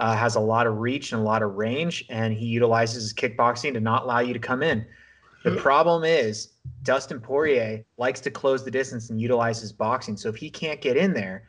uh, 0.00 0.16
has 0.16 0.34
a 0.34 0.40
lot 0.40 0.66
of 0.66 0.78
reach 0.78 1.12
and 1.12 1.20
a 1.20 1.24
lot 1.24 1.42
of 1.42 1.54
range, 1.54 2.04
and 2.08 2.32
he 2.32 2.46
utilizes 2.46 3.02
his 3.02 3.12
kickboxing 3.12 3.74
to 3.74 3.80
not 3.80 4.04
allow 4.04 4.20
you 4.20 4.32
to 4.32 4.38
come 4.38 4.62
in. 4.62 4.84
The 5.44 5.56
problem 5.56 6.04
is 6.04 6.48
Dustin 6.82 7.18
Poirier 7.18 7.82
likes 7.96 8.20
to 8.20 8.30
close 8.30 8.62
the 8.62 8.70
distance 8.70 9.08
and 9.08 9.18
utilize 9.18 9.60
his 9.60 9.72
boxing. 9.72 10.16
So 10.16 10.28
if 10.28 10.36
he 10.36 10.50
can't 10.50 10.82
get 10.82 10.98
in 10.98 11.14
there, 11.14 11.44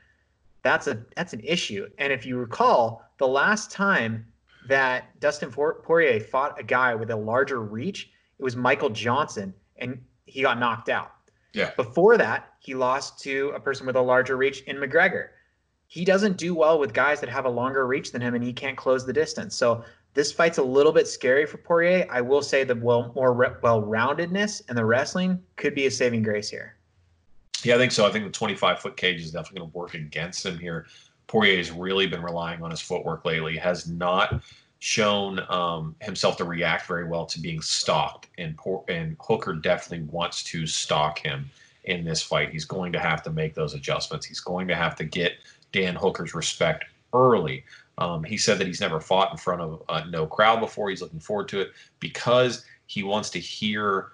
that's 0.63 0.87
a 0.87 1.03
that's 1.15 1.33
an 1.33 1.41
issue. 1.43 1.87
And 1.97 2.13
if 2.13 2.25
you 2.25 2.37
recall, 2.37 3.03
the 3.17 3.27
last 3.27 3.69
time 3.69 4.25
that 4.67 5.19
Dustin 5.19 5.51
Poirier 5.51 6.19
fought 6.21 6.57
a 6.57 6.63
guy 6.63 6.95
with 6.95 7.11
a 7.11 7.15
larger 7.15 7.61
reach, 7.61 8.11
it 8.39 8.43
was 8.43 8.55
Michael 8.55 8.89
Johnson, 8.89 9.53
and 9.77 10.01
he 10.25 10.41
got 10.41 10.57
knocked 10.57 10.87
out. 10.87 11.11
Yeah. 11.53 11.71
Before 11.75 12.17
that, 12.17 12.53
he 12.59 12.75
lost 12.75 13.19
to 13.23 13.51
a 13.55 13.59
person 13.59 13.85
with 13.85 13.97
a 13.97 14.01
larger 14.01 14.37
reach 14.37 14.61
in 14.63 14.77
McGregor. 14.77 15.29
He 15.91 16.05
doesn't 16.05 16.37
do 16.37 16.55
well 16.55 16.79
with 16.79 16.93
guys 16.93 17.19
that 17.19 17.27
have 17.27 17.43
a 17.43 17.49
longer 17.49 17.85
reach 17.85 18.13
than 18.13 18.21
him, 18.21 18.33
and 18.33 18.41
he 18.41 18.53
can't 18.53 18.77
close 18.77 19.05
the 19.05 19.11
distance. 19.11 19.57
So 19.57 19.83
this 20.13 20.31
fight's 20.31 20.57
a 20.57 20.63
little 20.63 20.93
bit 20.93 21.05
scary 21.05 21.45
for 21.45 21.57
Poirier. 21.57 22.07
I 22.09 22.21
will 22.21 22.41
say 22.41 22.63
the 22.63 22.75
well 22.75 23.11
more 23.13 23.33
well-roundedness 23.61 24.61
and 24.69 24.77
the 24.77 24.85
wrestling 24.85 25.43
could 25.57 25.75
be 25.75 25.87
a 25.87 25.91
saving 25.91 26.23
grace 26.23 26.49
here. 26.49 26.77
Yeah, 27.63 27.75
I 27.75 27.77
think 27.77 27.91
so. 27.91 28.05
I 28.05 28.09
think 28.09 28.23
the 28.23 28.31
25 28.31 28.79
foot 28.79 28.95
cage 28.95 29.19
is 29.19 29.33
definitely 29.33 29.59
going 29.59 29.71
to 29.71 29.77
work 29.77 29.93
against 29.93 30.45
him 30.45 30.57
here. 30.57 30.85
Poirier 31.27 31.57
has 31.57 31.71
really 31.71 32.07
been 32.07 32.23
relying 32.23 32.63
on 32.63 32.71
his 32.71 32.79
footwork 32.79 33.25
lately. 33.25 33.57
Has 33.57 33.89
not 33.89 34.41
shown 34.79 35.41
um, 35.49 35.93
himself 35.99 36.37
to 36.37 36.45
react 36.45 36.87
very 36.87 37.05
well 37.05 37.25
to 37.25 37.37
being 37.37 37.61
stalked, 37.61 38.29
and 38.37 38.57
and 38.87 39.17
Hooker 39.19 39.55
definitely 39.55 40.07
wants 40.07 40.41
to 40.43 40.65
stalk 40.65 41.19
him 41.19 41.49
in 41.83 42.05
this 42.05 42.23
fight. 42.23 42.49
He's 42.49 42.63
going 42.63 42.93
to 42.93 42.99
have 42.99 43.21
to 43.23 43.29
make 43.29 43.55
those 43.55 43.73
adjustments. 43.73 44.25
He's 44.25 44.39
going 44.39 44.69
to 44.69 44.75
have 44.75 44.95
to 44.95 45.03
get 45.03 45.33
Dan 45.71 45.95
Hooker's 45.95 46.33
respect 46.33 46.85
early. 47.13 47.63
Um, 47.97 48.23
he 48.23 48.37
said 48.37 48.57
that 48.59 48.67
he's 48.67 48.81
never 48.81 48.99
fought 48.99 49.31
in 49.31 49.37
front 49.37 49.61
of 49.61 49.83
uh, 49.89 50.03
no 50.09 50.25
crowd 50.25 50.59
before. 50.59 50.89
He's 50.89 51.01
looking 51.01 51.19
forward 51.19 51.47
to 51.49 51.59
it 51.59 51.71
because 51.99 52.65
he 52.87 53.03
wants 53.03 53.29
to 53.31 53.39
hear 53.39 54.13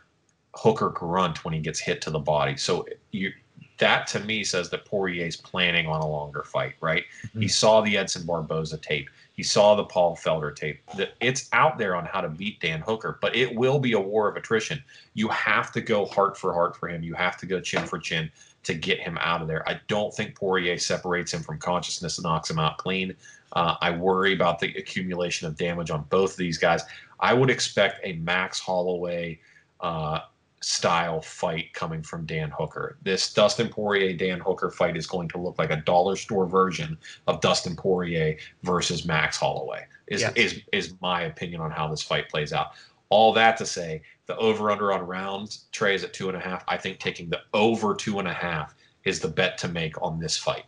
Hooker 0.56 0.90
grunt 0.90 1.46
when 1.46 1.54
he 1.54 1.60
gets 1.60 1.80
hit 1.80 2.02
to 2.02 2.10
the 2.10 2.20
body. 2.20 2.58
So 2.58 2.86
you, 3.12 3.32
that 3.78 4.08
to 4.08 4.20
me 4.22 4.44
says 4.44 4.70
that 4.72 4.86
Poirier's 4.86 5.36
planning 5.36 5.88
on 5.88 6.02
a 6.02 6.08
longer 6.08 6.44
fight, 6.44 6.76
right? 6.82 7.04
Mm-hmm. 7.28 7.42
He 7.42 7.48
saw 7.48 7.82
the 7.82 7.98
Edson 7.98 8.26
Barboza 8.26 8.78
tape. 8.78 9.10
He 9.38 9.44
saw 9.44 9.76
the 9.76 9.84
Paul 9.84 10.18
Felder 10.18 10.54
tape. 10.54 10.82
It's 11.22 11.48
out 11.54 11.78
there 11.78 11.96
on 11.96 12.06
how 12.06 12.22
to 12.22 12.28
beat 12.28 12.60
Dan 12.60 12.82
Hooker, 12.82 13.20
but 13.22 13.36
it 13.36 13.56
will 13.56 13.78
be 13.78 13.94
a 13.94 14.00
war 14.00 14.28
of 14.28 14.36
attrition. 14.36 14.84
You 15.14 15.28
have 15.30 15.72
to 15.74 15.82
go 15.82 16.08
heart 16.08 16.36
for 16.36 16.52
heart 16.52 16.76
for 16.76 16.90
him. 16.90 17.04
You 17.04 17.14
have 17.14 17.38
to 17.38 17.46
go 17.46 17.62
chin 17.62 17.86
for 17.86 18.00
chin 18.00 18.32
to 18.64 18.74
get 18.74 19.00
him 19.00 19.16
out 19.22 19.44
of 19.44 19.48
there. 19.48 19.68
I 19.70 19.80
don't 19.88 20.12
think 20.12 20.36
Poirier 20.36 20.80
separates 20.80 21.32
him 21.32 21.44
from 21.44 21.60
consciousness 21.60 22.18
and 22.18 22.24
knocks 22.24 22.50
him 22.50 22.58
out 22.58 22.80
clean. 22.80 23.16
Uh, 23.54 23.76
I 23.80 23.92
worry 23.92 24.34
about 24.34 24.58
the 24.58 24.74
accumulation 24.74 25.48
of 25.48 25.56
damage 25.56 25.92
on 25.92 26.06
both 26.10 26.32
of 26.32 26.38
these 26.38 26.58
guys. 26.58 26.82
I 27.20 27.36
would 27.36 27.52
expect 27.52 28.00
a 28.04 28.14
Max 28.14 28.60
Holloway 28.60 29.40
uh, 29.82 30.22
style 30.68 31.22
fight 31.22 31.72
coming 31.74 32.04
from 32.04 32.26
Dan 32.26 32.52
Hooker. 32.52 32.98
This 33.02 33.34
Dustin 33.34 33.70
Poirier 33.70 34.14
Dan 34.14 34.42
Hooker 34.42 34.70
fight 34.70 34.98
is 34.98 35.08
going 35.08 35.30
to 35.30 35.38
look 35.38 35.58
like 35.58 35.72
a 35.72 35.78
dollar 35.78 36.18
store 36.18 36.46
version 36.46 36.98
of 37.28 37.40
Dustin 37.40 37.74
Poirier 37.74 38.36
versus 38.64 39.06
Max 39.06 39.38
Holloway. 39.38 39.86
Is 40.08 40.26
is 40.36 40.60
is 40.74 40.96
my 41.02 41.22
opinion 41.22 41.62
on 41.62 41.72
how 41.72 41.88
this 41.88 42.04
fight 42.04 42.28
plays 42.28 42.52
out. 42.52 42.72
All 43.08 43.32
that 43.32 43.56
to 43.58 43.66
say, 43.66 44.02
the 44.26 44.36
over 44.36 44.70
under 44.70 44.92
on 44.92 45.08
rounds 45.08 45.68
Trey 45.72 45.96
is 45.96 46.04
at 46.04 46.14
two 46.14 46.28
and 46.28 46.36
a 46.36 46.42
half. 46.42 46.66
I 46.68 46.76
think 46.76 47.00
taking 47.00 47.30
the 47.30 47.40
over 47.54 47.96
two 47.96 48.20
and 48.20 48.28
a 48.28 48.34
half 48.34 48.76
is 49.06 49.22
the 49.22 49.30
bet 49.30 49.58
to 49.60 49.70
make 49.70 50.00
on 50.02 50.20
this 50.20 50.36
fight. 50.36 50.66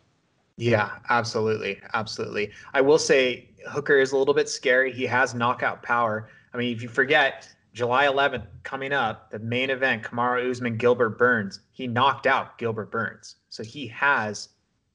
Yeah, 0.55 0.91
absolutely. 1.09 1.81
Absolutely. 1.93 2.51
I 2.73 2.79
will 2.79 2.99
say 2.99 3.49
Hooker 3.67 3.97
is 3.97 4.13
a 4.13 4.17
little 4.17 4.33
bit 4.33 4.47
scary. 4.47 4.93
He 4.93 5.05
has 5.07 5.33
knockout 5.33 5.83
power. 5.83 6.29
I 6.53 6.57
mean, 6.57 6.73
if 6.73 6.81
you 6.81 6.87
forget, 6.87 7.49
July 7.79 8.07
11th 8.07 8.45
coming 8.63 8.91
up, 8.91 9.31
the 9.31 9.39
main 9.39 9.69
event, 9.69 10.03
Kamaru 10.03 10.51
Usman, 10.51 10.75
Gilbert 10.75 11.17
Burns, 11.17 11.61
he 11.71 11.87
knocked 11.87 12.27
out 12.27 12.57
Gilbert 12.57 12.91
Burns. 12.91 13.37
So 13.47 13.63
he 13.63 13.87
has 13.87 14.49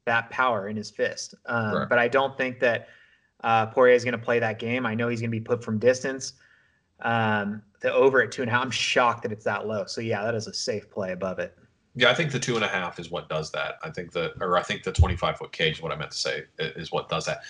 that 0.04 0.28
power 0.28 0.68
in 0.68 0.76
his 0.76 0.90
fist. 0.90 1.34
Um, 1.46 1.74
right. 1.74 1.88
But 1.88 1.98
I 1.98 2.08
don't 2.08 2.36
think 2.36 2.60
that 2.60 2.88
uh, 3.42 3.64
Poirier 3.68 3.94
is 3.94 4.04
going 4.04 4.12
to 4.12 4.18
play 4.18 4.38
that 4.38 4.58
game. 4.58 4.84
I 4.84 4.94
know 4.94 5.08
he's 5.08 5.22
going 5.22 5.30
to 5.30 5.34
be 5.34 5.40
put 5.40 5.64
from 5.64 5.78
distance. 5.78 6.34
Um, 7.00 7.62
the 7.80 7.90
over 7.90 8.20
at 8.20 8.30
two 8.30 8.42
and 8.42 8.50
a 8.50 8.52
half, 8.52 8.62
I'm 8.62 8.70
shocked 8.70 9.22
that 9.22 9.32
it's 9.32 9.46
that 9.46 9.66
low. 9.66 9.86
So 9.86 10.02
yeah, 10.02 10.22
that 10.22 10.34
is 10.34 10.46
a 10.46 10.52
safe 10.52 10.90
play 10.90 11.12
above 11.12 11.38
it. 11.38 11.56
Yeah, 11.94 12.10
I 12.10 12.14
think 12.14 12.32
the 12.32 12.38
two 12.38 12.56
and 12.56 12.64
a 12.66 12.68
half 12.68 12.98
is 12.98 13.10
what 13.10 13.30
does 13.30 13.50
that. 13.52 13.76
I 13.82 13.88
think 13.88 14.12
the, 14.12 14.34
or 14.42 14.58
I 14.58 14.62
think 14.62 14.82
the 14.82 14.92
25 14.92 15.38
foot 15.38 15.52
cage, 15.52 15.76
is 15.76 15.82
what 15.82 15.90
I 15.90 15.96
meant 15.96 16.10
to 16.10 16.18
say, 16.18 16.42
is 16.58 16.92
what 16.92 17.08
does 17.08 17.24
that. 17.24 17.44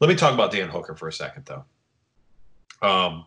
Let 0.00 0.10
me 0.10 0.16
talk 0.16 0.34
about 0.34 0.50
Dan 0.50 0.68
Hooker 0.68 0.96
for 0.96 1.06
a 1.06 1.12
second, 1.12 1.46
though. 1.46 1.64
Um, 2.82 3.26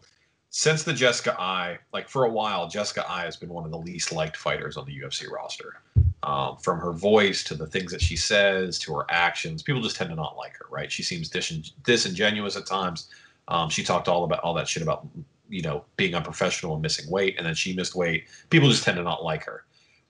since 0.50 0.84
the 0.84 0.94
Jessica 0.94 1.40
Eye, 1.40 1.78
like 1.94 2.10
for 2.10 2.26
a 2.26 2.30
while, 2.30 2.68
Jessica 2.68 3.10
Eye 3.10 3.24
has 3.24 3.36
been 3.36 3.50
one 3.50 3.66
of 3.66 3.72
the 3.72 3.78
least 3.78 4.12
liked 4.12 4.38
fighters 4.38 4.78
on 4.78 4.86
the 4.86 5.00
UFC 5.00 5.30
roster. 5.30 5.82
Um, 6.24 6.58
from 6.58 6.80
her 6.80 6.94
voice 6.94 7.44
to 7.46 7.56
the 7.56 7.68
things 7.68 7.92
that 7.92 8.02
she 8.02 8.16
says 8.16 8.80
to 8.80 8.96
her 8.96 9.06
actions, 9.10 9.62
people 9.62 9.82
just 9.82 9.96
tend 9.96 10.10
to 10.10 10.16
not 10.16 10.36
like 10.36 10.58
her, 10.58 10.66
right? 10.70 10.92
She 10.92 11.04
seems 11.04 11.30
disin- 11.30 11.72
disingenuous 11.84 12.58
at 12.58 12.66
times. 12.66 13.10
Um, 13.48 13.70
she 13.70 13.84
talked 13.84 14.08
all 14.08 14.24
about 14.24 14.40
all 14.40 14.54
that 14.56 14.68
shit 14.68 14.84
about 14.84 15.08
you 15.48 15.62
know 15.62 15.86
being 15.96 16.16
unprofessional 16.16 16.74
and 16.74 16.82
missing 16.82 17.10
weight, 17.10 17.36
and 17.38 17.46
then 17.46 17.54
she 17.54 17.76
missed 17.76 17.96
weight. 17.96 18.28
People 18.50 18.70
just 18.70 18.84
tend 18.84 18.98
to 18.98 19.04
not 19.04 19.24
like 19.24 19.44
her. 19.46 19.64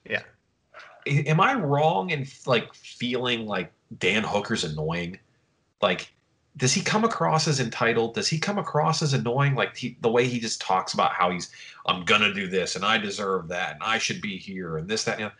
Yeah 0.08 0.22
am 1.08 1.40
I 1.40 1.54
wrong 1.54 2.10
in 2.10 2.26
like 2.46 2.72
feeling 2.74 3.46
like 3.46 3.72
Dan 3.98 4.24
Hooker's 4.24 4.64
annoying? 4.64 5.18
Like, 5.80 6.12
does 6.58 6.74
he 6.74 6.80
come 6.80 7.04
across 7.04 7.46
as 7.46 7.60
entitled? 7.60 8.14
Does 8.14 8.28
he 8.28 8.38
come 8.38 8.58
across 8.58 9.00
as 9.00 9.14
annoying? 9.14 9.54
Like 9.54 9.76
he, 9.76 9.96
the 10.00 10.10
way 10.10 10.26
he 10.26 10.40
just 10.40 10.60
talks 10.60 10.92
about 10.92 11.12
how 11.12 11.30
he's, 11.30 11.50
I'm 11.86 12.04
gonna 12.04 12.34
do 12.34 12.48
this 12.48 12.74
and 12.76 12.84
I 12.84 12.98
deserve 12.98 13.48
that 13.48 13.74
and 13.74 13.82
I 13.82 13.98
should 13.98 14.20
be 14.20 14.36
here 14.36 14.76
and 14.76 14.88
this 14.88 15.04
that. 15.04 15.20
Know, 15.20 15.30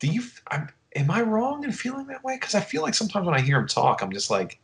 do 0.00 0.08
you? 0.08 0.22
I'm, 0.50 0.70
am 0.96 1.10
I 1.10 1.20
wrong 1.20 1.64
in 1.64 1.72
feeling 1.72 2.06
that 2.06 2.24
way? 2.24 2.36
Because 2.36 2.54
I 2.54 2.60
feel 2.60 2.82
like 2.82 2.94
sometimes 2.94 3.26
when 3.26 3.34
I 3.34 3.40
hear 3.40 3.58
him 3.58 3.68
talk, 3.68 4.02
I'm 4.02 4.12
just 4.12 4.30
like, 4.30 4.58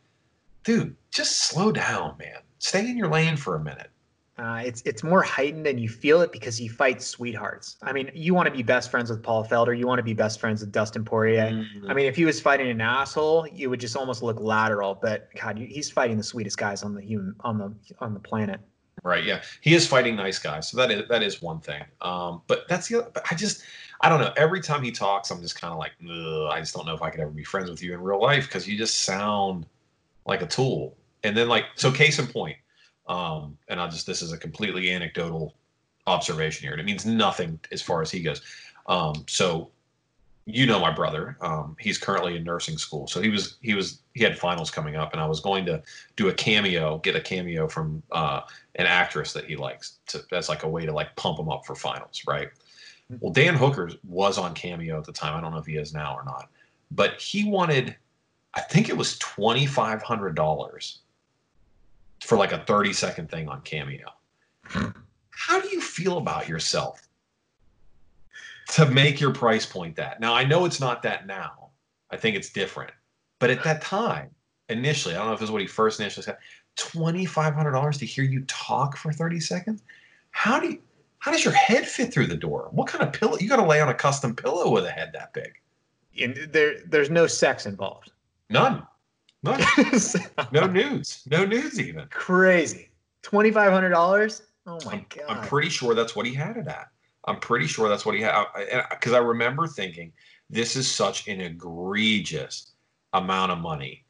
dude, 0.63 0.95
just 1.11 1.37
slow 1.43 1.71
down, 1.71 2.17
man. 2.17 2.39
Stay 2.57 2.89
in 2.89 2.97
your 2.97 3.09
lane 3.09 3.37
for 3.37 3.55
a 3.55 3.63
minute. 3.63 3.90
Uh, 4.41 4.61
it's 4.65 4.81
it's 4.85 5.03
more 5.03 5.21
heightened 5.21 5.67
and 5.67 5.79
you 5.79 5.87
feel 5.87 6.21
it 6.21 6.31
because 6.31 6.57
he 6.57 6.67
fights 6.67 7.05
sweethearts. 7.05 7.77
I 7.83 7.93
mean, 7.93 8.09
you 8.15 8.33
want 8.33 8.47
to 8.47 8.51
be 8.51 8.63
best 8.63 8.89
friends 8.89 9.11
with 9.11 9.21
Paul 9.21 9.45
Felder. 9.45 9.77
You 9.77 9.85
want 9.85 9.99
to 9.99 10.03
be 10.03 10.13
best 10.13 10.39
friends 10.39 10.61
with 10.61 10.71
Dustin 10.71 11.05
Poirier. 11.05 11.51
Mm-hmm. 11.51 11.91
I 11.91 11.93
mean, 11.93 12.07
if 12.07 12.15
he 12.15 12.25
was 12.25 12.41
fighting 12.41 12.67
an 12.69 12.81
asshole, 12.81 13.47
you 13.53 13.69
would 13.69 13.79
just 13.79 13.95
almost 13.95 14.23
look 14.23 14.39
lateral. 14.39 14.97
But 14.99 15.29
God, 15.39 15.59
he's 15.59 15.91
fighting 15.91 16.17
the 16.17 16.23
sweetest 16.23 16.57
guys 16.57 16.81
on 16.81 16.95
the 16.95 17.01
human 17.01 17.35
on 17.41 17.59
the 17.59 17.75
on 17.99 18.15
the 18.15 18.19
planet. 18.19 18.59
Right. 19.03 19.23
Yeah, 19.23 19.41
he 19.61 19.75
is 19.75 19.87
fighting 19.87 20.15
nice 20.15 20.39
guys. 20.39 20.69
So 20.69 20.77
that 20.77 20.89
is 20.89 21.07
that 21.07 21.21
is 21.21 21.41
one 21.41 21.59
thing. 21.59 21.83
Um, 22.01 22.41
but 22.47 22.67
that's 22.67 22.87
the. 22.87 23.01
Other, 23.01 23.11
but 23.13 23.23
I 23.29 23.35
just 23.35 23.63
I 24.01 24.09
don't 24.09 24.21
know. 24.21 24.33
Every 24.37 24.61
time 24.61 24.81
he 24.81 24.91
talks, 24.91 25.29
I'm 25.29 25.41
just 25.41 25.59
kind 25.59 25.71
of 25.71 25.77
like, 25.77 25.91
I 26.01 26.59
just 26.59 26.73
don't 26.73 26.87
know 26.87 26.95
if 26.95 27.03
I 27.03 27.11
could 27.11 27.19
ever 27.19 27.29
be 27.29 27.43
friends 27.43 27.69
with 27.69 27.83
you 27.83 27.93
in 27.93 28.01
real 28.01 28.19
life 28.19 28.47
because 28.47 28.67
you 28.67 28.75
just 28.75 29.01
sound 29.01 29.67
like 30.25 30.41
a 30.41 30.47
tool. 30.47 30.97
And 31.23 31.37
then 31.37 31.47
like 31.47 31.65
so, 31.75 31.91
case 31.91 32.17
in 32.17 32.25
point 32.25 32.57
um, 33.11 33.57
and 33.67 33.79
I'll 33.79 33.89
just 33.89 34.07
this 34.07 34.21
is 34.21 34.31
a 34.31 34.37
completely 34.37 34.89
anecdotal 34.89 35.53
observation 36.07 36.63
here. 36.63 36.71
And 36.71 36.79
it 36.79 36.85
means 36.85 37.05
nothing 37.05 37.59
as 37.71 37.81
far 37.81 38.01
as 38.01 38.09
he 38.09 38.21
goes. 38.21 38.41
Um, 38.87 39.25
so 39.27 39.69
you 40.45 40.65
know 40.65 40.79
my 40.79 40.91
brother. 40.91 41.37
Um, 41.41 41.75
he's 41.77 41.97
currently 41.97 42.37
in 42.37 42.45
nursing 42.45 42.77
school. 42.77 43.07
So 43.07 43.21
he 43.21 43.29
was 43.29 43.57
he 43.61 43.73
was 43.73 43.99
he 44.13 44.23
had 44.23 44.39
finals 44.39 44.71
coming 44.71 44.95
up, 44.95 45.11
and 45.11 45.21
I 45.21 45.27
was 45.27 45.41
going 45.41 45.65
to 45.65 45.83
do 46.15 46.29
a 46.29 46.33
cameo, 46.33 46.99
get 46.99 47.17
a 47.17 47.21
cameo 47.21 47.67
from 47.67 48.01
uh, 48.13 48.41
an 48.75 48.85
actress 48.85 49.33
that 49.33 49.43
he 49.43 49.57
likes. 49.57 49.99
To, 50.07 50.21
that's 50.31 50.47
like 50.47 50.63
a 50.63 50.69
way 50.69 50.85
to 50.85 50.93
like 50.93 51.13
pump 51.17 51.37
him 51.37 51.49
up 51.49 51.65
for 51.65 51.75
finals, 51.75 52.23
right? 52.25 52.49
Well, 53.19 53.33
Dan 53.33 53.55
Hooker 53.55 53.91
was 54.07 54.37
on 54.37 54.53
cameo 54.53 54.97
at 54.97 55.03
the 55.03 55.11
time. 55.11 55.35
I 55.35 55.41
don't 55.41 55.51
know 55.51 55.59
if 55.59 55.65
he 55.65 55.75
is 55.75 55.93
now 55.93 56.15
or 56.15 56.23
not, 56.23 56.49
but 56.91 57.19
he 57.19 57.43
wanted, 57.43 57.93
I 58.53 58.61
think 58.61 58.87
it 58.87 58.95
was 58.95 59.19
twenty 59.19 59.65
five 59.65 60.01
hundred 60.01 60.35
dollars 60.35 60.99
for 62.21 62.37
like 62.37 62.51
a 62.51 62.63
30 62.65 62.93
second 62.93 63.29
thing 63.29 63.49
on 63.49 63.61
Cameo. 63.61 64.07
Hmm. 64.65 64.89
How 65.31 65.59
do 65.59 65.67
you 65.69 65.81
feel 65.81 66.17
about 66.17 66.47
yourself 66.47 67.07
to 68.71 68.85
make 68.85 69.19
your 69.19 69.33
price 69.33 69.65
point 69.65 69.95
that. 69.97 70.19
Now 70.19 70.33
I 70.33 70.43
know 70.43 70.65
it's 70.65 70.79
not 70.79 71.03
that 71.03 71.27
now. 71.27 71.69
I 72.09 72.17
think 72.17 72.35
it's 72.35 72.49
different. 72.49 72.91
But 73.39 73.49
at 73.49 73.63
that 73.63 73.81
time, 73.81 74.29
initially, 74.69 75.15
I 75.15 75.17
don't 75.17 75.27
know 75.27 75.33
if 75.33 75.39
this 75.39 75.47
is 75.47 75.51
what 75.51 75.61
he 75.61 75.67
first 75.67 75.99
initially 75.99 76.23
said, 76.23 76.37
twenty 76.77 77.25
five 77.25 77.53
hundred 77.53 77.71
dollars 77.71 77.97
to 77.99 78.05
hear 78.05 78.23
you 78.23 78.41
talk 78.47 78.97
for 78.97 79.11
thirty 79.11 79.39
seconds. 79.39 79.83
How 80.31 80.59
do 80.59 80.67
you? 80.67 80.81
How 81.19 81.31
does 81.31 81.43
your 81.43 81.53
head 81.53 81.87
fit 81.87 82.13
through 82.13 82.27
the 82.27 82.37
door? 82.37 82.69
What 82.71 82.87
kind 82.87 83.03
of 83.03 83.13
pillow? 83.13 83.37
You 83.37 83.47
got 83.47 83.57
to 83.57 83.65
lay 83.65 83.79
on 83.79 83.89
a 83.89 83.93
custom 83.93 84.35
pillow 84.35 84.71
with 84.71 84.85
a 84.85 84.91
head 84.91 85.11
that 85.13 85.33
big. 85.33 85.53
And 86.19 86.35
there, 86.51 86.79
there's 86.87 87.11
no 87.11 87.27
sex 87.27 87.67
involved. 87.67 88.11
None. 88.49 88.81
None. 89.43 89.61
no 90.51 90.67
news. 90.67 91.23
No 91.29 91.45
news 91.45 91.79
even. 91.79 92.07
Crazy. 92.09 92.89
Twenty 93.23 93.51
five 93.51 93.71
hundred 93.71 93.89
dollars. 93.89 94.43
Oh 94.67 94.79
my 94.85 94.93
I'm, 94.93 95.05
god. 95.09 95.25
I'm 95.27 95.47
pretty 95.47 95.69
sure 95.69 95.95
that's 95.95 96.15
what 96.15 96.25
he 96.25 96.33
had 96.33 96.57
it 96.57 96.67
at. 96.67 96.89
I'm 97.25 97.39
pretty 97.39 97.67
sure 97.67 97.89
that's 97.89 98.05
what 98.05 98.15
he 98.15 98.21
had. 98.21 98.45
Because 98.89 99.13
I, 99.13 99.17
I 99.17 99.21
remember 99.21 99.67
thinking, 99.67 100.11
this 100.49 100.75
is 100.75 100.89
such 100.89 101.27
an 101.27 101.41
egregious 101.41 102.71
amount 103.13 103.51
of 103.51 103.59
money 103.59 104.05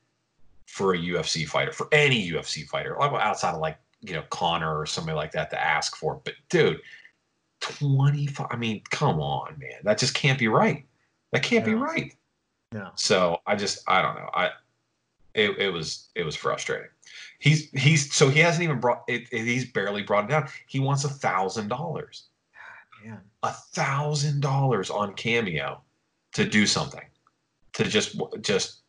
for 0.68 0.94
a 0.94 0.98
UFC 0.98 1.48
fighter, 1.48 1.72
for 1.72 1.88
any 1.92 2.30
UFC 2.30 2.66
fighter, 2.68 3.02
outside 3.02 3.54
of 3.54 3.60
like 3.60 3.78
you 4.02 4.14
know 4.14 4.24
Conor 4.30 4.80
or 4.80 4.86
somebody 4.86 5.16
like 5.16 5.32
that 5.34 5.50
to 5.52 5.62
ask 5.62 5.96
for. 5.96 6.22
But 6.24 6.34
dude, 6.50 6.82
twenty 7.60 8.28
five. 8.28 8.48
I 8.52 8.58
mean, 8.58 8.82
come 8.90 9.22
on, 9.22 9.56
man. 9.60 9.80
That 9.84 9.98
just 9.98 10.14
can't 10.14 10.40
be 10.40 10.48
right. 10.48 10.86
That 11.32 11.44
can't 11.44 11.64
be 11.64 11.76
right. 11.76 12.14
no. 12.74 12.90
So 12.96 13.40
I 13.46 13.56
just 13.56 13.84
I 13.88 14.02
don't 14.02 14.16
know. 14.16 14.30
I 14.34 14.52
it, 15.34 15.58
it 15.58 15.70
was 15.70 16.10
it 16.16 16.24
was 16.24 16.36
frustrating. 16.36 16.90
He's 17.40 17.70
he's 17.72 18.14
so 18.14 18.30
he 18.30 18.40
hasn't 18.40 18.64
even 18.64 18.80
brought 18.80 19.04
it, 19.08 19.24
it- 19.32 19.46
he's 19.46 19.66
barely 19.72 20.04
brought 20.04 20.26
it 20.26 20.30
down. 20.30 20.48
He 20.68 20.80
wants 20.80 21.04
a 21.04 21.10
thousand 21.10 21.68
dollars. 21.70 22.24
A 23.44 23.52
thousand 23.52 24.42
dollars 24.42 24.90
on 24.92 25.14
Cameo 25.16 25.82
to 26.34 26.46
do 26.46 26.66
something. 26.68 27.02
To 27.74 27.84
just 27.86 28.20
just 28.42 28.82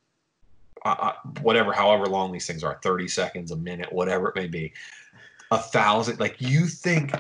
uh, 0.84 0.97
uh, 0.99 1.12
whatever, 1.40 1.72
however 1.72 2.07
long 2.07 2.32
these 2.32 2.47
things 2.47 2.64
are, 2.64 2.78
30 2.82 3.07
seconds, 3.09 3.53
a 3.53 3.57
minute, 3.57 3.93
whatever 3.93 4.28
it 4.28 4.34
may 4.36 4.49
be. 4.49 4.72
A 5.53 5.59
thousand, 5.59 6.18
like 6.18 6.36
you 6.40 6.66
think 6.66 7.12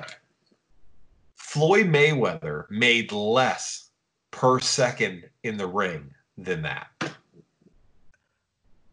Floyd 1.36 1.86
Mayweather 1.86 2.64
made 2.70 3.12
less 3.12 3.90
per 4.30 4.58
second 4.58 5.28
in 5.44 5.56
the 5.56 5.66
ring 5.66 6.12
than 6.36 6.62
that. 6.62 6.88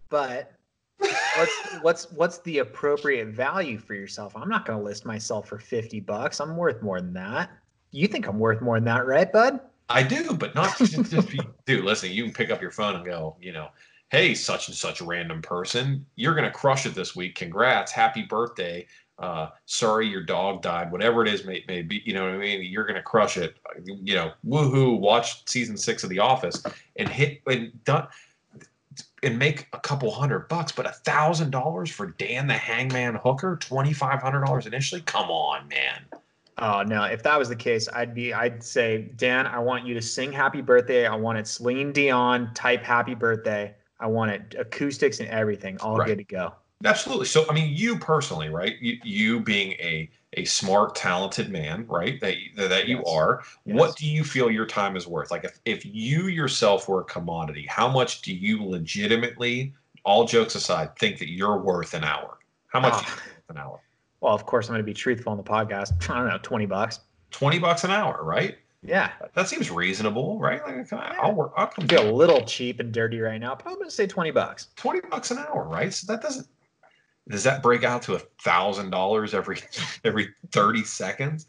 But 0.09 0.53
what's 0.97 1.81
what's 1.81 2.11
what's 2.11 2.37
the 2.39 2.59
appropriate 2.59 3.27
value 3.27 3.77
for 3.77 3.93
yourself? 3.93 4.35
I'm 4.35 4.49
not 4.49 4.65
going 4.65 4.79
to 4.79 4.85
list 4.85 5.05
myself 5.05 5.47
for 5.47 5.57
50 5.57 5.99
bucks. 6.01 6.39
I'm 6.39 6.57
worth 6.57 6.81
more 6.81 6.99
than 6.99 7.13
that. 7.13 7.51
You 7.91 8.07
think 8.07 8.27
I'm 8.27 8.39
worth 8.39 8.61
more 8.61 8.77
than 8.77 8.85
that, 8.85 9.07
right, 9.07 9.31
bud? 9.31 9.59
I 9.89 10.03
do, 10.03 10.33
but 10.33 10.53
not 10.53 10.77
just, 10.77 10.93
just 11.09 11.29
dude. 11.65 11.83
Listen, 11.83 12.11
you 12.11 12.23
can 12.23 12.33
pick 12.33 12.51
up 12.51 12.61
your 12.61 12.71
phone 12.71 12.95
and 12.95 13.05
go, 13.05 13.35
you 13.41 13.51
know, 13.51 13.69
hey, 14.11 14.33
such 14.33 14.67
and 14.67 14.77
such 14.77 15.01
random 15.01 15.41
person, 15.41 16.05
you're 16.15 16.35
gonna 16.35 16.51
crush 16.51 16.85
it 16.85 16.95
this 16.95 17.15
week. 17.15 17.35
Congrats, 17.35 17.91
happy 17.91 18.23
birthday. 18.23 18.85
Uh, 19.17 19.49
sorry, 19.65 20.07
your 20.07 20.23
dog 20.23 20.61
died. 20.61 20.91
Whatever 20.91 21.25
it 21.25 21.33
is, 21.33 21.43
may, 21.43 21.63
may 21.67 21.81
be, 21.81 22.01
you 22.05 22.13
know 22.13 22.23
what 22.23 22.33
I 22.33 22.37
mean. 22.37 22.63
You're 22.63 22.85
gonna 22.85 23.01
crush 23.03 23.37
it. 23.37 23.57
You 23.83 24.15
know, 24.15 24.31
woohoo! 24.47 24.99
Watch 24.99 25.47
season 25.49 25.75
six 25.77 26.03
of 26.03 26.09
The 26.09 26.19
Office 26.19 26.63
and 26.95 27.09
hit 27.09 27.41
and 27.47 27.83
done 27.83 28.07
and 29.23 29.37
make 29.37 29.67
a 29.73 29.79
couple 29.79 30.11
hundred 30.11 30.47
bucks, 30.47 30.71
but 30.71 30.85
a 30.85 30.91
thousand 30.91 31.51
dollars 31.51 31.89
for 31.89 32.07
Dan 32.07 32.47
the 32.47 32.53
Hangman 32.53 33.15
Hooker, 33.15 33.57
twenty 33.57 33.93
five 33.93 34.21
hundred 34.21 34.45
dollars 34.45 34.65
initially. 34.65 35.01
Come 35.01 35.29
on, 35.29 35.67
man. 35.67 36.05
Oh 36.57 36.83
no! 36.83 37.03
If 37.03 37.23
that 37.23 37.39
was 37.39 37.47
the 37.49 37.55
case, 37.55 37.87
I'd 37.93 38.13
be. 38.13 38.33
I'd 38.33 38.61
say, 38.63 39.11
Dan, 39.15 39.47
I 39.47 39.59
want 39.59 39.85
you 39.85 39.93
to 39.93 40.01
sing 40.01 40.31
"Happy 40.31 40.61
Birthday." 40.61 41.07
I 41.07 41.15
want 41.15 41.37
it 41.37 41.47
Celine 41.47 41.91
Dion 41.93 42.53
type 42.53 42.83
"Happy 42.83 43.15
Birthday." 43.15 43.73
I 44.01 44.07
want 44.07 44.31
it 44.31 44.55
acoustics 44.57 45.19
and 45.19 45.27
everything, 45.29 45.77
all 45.79 45.97
Right. 45.97 46.07
good 46.07 46.19
to 46.19 46.23
go. 46.23 46.53
Absolutely. 46.85 47.25
So, 47.25 47.45
I 47.49 47.53
mean, 47.53 47.73
you 47.75 47.99
personally, 47.99 48.47
right? 48.47 48.75
You, 48.79 48.97
you 49.03 49.39
being 49.41 49.73
a 49.73 50.09
a 50.33 50.45
smart, 50.45 50.95
talented 50.95 51.49
man, 51.49 51.85
right? 51.87 52.19
That 52.21 52.37
you- 52.37 52.51
that 52.55 52.87
you 52.87 52.97
Yes. 52.97 53.07
are. 53.07 53.41
Yes. 53.65 53.77
What 53.77 53.95
do 53.95 54.05
you 54.07 54.23
feel 54.23 54.51
your 54.51 54.65
time 54.65 54.95
is 54.95 55.07
worth? 55.07 55.31
Like, 55.31 55.43
if 55.43 55.59
if 55.65 55.85
you 55.85 56.27
yourself 56.27 56.87
were 56.87 57.01
a 57.01 57.05
commodity, 57.05 57.65
how 57.67 57.87
much 57.89 58.21
do 58.21 58.33
you 58.33 58.63
legitimately, 58.63 59.73
all 60.05 60.25
jokes 60.25 60.55
aside, 60.55 60.95
think 60.97 61.17
that 61.19 61.29
you're 61.29 61.57
worth 61.57 61.93
an 61.93 62.03
hour? 62.03 62.37
How 62.67 62.79
much 62.79 62.93
do 62.93 62.99
you 62.99 63.05
Ah. 63.07 63.15
think 63.15 63.25
worth 63.37 63.49
an 63.49 63.57
hour? 63.57 63.79
Well, 64.21 64.33
of 64.35 64.45
course, 64.45 64.67
I'm 64.67 64.73
going 64.73 64.79
to 64.79 64.83
be 64.83 64.93
truthful 64.93 65.31
on 65.31 65.37
the 65.37 65.43
podcast. 65.43 65.93
I 66.09 66.17
don't 66.19 66.27
know, 66.27 66.37
twenty 66.43 66.65
bucks. 66.67 66.99
Twenty 67.31 67.57
bucks 67.59 67.83
an 67.83 67.91
hour, 67.91 68.19
right? 68.23 68.57
Yeah, 68.81 69.11
That 69.33 69.49
seems 69.49 69.69
reasonable, 69.69 70.39
right? 70.39 70.65
Like, 70.65 70.93
I- 70.93 71.17
I'll 71.21 71.33
work. 71.35 71.51
I'll 71.57 71.67
come 71.67 71.85
feel 71.87 72.09
a 72.09 72.13
little 72.13 72.41
cheap 72.45 72.79
and 72.79 72.93
dirty 72.93 73.19
right 73.19 73.37
now, 73.39 73.53
but 73.55 73.67
I'm 73.67 73.73
going 73.75 73.89
to 73.89 73.91
say 73.91 74.07
twenty 74.07 74.31
bucks. 74.31 74.67
Twenty 74.77 75.01
bucks 75.01 75.31
an 75.31 75.39
hour, 75.39 75.63
right? 75.67 75.93
So 75.93 76.05
that 76.13 76.21
doesn't. 76.21 76.47
Does 77.29 77.43
that 77.43 77.61
break 77.61 77.83
out 77.83 78.01
to 78.03 78.15
a 78.15 78.19
thousand 78.43 78.89
dollars 78.89 79.33
every 79.33 79.57
every 80.03 80.29
thirty 80.51 80.83
seconds? 80.83 81.47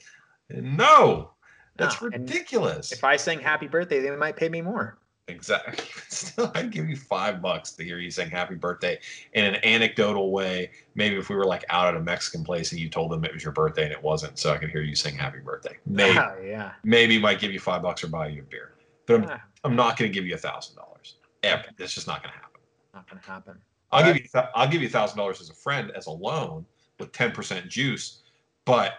No, 0.51 1.31
that's 1.77 2.01
No, 2.01 2.09
and 2.09 2.29
ridiculous. 2.29 2.93
If 2.93 3.05
I 3.05 3.17
sing 3.17 3.41
"Happy 3.41 3.67
Birthday," 3.67 4.01
they 4.01 4.11
might 4.17 4.37
pay 4.37 4.49
me 4.49 4.61
more. 4.61 4.99
Exactly. 5.29 5.85
Still, 6.09 6.51
I'd 6.57 6.73
give 6.73 6.89
you 6.89 6.97
five 6.97 7.41
bucks 7.41 7.71
to 7.73 7.85
hear 7.85 7.99
you 7.99 8.11
sing 8.11 8.29
"Happy 8.29 8.57
Birthday" 8.57 8.99
in 9.33 9.45
an 9.45 9.65
anecdotal 9.65 10.33
way. 10.33 10.73
Maybe 10.97 11.17
if 11.17 11.29
we 11.29 11.37
were 11.37 11.45
like 11.45 11.65
out 11.69 11.87
at 11.87 11.95
a 11.95 12.03
Mexican 12.03 12.43
place 12.45 12.73
and 12.73 12.81
you 12.81 12.89
told 12.89 13.13
them 13.13 13.25
it 13.25 13.33
was 13.33 13.45
your 13.45 13.53
birthday 13.53 13.85
and 13.85 13.93
it 13.93 14.03
wasn't, 14.03 14.39
so 14.39 14.53
I 14.53 14.59
could 14.59 14.71
hear 14.71 14.83
you 14.83 14.97
sing 14.97 15.15
"Happy 15.17 15.39
Birthday." 15.39 15.77
Maybe, 15.87 16.19
Oh, 16.19 16.37
yeah. 16.45 16.73
maybe 16.85 17.19
might 17.19 17.39
give 17.39 17.53
you 17.53 17.61
five 17.61 17.81
bucks 17.83 18.03
or 18.03 18.09
buy 18.09 18.27
you 18.29 18.41
a 18.43 18.45
beer, 18.45 18.75
but 19.07 19.23
I'm, 19.31 19.41
I'm 19.65 19.77
not 19.77 19.97
going 19.97 20.11
to 20.11 20.15
give 20.15 20.27
you 20.27 20.35
a 20.35 20.39
thousand 20.39 20.77
dollars. 20.77 21.17
Ever. 21.43 21.65
That's 21.79 21.95
just 21.95 22.07
not 22.07 22.23
going 22.23 22.35
to 22.35 22.39
happen. 22.39 22.61
not 22.93 23.09
going 23.09 23.23
to 23.23 23.27
happen. 23.31 23.59
I'll 23.93 24.05
give 24.05 24.17
you 24.23 24.29
I'll 24.55 24.69
give 24.69 24.83
you 24.83 24.89
a 24.89 24.91
thousand 24.91 25.19
dollars 25.19 25.41
as 25.41 25.51
a 25.51 25.55
friend 25.55 25.91
as 25.97 26.07
a 26.07 26.11
loan 26.11 26.65
with 26.99 27.13
ten 27.13 27.33
percent 27.33 27.69
juice, 27.69 28.23
but 28.65 28.95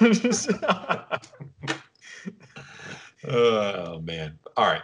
oh 3.28 4.00
man. 4.00 4.38
All 4.56 4.66
right. 4.66 4.82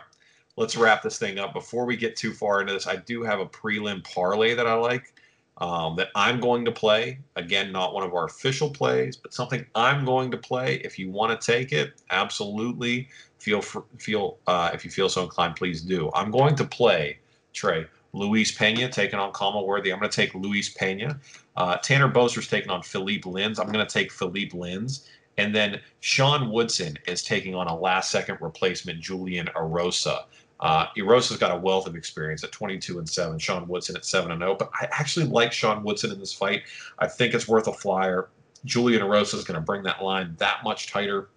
Let's 0.56 0.76
wrap 0.76 1.02
this 1.02 1.18
thing 1.18 1.38
up. 1.38 1.52
Before 1.52 1.84
we 1.84 1.96
get 1.96 2.16
too 2.16 2.32
far 2.32 2.62
into 2.62 2.72
this, 2.72 2.86
I 2.86 2.96
do 2.96 3.22
have 3.22 3.40
a 3.40 3.46
prelim 3.46 4.02
parlay 4.04 4.54
that 4.54 4.66
I 4.66 4.72
like 4.72 5.12
um, 5.58 5.96
that 5.96 6.08
I'm 6.14 6.40
going 6.40 6.64
to 6.64 6.72
play. 6.72 7.18
Again, 7.36 7.72
not 7.72 7.92
one 7.92 8.02
of 8.02 8.14
our 8.14 8.24
official 8.24 8.70
plays, 8.70 9.16
but 9.16 9.34
something 9.34 9.66
I'm 9.74 10.04
going 10.06 10.30
to 10.30 10.38
play. 10.38 10.76
If 10.76 10.98
you 10.98 11.10
want 11.10 11.38
to 11.38 11.46
take 11.52 11.72
it, 11.72 12.02
absolutely 12.10 13.08
feel 13.38 13.60
fr- 13.60 13.80
feel 13.98 14.38
uh, 14.46 14.70
if 14.72 14.84
you 14.84 14.90
feel 14.90 15.10
so 15.10 15.22
inclined, 15.22 15.56
please 15.56 15.82
do. 15.82 16.10
I'm 16.14 16.30
going 16.30 16.56
to 16.56 16.64
play 16.64 17.18
Trey 17.52 17.86
Luis 18.16 18.50
Pena 18.50 18.88
taking 18.88 19.18
on 19.18 19.30
Khama 19.32 19.62
Worthy. 19.62 19.92
I'm 19.92 19.98
going 19.98 20.10
to 20.10 20.16
take 20.16 20.34
Luis 20.34 20.70
Pena. 20.70 21.20
Uh, 21.56 21.76
Tanner 21.76 22.08
Boser's 22.08 22.48
taking 22.48 22.70
on 22.70 22.82
Philippe 22.82 23.28
Lins. 23.28 23.60
I'm 23.60 23.70
going 23.70 23.86
to 23.86 23.92
take 23.92 24.10
Philippe 24.10 24.56
Lins. 24.56 25.06
And 25.38 25.54
then 25.54 25.80
Sean 26.00 26.50
Woodson 26.50 26.96
is 27.06 27.22
taking 27.22 27.54
on 27.54 27.66
a 27.66 27.76
last 27.76 28.10
second 28.10 28.38
replacement, 28.40 29.00
Julian 29.00 29.48
Erosa. 29.54 30.24
Uh, 30.60 30.86
Erosa's 30.96 31.36
got 31.36 31.54
a 31.54 31.60
wealth 31.60 31.86
of 31.86 31.94
experience 31.94 32.42
at 32.42 32.52
22 32.52 32.98
and 32.98 33.08
7. 33.08 33.38
Sean 33.38 33.68
Woodson 33.68 33.94
at 33.96 34.06
7 34.06 34.30
and 34.30 34.40
0. 34.40 34.56
But 34.58 34.70
I 34.80 34.88
actually 34.90 35.26
like 35.26 35.52
Sean 35.52 35.82
Woodson 35.82 36.10
in 36.10 36.18
this 36.18 36.32
fight. 36.32 36.62
I 36.98 37.06
think 37.06 37.34
it's 37.34 37.46
worth 37.46 37.68
a 37.68 37.72
flyer. 37.74 38.30
Julian 38.64 39.02
Erosa 39.02 39.34
is 39.34 39.44
going 39.44 39.56
to 39.56 39.60
bring 39.60 39.82
that 39.82 40.02
line 40.02 40.34
that 40.38 40.64
much 40.64 40.90
tighter. 40.90 41.28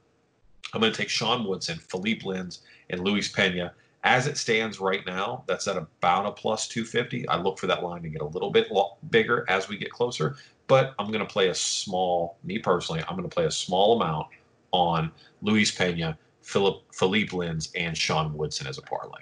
I'm 0.74 0.80
going 0.80 0.94
to 0.94 0.98
take 0.98 1.10
Sean 1.10 1.46
Woodson, 1.46 1.78
Philippe 1.78 2.22
Lins, 2.22 2.60
and 2.90 3.02
Luis 3.02 3.28
Pena. 3.28 3.74
As 4.10 4.26
it 4.26 4.40
stands 4.40 4.80
right 4.80 5.06
now, 5.06 5.44
that's 5.46 5.68
at 5.68 5.78
about 5.78 6.26
a 6.26 6.32
plus 6.32 6.68
250. 6.68 7.28
I 7.28 7.38
look 7.38 7.60
for 7.60 7.68
that 7.68 7.84
line 7.84 8.02
to 8.02 8.10
get 8.10 8.24
a 8.24 8.26
little 8.26 8.50
bit 8.50 8.72
lo- 8.72 8.98
bigger 9.12 9.46
as 9.48 9.70
we 9.70 9.78
get 9.78 9.92
closer, 9.92 10.36
but 10.66 10.96
I'm 10.98 11.10
going 11.10 11.20
to 11.20 11.32
play 11.32 11.50
a 11.50 11.54
small, 11.54 12.40
me 12.44 12.58
personally, 12.58 13.04
I'm 13.08 13.16
going 13.16 13.30
to 13.30 13.34
play 13.34 13.46
a 13.46 13.52
small 13.52 14.02
amount 14.02 14.26
on 14.72 15.12
Luis 15.44 15.70
Pena, 15.70 16.18
Philip, 16.42 16.92
Philippe 16.92 17.38
Lins, 17.38 17.70
and 17.76 17.96
Sean 17.96 18.34
Woodson 18.34 18.66
as 18.66 18.80
a 18.80 18.82
parlay. 18.82 19.22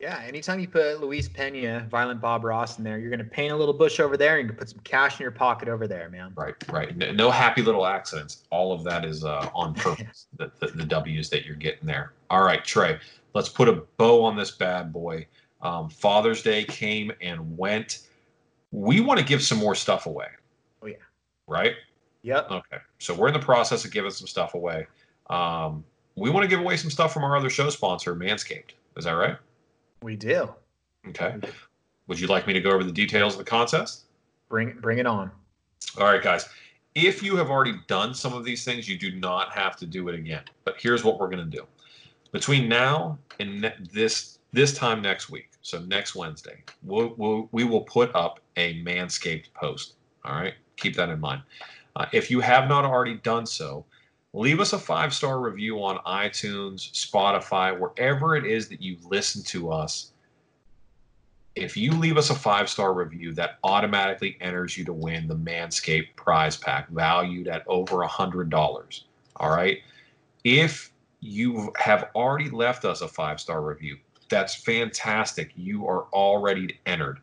Yeah, 0.00 0.18
anytime 0.26 0.58
you 0.60 0.66
put 0.66 0.98
Luis 0.98 1.28
Pena, 1.28 1.86
Violent 1.90 2.22
Bob 2.22 2.42
Ross 2.42 2.78
in 2.78 2.84
there, 2.84 2.98
you're 2.98 3.10
going 3.10 3.18
to 3.18 3.24
paint 3.24 3.52
a 3.52 3.56
little 3.56 3.74
bush 3.74 4.00
over 4.00 4.16
there 4.16 4.38
and 4.38 4.44
you 4.44 4.48
can 4.48 4.56
put 4.56 4.70
some 4.70 4.80
cash 4.82 5.20
in 5.20 5.22
your 5.22 5.30
pocket 5.30 5.68
over 5.68 5.86
there, 5.86 6.08
man. 6.08 6.32
Right, 6.34 6.54
right. 6.70 6.96
No, 6.96 7.12
no 7.12 7.30
happy 7.30 7.60
little 7.60 7.86
accidents. 7.86 8.44
All 8.48 8.72
of 8.72 8.82
that 8.84 9.04
is 9.04 9.26
uh, 9.26 9.50
on 9.54 9.74
purpose. 9.74 10.26
the, 10.38 10.50
the, 10.58 10.68
the 10.68 10.86
W's 10.86 11.28
that 11.28 11.44
you're 11.44 11.54
getting 11.54 11.86
there. 11.86 12.14
All 12.30 12.42
right, 12.42 12.64
Trey. 12.64 12.98
Let's 13.34 13.50
put 13.50 13.68
a 13.68 13.82
bow 13.98 14.24
on 14.24 14.38
this 14.38 14.52
bad 14.52 14.90
boy. 14.90 15.26
Um, 15.60 15.90
Father's 15.90 16.42
Day 16.42 16.64
came 16.64 17.12
and 17.20 17.58
went. 17.58 17.98
We 18.72 19.00
want 19.00 19.20
to 19.20 19.26
give 19.26 19.42
some 19.42 19.58
more 19.58 19.74
stuff 19.74 20.06
away. 20.06 20.28
Oh, 20.82 20.86
yeah. 20.86 20.96
Right. 21.46 21.74
Yep. 22.22 22.50
Okay. 22.50 22.78
So 23.00 23.12
we're 23.12 23.28
in 23.28 23.34
the 23.34 23.38
process 23.38 23.84
of 23.84 23.90
giving 23.90 24.10
some 24.12 24.26
stuff 24.26 24.54
away. 24.54 24.86
Um, 25.28 25.84
we 26.16 26.30
want 26.30 26.44
to 26.44 26.48
give 26.48 26.60
away 26.60 26.78
some 26.78 26.90
stuff 26.90 27.12
from 27.12 27.22
our 27.22 27.36
other 27.36 27.50
show 27.50 27.68
sponsor, 27.68 28.16
Manscaped. 28.16 28.70
Is 28.96 29.04
that 29.04 29.12
right? 29.12 29.36
We 30.02 30.16
do. 30.16 30.54
Okay. 31.08 31.36
Would 32.06 32.20
you 32.20 32.26
like 32.26 32.46
me 32.46 32.52
to 32.52 32.60
go 32.60 32.70
over 32.70 32.84
the 32.84 32.92
details 32.92 33.34
of 33.34 33.38
the 33.38 33.44
contest? 33.44 34.04
Bring 34.48 34.76
bring 34.80 34.98
it 34.98 35.06
on. 35.06 35.30
All 35.98 36.04
right, 36.04 36.22
guys. 36.22 36.48
If 36.94 37.22
you 37.22 37.36
have 37.36 37.50
already 37.50 37.74
done 37.86 38.14
some 38.14 38.32
of 38.32 38.44
these 38.44 38.64
things, 38.64 38.88
you 38.88 38.98
do 38.98 39.12
not 39.12 39.52
have 39.52 39.76
to 39.76 39.86
do 39.86 40.08
it 40.08 40.14
again. 40.14 40.42
But 40.64 40.74
here's 40.78 41.04
what 41.04 41.20
we're 41.20 41.28
going 41.28 41.48
to 41.48 41.56
do 41.56 41.66
between 42.32 42.68
now 42.68 43.18
and 43.38 43.62
ne- 43.62 43.74
this 43.92 44.38
this 44.52 44.74
time 44.74 45.00
next 45.00 45.30
week, 45.30 45.50
so 45.62 45.80
next 45.80 46.14
Wednesday, 46.14 46.62
we'll, 46.82 47.14
we'll, 47.16 47.48
we 47.52 47.62
will 47.62 47.82
put 47.82 48.12
up 48.16 48.40
a 48.56 48.82
Manscaped 48.82 49.52
post. 49.54 49.94
All 50.24 50.34
right, 50.34 50.54
keep 50.76 50.96
that 50.96 51.08
in 51.08 51.20
mind. 51.20 51.42
Uh, 51.94 52.06
if 52.12 52.30
you 52.30 52.40
have 52.40 52.68
not 52.68 52.84
already 52.84 53.14
done 53.14 53.46
so, 53.46 53.84
leave 54.32 54.60
us 54.60 54.72
a 54.72 54.78
five 54.78 55.12
star 55.12 55.40
review 55.40 55.82
on 55.82 55.98
iTunes, 56.06 56.90
Spotify, 56.92 57.78
wherever 57.78 58.36
it 58.36 58.46
is 58.46 58.68
that 58.68 58.80
you 58.80 58.96
listen 59.04 59.42
to 59.44 59.72
us. 59.72 60.12
If 61.56 61.76
you 61.76 61.92
leave 61.92 62.16
us 62.16 62.30
a 62.30 62.34
five 62.34 62.68
star 62.68 62.94
review, 62.94 63.34
that 63.34 63.58
automatically 63.64 64.36
enters 64.40 64.78
you 64.78 64.84
to 64.84 64.92
win 64.92 65.26
the 65.26 65.36
Manscaped 65.36 66.14
prize 66.16 66.56
pack 66.56 66.88
valued 66.90 67.48
at 67.48 67.64
over 67.66 68.02
a 68.02 68.08
$100. 68.08 69.02
All 69.36 69.50
right. 69.50 69.78
If 70.44 70.92
you 71.20 71.72
have 71.76 72.10
already 72.14 72.48
left 72.50 72.84
us 72.84 73.00
a 73.00 73.08
five 73.08 73.40
star 73.40 73.62
review, 73.62 73.98
that's 74.28 74.54
fantastic. 74.54 75.52
You 75.56 75.86
are 75.88 76.04
already 76.12 76.78
entered. 76.86 77.18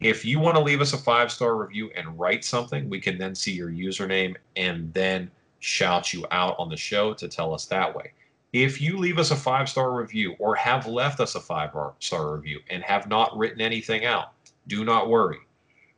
If 0.00 0.24
you 0.24 0.40
want 0.40 0.56
to 0.56 0.62
leave 0.62 0.80
us 0.80 0.94
a 0.94 0.98
five 0.98 1.30
star 1.30 1.56
review 1.56 1.90
and 1.94 2.18
write 2.18 2.44
something, 2.44 2.88
we 2.88 3.00
can 3.00 3.18
then 3.18 3.34
see 3.34 3.52
your 3.52 3.70
username 3.70 4.36
and 4.56 4.92
then 4.94 5.30
shout 5.66 6.12
you 6.12 6.24
out 6.30 6.54
on 6.58 6.68
the 6.68 6.76
show 6.76 7.12
to 7.12 7.26
tell 7.26 7.52
us 7.52 7.66
that 7.66 7.94
way. 7.94 8.12
If 8.52 8.80
you 8.80 8.96
leave 8.96 9.18
us 9.18 9.32
a 9.32 9.36
five 9.36 9.68
star 9.68 9.92
review 9.94 10.36
or 10.38 10.54
have 10.54 10.86
left 10.86 11.18
us 11.18 11.34
a 11.34 11.40
five 11.40 11.70
star 11.98 12.34
review 12.34 12.60
and 12.70 12.82
have 12.84 13.08
not 13.08 13.36
written 13.36 13.60
anything 13.60 14.04
out, 14.04 14.32
do 14.68 14.84
not 14.84 15.08
worry. 15.08 15.38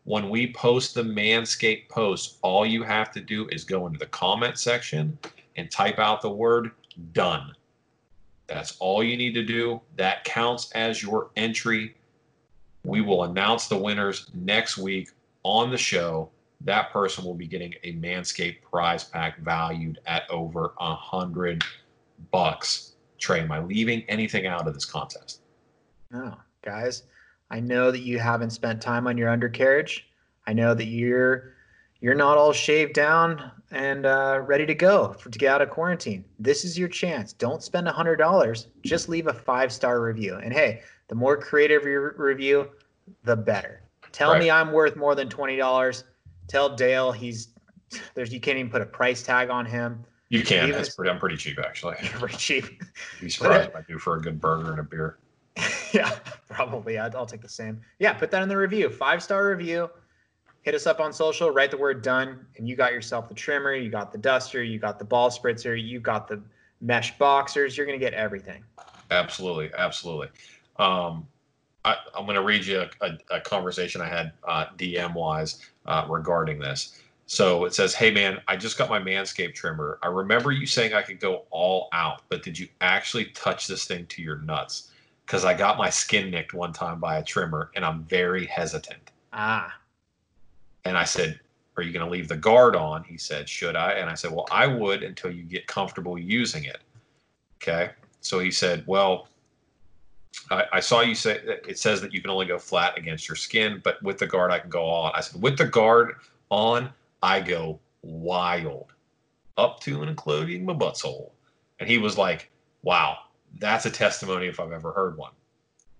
When 0.05 0.31
we 0.31 0.55
post 0.55 0.95
the 0.95 1.03
Manscaped 1.03 1.91
post, 1.91 2.39
all 2.41 2.65
you 2.65 2.83
have 2.83 3.13
to 3.13 3.21
do 3.21 3.47
is 3.49 3.65
go 3.65 3.87
into 3.87 3.99
the 3.99 4.07
comment 4.07 4.59
section 4.59 5.19
and 5.57 5.71
type 5.71 5.99
out 5.99 6.23
the 6.23 6.31
word 6.31 6.71
done. 7.13 7.53
That's 8.47 8.75
all 8.79 9.05
you 9.05 9.19
need 9.19 9.35
to 9.35 9.45
do. 9.45 9.83
That 9.97 10.25
counts 10.25 10.73
as 10.73 11.03
your 11.03 11.29
entry. 11.37 11.95
We 12.85 13.03
will 13.03 13.25
announce 13.25 13.69
the 13.69 13.77
winners 13.77 14.31
next 14.33 14.79
week 14.79 15.11
on 15.43 15.71
the 15.71 15.77
show. 15.77 16.31
That 16.61 16.91
person 16.93 17.25
will 17.25 17.35
be 17.35 17.47
getting 17.47 17.75
a 17.85 17.95
Manscaped 17.95 18.63
prize 18.63 19.05
pack 19.05 19.39
valued 19.41 20.01
at 20.07 20.29
over 20.31 20.75
a 20.81 20.95
hundred 20.95 21.65
bucks. 22.31 22.95
Trey, 23.19 23.41
am 23.41 23.53
I 23.53 23.61
leaving 23.61 24.03
anything 24.09 24.47
out 24.47 24.67
of 24.67 24.75
this 24.75 24.85
contest? 24.85 25.43
No, 26.11 26.37
guys. 26.63 27.05
I 27.51 27.61
know 27.61 27.91
that 27.91 28.01
you 28.01 28.19
haven't 28.19 28.51
spent 28.51 28.83
time 28.83 29.07
on 29.07 29.17
your 29.17 29.31
undercarriage. 29.31 30.09
I 30.47 30.53
know 30.53 30.75
that 30.75 30.87
you're 30.87 31.55
you're 32.01 32.15
not 32.15 32.39
all 32.39 32.53
shaved 32.53 32.95
down 32.95 33.51
and 33.71 34.07
uh, 34.07 34.41
ready 34.47 34.65
to 34.67 34.75
go 34.75 35.15
for, 35.15 35.31
to 35.31 35.39
get 35.39 35.53
out 35.53 35.63
of 35.63 35.71
quarantine. 35.71 36.25
This 36.39 36.65
is 36.65 36.79
your 36.79 36.89
chance. 36.89 37.33
Don't 37.33 37.63
spend 37.63 37.89
a 37.89 37.93
hundred 37.93 38.17
dollars. 38.17 38.69
Just 38.83 39.09
leave 39.09 39.27
a 39.27 39.33
five 39.33 39.73
star 39.73 40.01
review. 40.01 40.37
And 40.37 40.53
hey, 40.53 40.83
the 41.09 41.15
more 41.15 41.37
creative 41.37 41.85
your 41.85 42.15
review, 42.17 42.69
the 43.25 43.37
better. 43.37 43.83
Tell 44.13 44.33
right. 44.33 44.41
me 44.41 44.51
I'm 44.51 44.73
worth 44.73 44.97
more 44.97 45.15
than 45.15 45.29
twenty 45.29 45.57
dollars. 45.57 46.05
Tell 46.49 46.75
Dale 46.75 47.13
he's 47.13 47.49
there's 48.15 48.33
you 48.33 48.41
can't 48.41 48.59
even 48.59 48.71
put 48.71 48.83
a 48.83 48.87
price 48.87 49.23
tag 49.23 49.51
on 49.51 49.65
him. 49.65 50.05
You 50.29 50.43
can. 50.43 50.71
That's 50.71 50.95
pretty, 50.95 51.11
I'm 51.11 51.19
pretty 51.19 51.37
cheap 51.37 51.59
actually. 51.59 51.97
pretty 52.03 52.37
cheap. 52.37 52.83
Be 53.21 53.31
surprised 53.31 53.71
if 53.71 53.77
I 53.77 53.83
do 53.83 53.99
for 53.99 54.17
a 54.17 54.21
good 54.21 54.41
burger 54.41 54.73
and 54.73 54.81
a 54.81 54.83
beer. 54.83 55.19
yeah, 55.93 56.17
probably. 56.49 56.99
I'll, 56.99 57.17
I'll 57.17 57.27
take 57.27 57.41
the 57.41 57.49
same. 57.49 57.81
Yeah, 57.99 58.13
put 58.13 58.31
that 58.33 58.43
in 58.43 58.49
the 58.49 58.57
review. 58.57 58.91
Five 58.91 59.23
star 59.23 59.49
review 59.49 59.89
hit 60.69 60.75
us 60.75 60.87
up 60.87 61.01
on 61.01 61.15
social, 61.15 61.51
write 61.51 61.71
the 61.71 61.77
word 61.79 62.03
done, 62.03 62.45
and 62.59 62.69
you 62.69 62.77
got 62.77 62.93
yourself 62.93 63.27
the 63.27 63.35
trimmer, 63.35 63.75
you 63.75 63.89
got 63.89 64.13
the 64.13 64.19
duster, 64.19 64.63
you 64.63 64.79
got 64.79 64.99
the 64.99 65.05
ball 65.05 65.31
spritzer, 65.31 65.83
you 65.83 65.99
got 65.99 66.29
the 66.29 66.43
mesh 66.83 67.17
boxers. 67.17 67.75
You're 67.75 67.87
going 67.87 67.99
to 67.99 68.05
get 68.05 68.13
everything. 68.13 68.63
Absolutely. 69.11 69.71
Absolutely. 69.77 70.29
Um, 70.77 71.27
I, 71.89 72.19
am 72.19 72.25
going 72.25 72.37
to 72.37 72.43
read 72.43 72.67
you 72.67 72.81
a, 72.81 73.07
a, 73.07 73.37
a 73.37 73.41
conversation 73.41 74.01
I 74.01 74.09
had 74.09 74.33
uh, 74.47 74.67
DM 74.77 75.15
wise 75.15 75.67
uh, 75.87 76.07
regarding 76.09 76.59
this. 76.59 77.01
So 77.27 77.65
it 77.65 77.75
says, 77.75 77.95
Hey 77.95 78.11
man, 78.11 78.41
I 78.49 78.57
just 78.57 78.79
got 78.79 78.89
my 78.89 78.99
Manscaped 78.99 79.55
trimmer. 79.55 79.99
I 80.03 80.09
remember 80.09 80.51
you 80.51 80.67
saying 80.67 80.95
I 80.95 81.03
could 81.03 81.21
go 81.21 81.45
all 81.51 81.89
out, 81.93 82.23
but 82.29 82.43
did 82.43 82.59
you 82.59 82.69
actually 82.81 83.27
touch 83.27 83.67
this 83.67 83.85
thing 83.85 84.07
to 84.07 84.23
your 84.23 84.39
nuts? 84.39 84.91
Because 85.27 85.45
I 85.45 85.53
got 85.53 85.77
my 85.77 85.91
skin 85.91 86.31
nicked 86.31 86.55
one 86.55 86.73
time 86.73 87.01
by 87.01 87.19
a 87.19 87.23
trimmer 87.23 87.71
and 87.77 87.85
I'm 87.85 88.05
very 88.05 88.47
hesitant. 88.47 89.11
Ah. 89.33 89.79
And 90.85 90.97
I 90.97 91.05
said, 91.05 91.39
Are 91.77 91.83
you 91.83 91.93
going 91.93 92.05
to 92.05 92.11
leave 92.11 92.29
the 92.29 92.37
guard 92.37 92.75
on? 92.75 93.05
He 93.05 93.19
said, 93.19 93.47
Should 93.47 93.77
I? 93.77 93.93
And 93.93 94.09
I 94.09 94.15
said, 94.15 94.33
Well, 94.33 94.47
I 94.51 94.67
would 94.67 95.03
until 95.03 95.31
you 95.31 95.43
get 95.43 95.67
comfortable 95.67 96.19
using 96.19 96.65
it. 96.65 96.79
Okay. 97.63 97.91
So 98.23 98.39
he 98.39 98.51
said, 98.51 98.85
Well, 98.87 99.29
I, 100.51 100.65
I 100.75 100.81
saw 100.81 101.01
you 101.01 101.15
say 101.15 101.41
it 101.45 101.79
says 101.79 102.01
that 102.01 102.13
you 102.13 102.21
can 102.21 102.31
only 102.31 102.47
go 102.47 102.59
flat 102.59 102.97
against 102.97 103.29
your 103.29 103.37
skin, 103.37 103.81
but 103.85 104.03
with 104.03 104.19
the 104.19 104.27
guard, 104.27 104.51
I 104.51 104.59
can 104.59 104.71
go 104.71 104.85
on. 104.85 105.13
I 105.15 105.21
said, 105.21 105.43
With 105.43 105.59
the 105.59 105.67
guard 105.67 106.17
on, 106.51 106.91
I 107.23 107.41
go 107.41 107.81
wild 108.03 108.93
up 109.57 109.81
to 109.81 110.01
and 110.01 110.11
including 110.11 110.65
my 110.65 110.73
butthole. 110.73 111.31
And 111.81 111.89
he 111.89 111.99
was 111.99 112.17
like, 112.17 112.51
Wow, 112.83 113.19
that's 113.59 113.87
a 113.87 113.91
testimony 113.91 114.47
if 114.47 114.61
I've 114.61 114.73
ever 114.73 114.93
heard 114.93 115.17
one. 115.17 115.33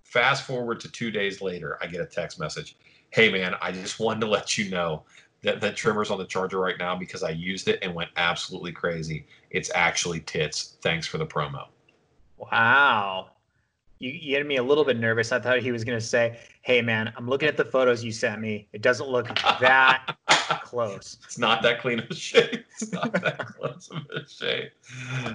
Fast 0.03 0.45
forward 0.47 0.79
to 0.79 0.91
two 0.91 1.11
days 1.11 1.41
later, 1.41 1.77
I 1.81 1.87
get 1.87 2.01
a 2.01 2.05
text 2.05 2.39
message 2.39 2.75
hey 3.11 3.31
man, 3.31 3.55
I 3.61 3.71
just 3.71 3.99
wanted 3.99 4.21
to 4.21 4.27
let 4.27 4.57
you 4.57 4.69
know 4.69 5.03
that 5.41 5.61
that 5.61 5.75
trimmer's 5.75 6.11
on 6.11 6.17
the 6.17 6.25
charger 6.25 6.59
right 6.59 6.77
now 6.77 6.95
because 6.95 7.23
I 7.23 7.29
used 7.29 7.67
it 7.67 7.79
and 7.81 7.93
went 7.95 8.09
absolutely 8.17 8.71
crazy. 8.71 9.25
It's 9.51 9.71
actually 9.73 10.19
tits. 10.21 10.77
Thanks 10.81 11.07
for 11.07 11.17
the 11.17 11.25
promo. 11.25 11.67
Wow. 12.37 13.29
You, 13.99 14.11
you 14.11 14.37
had 14.37 14.45
me 14.45 14.55
a 14.55 14.63
little 14.63 14.85
bit 14.85 14.97
nervous. 14.97 15.31
I 15.31 15.39
thought 15.39 15.59
he 15.59 15.71
was 15.71 15.83
going 15.83 15.99
to 15.99 16.05
say, 16.05 16.39
"Hey, 16.61 16.81
man, 16.81 17.11
I'm 17.17 17.27
looking 17.27 17.49
at 17.49 17.57
the 17.57 17.65
photos 17.65 18.03
you 18.03 18.11
sent 18.11 18.39
me. 18.39 18.67
It 18.71 18.81
doesn't 18.81 19.07
look 19.07 19.27
that 19.59 20.15
close. 20.63 21.17
It's 21.25 21.37
not 21.37 21.61
that 21.63 21.81
clean 21.81 21.99
of 21.99 22.09
a 22.09 22.15
shave. 22.15 22.63
It's 22.81 22.93
not 22.93 23.11
that 23.11 23.37
close 23.39 23.89
of 23.91 24.03
a 24.15 24.27
shave." 24.27 24.71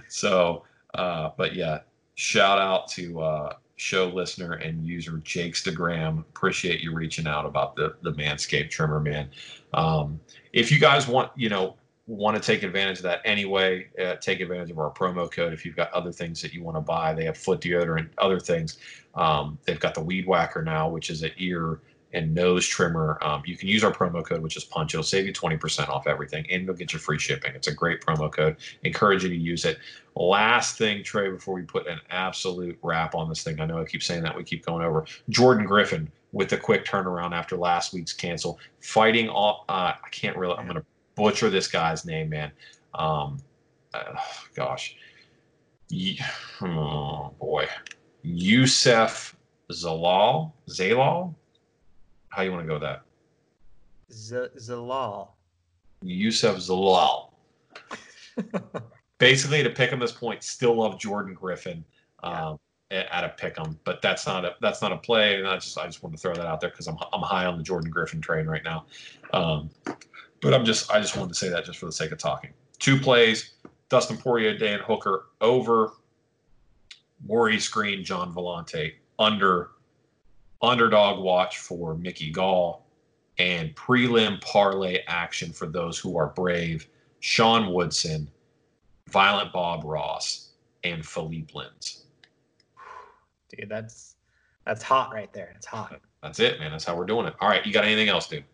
So, 0.08 0.64
uh, 0.94 1.30
but 1.36 1.54
yeah, 1.54 1.80
shout 2.14 2.58
out 2.58 2.88
to 2.92 3.20
uh, 3.20 3.56
show 3.76 4.08
listener 4.08 4.54
and 4.54 4.84
user 4.86 5.18
Jake 5.24 5.54
Stagram. 5.54 6.20
Appreciate 6.20 6.80
you 6.80 6.94
reaching 6.94 7.26
out 7.26 7.44
about 7.44 7.76
the 7.76 7.96
the 8.02 8.12
Manscaped 8.12 8.70
trimmer, 8.70 9.00
man. 9.00 9.28
Um, 9.74 10.20
if 10.54 10.72
you 10.72 10.78
guys 10.78 11.06
want, 11.06 11.32
you 11.36 11.50
know, 11.50 11.76
want 12.06 12.36
to 12.36 12.42
take 12.42 12.62
advantage 12.62 12.98
of 12.98 13.04
that 13.04 13.20
anyway, 13.24 13.88
uh, 13.98 14.16
take 14.16 14.40
advantage 14.40 14.70
of 14.70 14.78
our 14.78 14.90
promo 14.90 15.30
code. 15.30 15.52
If 15.52 15.64
you've 15.64 15.76
got 15.76 15.92
other 15.92 16.12
things 16.12 16.42
that 16.42 16.52
you 16.52 16.62
want 16.62 16.76
to 16.76 16.80
buy, 16.80 17.14
they 17.14 17.24
have 17.24 17.38
foot 17.38 17.60
deodorant, 17.60 18.10
other 18.18 18.38
things. 18.38 18.78
Um, 19.14 19.58
they've 19.64 19.80
got 19.80 19.94
the 19.94 20.02
weed 20.02 20.26
whacker 20.26 20.62
now, 20.62 20.88
which 20.88 21.08
is 21.08 21.22
an 21.22 21.30
ear 21.38 21.80
and 22.12 22.32
nose 22.32 22.66
trimmer. 22.66 23.18
Um, 23.22 23.42
you 23.44 23.56
can 23.56 23.68
use 23.68 23.82
our 23.82 23.92
promo 23.92 24.24
code, 24.24 24.42
which 24.42 24.56
is 24.56 24.64
Punch. 24.64 24.94
It'll 24.94 25.02
save 25.02 25.26
you 25.26 25.32
20% 25.32 25.88
off 25.88 26.06
everything 26.06 26.46
and 26.50 26.64
you'll 26.64 26.74
get 26.74 26.92
your 26.92 27.00
free 27.00 27.18
shipping. 27.18 27.52
It's 27.54 27.66
a 27.66 27.74
great 27.74 28.00
promo 28.00 28.30
code. 28.30 28.56
Encourage 28.84 29.24
you 29.24 29.30
to 29.30 29.36
use 29.36 29.64
it. 29.64 29.78
Last 30.14 30.78
thing, 30.78 31.02
Trey, 31.02 31.30
before 31.30 31.54
we 31.54 31.62
put 31.62 31.86
an 31.88 32.00
absolute 32.10 32.78
wrap 32.82 33.14
on 33.14 33.28
this 33.28 33.42
thing, 33.42 33.60
I 33.60 33.66
know 33.66 33.80
I 33.80 33.84
keep 33.84 34.02
saying 34.02 34.22
that, 34.22 34.36
we 34.36 34.44
keep 34.44 34.64
going 34.64 34.84
over. 34.84 35.06
Jordan 35.28 35.66
Griffin 35.66 36.10
with 36.32 36.52
a 36.52 36.56
quick 36.56 36.84
turnaround 36.84 37.32
after 37.32 37.56
last 37.56 37.92
week's 37.92 38.12
cancel, 38.12 38.58
fighting 38.80 39.28
off. 39.28 39.64
Uh, 39.68 39.92
I 40.04 40.08
can't 40.10 40.36
really, 40.36 40.54
I'm 40.54 40.66
going 40.66 40.76
to 40.76 40.84
butcher 41.14 41.50
this 41.50 41.68
guy's 41.68 42.04
name, 42.04 42.30
man. 42.30 42.52
Um, 42.94 43.38
uh, 43.92 44.14
gosh. 44.54 44.96
Oh, 46.62 47.32
boy. 47.38 47.68
Youssef 48.22 49.36
Zalal? 49.70 50.52
Zalal? 50.68 51.34
How 52.28 52.42
you 52.42 52.50
want 52.50 52.64
to 52.64 52.66
go 52.66 52.74
with 52.74 52.82
that? 52.82 53.02
Z- 54.12 54.58
Zalal. 54.58 55.28
Youssef 56.02 56.56
Zalal. 56.56 57.30
Basically, 59.18 59.62
to 59.62 59.70
pick 59.70 59.90
him 59.90 60.00
this 60.00 60.12
point, 60.12 60.42
still 60.42 60.74
love 60.76 60.98
Jordan 60.98 61.34
Griffin 61.34 61.84
um, 62.22 62.58
yeah. 62.90 63.06
at 63.10 63.24
a 63.24 63.28
pick 63.28 63.56
him, 63.56 63.78
but 63.84 64.02
that's 64.02 64.26
not 64.26 64.44
a 64.44 64.56
that's 64.60 64.82
not 64.82 64.92
a 64.92 64.96
play. 64.98 65.36
And 65.36 65.46
I 65.46 65.54
just 65.56 65.78
I 65.78 65.86
just 65.86 66.02
want 66.02 66.16
to 66.16 66.20
throw 66.20 66.34
that 66.34 66.46
out 66.46 66.60
there 66.60 66.70
because 66.70 66.88
I'm 66.88 66.96
I'm 67.12 67.22
high 67.22 67.46
on 67.46 67.56
the 67.56 67.62
Jordan 67.62 67.90
Griffin 67.90 68.20
train 68.20 68.46
right 68.46 68.64
now. 68.64 68.86
Um, 69.32 69.70
but 70.44 70.54
I'm 70.54 70.64
just 70.64 70.90
I 70.92 71.00
just 71.00 71.16
wanted 71.16 71.30
to 71.30 71.34
say 71.34 71.48
that 71.48 71.64
just 71.64 71.78
for 71.78 71.86
the 71.86 71.92
sake 71.92 72.12
of 72.12 72.18
talking. 72.18 72.52
Two 72.78 73.00
plays: 73.00 73.54
Dustin 73.88 74.16
Poirier, 74.16 74.56
Dan 74.56 74.78
Hooker 74.80 75.26
over. 75.40 75.92
Maurice 77.26 77.68
Greene, 77.68 78.04
Gian 78.04 78.34
Villante 78.34 78.92
under 79.18 79.70
underdog 80.60 81.22
watch 81.22 81.58
for 81.58 81.94
Mickey 81.94 82.30
Gall, 82.30 82.86
and 83.38 83.74
prelim 83.74 84.40
parlay 84.42 84.98
action 85.06 85.50
for 85.50 85.66
those 85.66 85.98
who 85.98 86.18
are 86.18 86.28
brave. 86.28 86.86
Sean 87.20 87.72
Woodson, 87.72 88.30
Violent 89.08 89.52
Bob 89.54 89.84
Ross, 89.84 90.50
and 90.82 91.04
Philippe 91.04 91.54
Lins. 91.54 92.02
Dude, 93.48 93.70
that's 93.70 94.16
that's 94.66 94.82
hot 94.82 95.14
right 95.14 95.32
there. 95.32 95.52
It's 95.56 95.66
hot. 95.66 95.98
That's 96.22 96.40
it, 96.40 96.60
man. 96.60 96.70
That's 96.70 96.84
how 96.84 96.94
we're 96.96 97.06
doing 97.06 97.26
it. 97.26 97.34
All 97.40 97.48
right, 97.48 97.64
you 97.64 97.72
got 97.72 97.84
anything 97.84 98.08
else, 98.08 98.28
dude? 98.28 98.44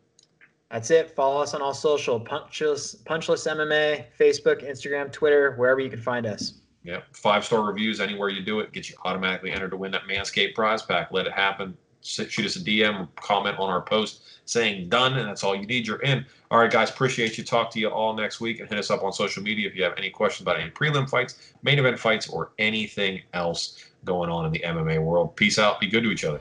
That's 0.70 0.90
it. 0.90 1.10
Follow 1.10 1.42
us 1.42 1.52
on 1.52 1.62
all 1.62 1.74
social, 1.74 2.20
Punchless, 2.20 3.02
Punchless 3.02 3.46
MMA, 3.46 4.04
Facebook, 4.18 4.68
Instagram, 4.68 5.10
Twitter, 5.10 5.54
wherever 5.56 5.80
you 5.80 5.90
can 5.90 6.00
find 6.00 6.26
us. 6.26 6.54
Yep. 6.84 7.04
Five 7.12 7.44
star 7.44 7.62
reviews 7.62 8.00
anywhere 8.00 8.28
you 8.28 8.42
do 8.42 8.60
it 8.60 8.72
gets 8.72 8.88
you 8.88 8.96
automatically 9.04 9.50
entered 9.50 9.70
to 9.70 9.76
win 9.76 9.90
that 9.92 10.02
Manscaped 10.04 10.54
prize 10.54 10.82
pack. 10.82 11.10
Let 11.10 11.26
it 11.26 11.32
happen. 11.32 11.76
Shoot 12.02 12.46
us 12.46 12.56
a 12.56 12.60
DM, 12.60 13.08
comment 13.16 13.58
on 13.58 13.68
our 13.68 13.82
post 13.82 14.22
saying 14.46 14.88
done, 14.88 15.18
and 15.18 15.28
that's 15.28 15.44
all 15.44 15.54
you 15.54 15.66
need. 15.66 15.86
You're 15.86 16.00
in. 16.00 16.24
All 16.50 16.58
right, 16.58 16.70
guys, 16.70 16.88
appreciate 16.88 17.36
you. 17.36 17.44
Talk 17.44 17.70
to 17.72 17.78
you 17.78 17.88
all 17.88 18.14
next 18.14 18.40
week 18.40 18.60
and 18.60 18.68
hit 18.68 18.78
us 18.78 18.90
up 18.90 19.02
on 19.02 19.12
social 19.12 19.42
media 19.42 19.68
if 19.68 19.76
you 19.76 19.82
have 19.82 19.92
any 19.98 20.08
questions 20.08 20.42
about 20.42 20.58
any 20.58 20.70
prelim 20.70 21.08
fights, 21.08 21.52
main 21.62 21.78
event 21.78 21.98
fights, 21.98 22.28
or 22.28 22.52
anything 22.58 23.20
else 23.34 23.84
going 24.04 24.30
on 24.30 24.46
in 24.46 24.52
the 24.52 24.60
MMA 24.60 25.02
world. 25.02 25.36
Peace 25.36 25.58
out. 25.58 25.78
Be 25.78 25.88
good 25.88 26.02
to 26.04 26.10
each 26.10 26.24
other. 26.24 26.40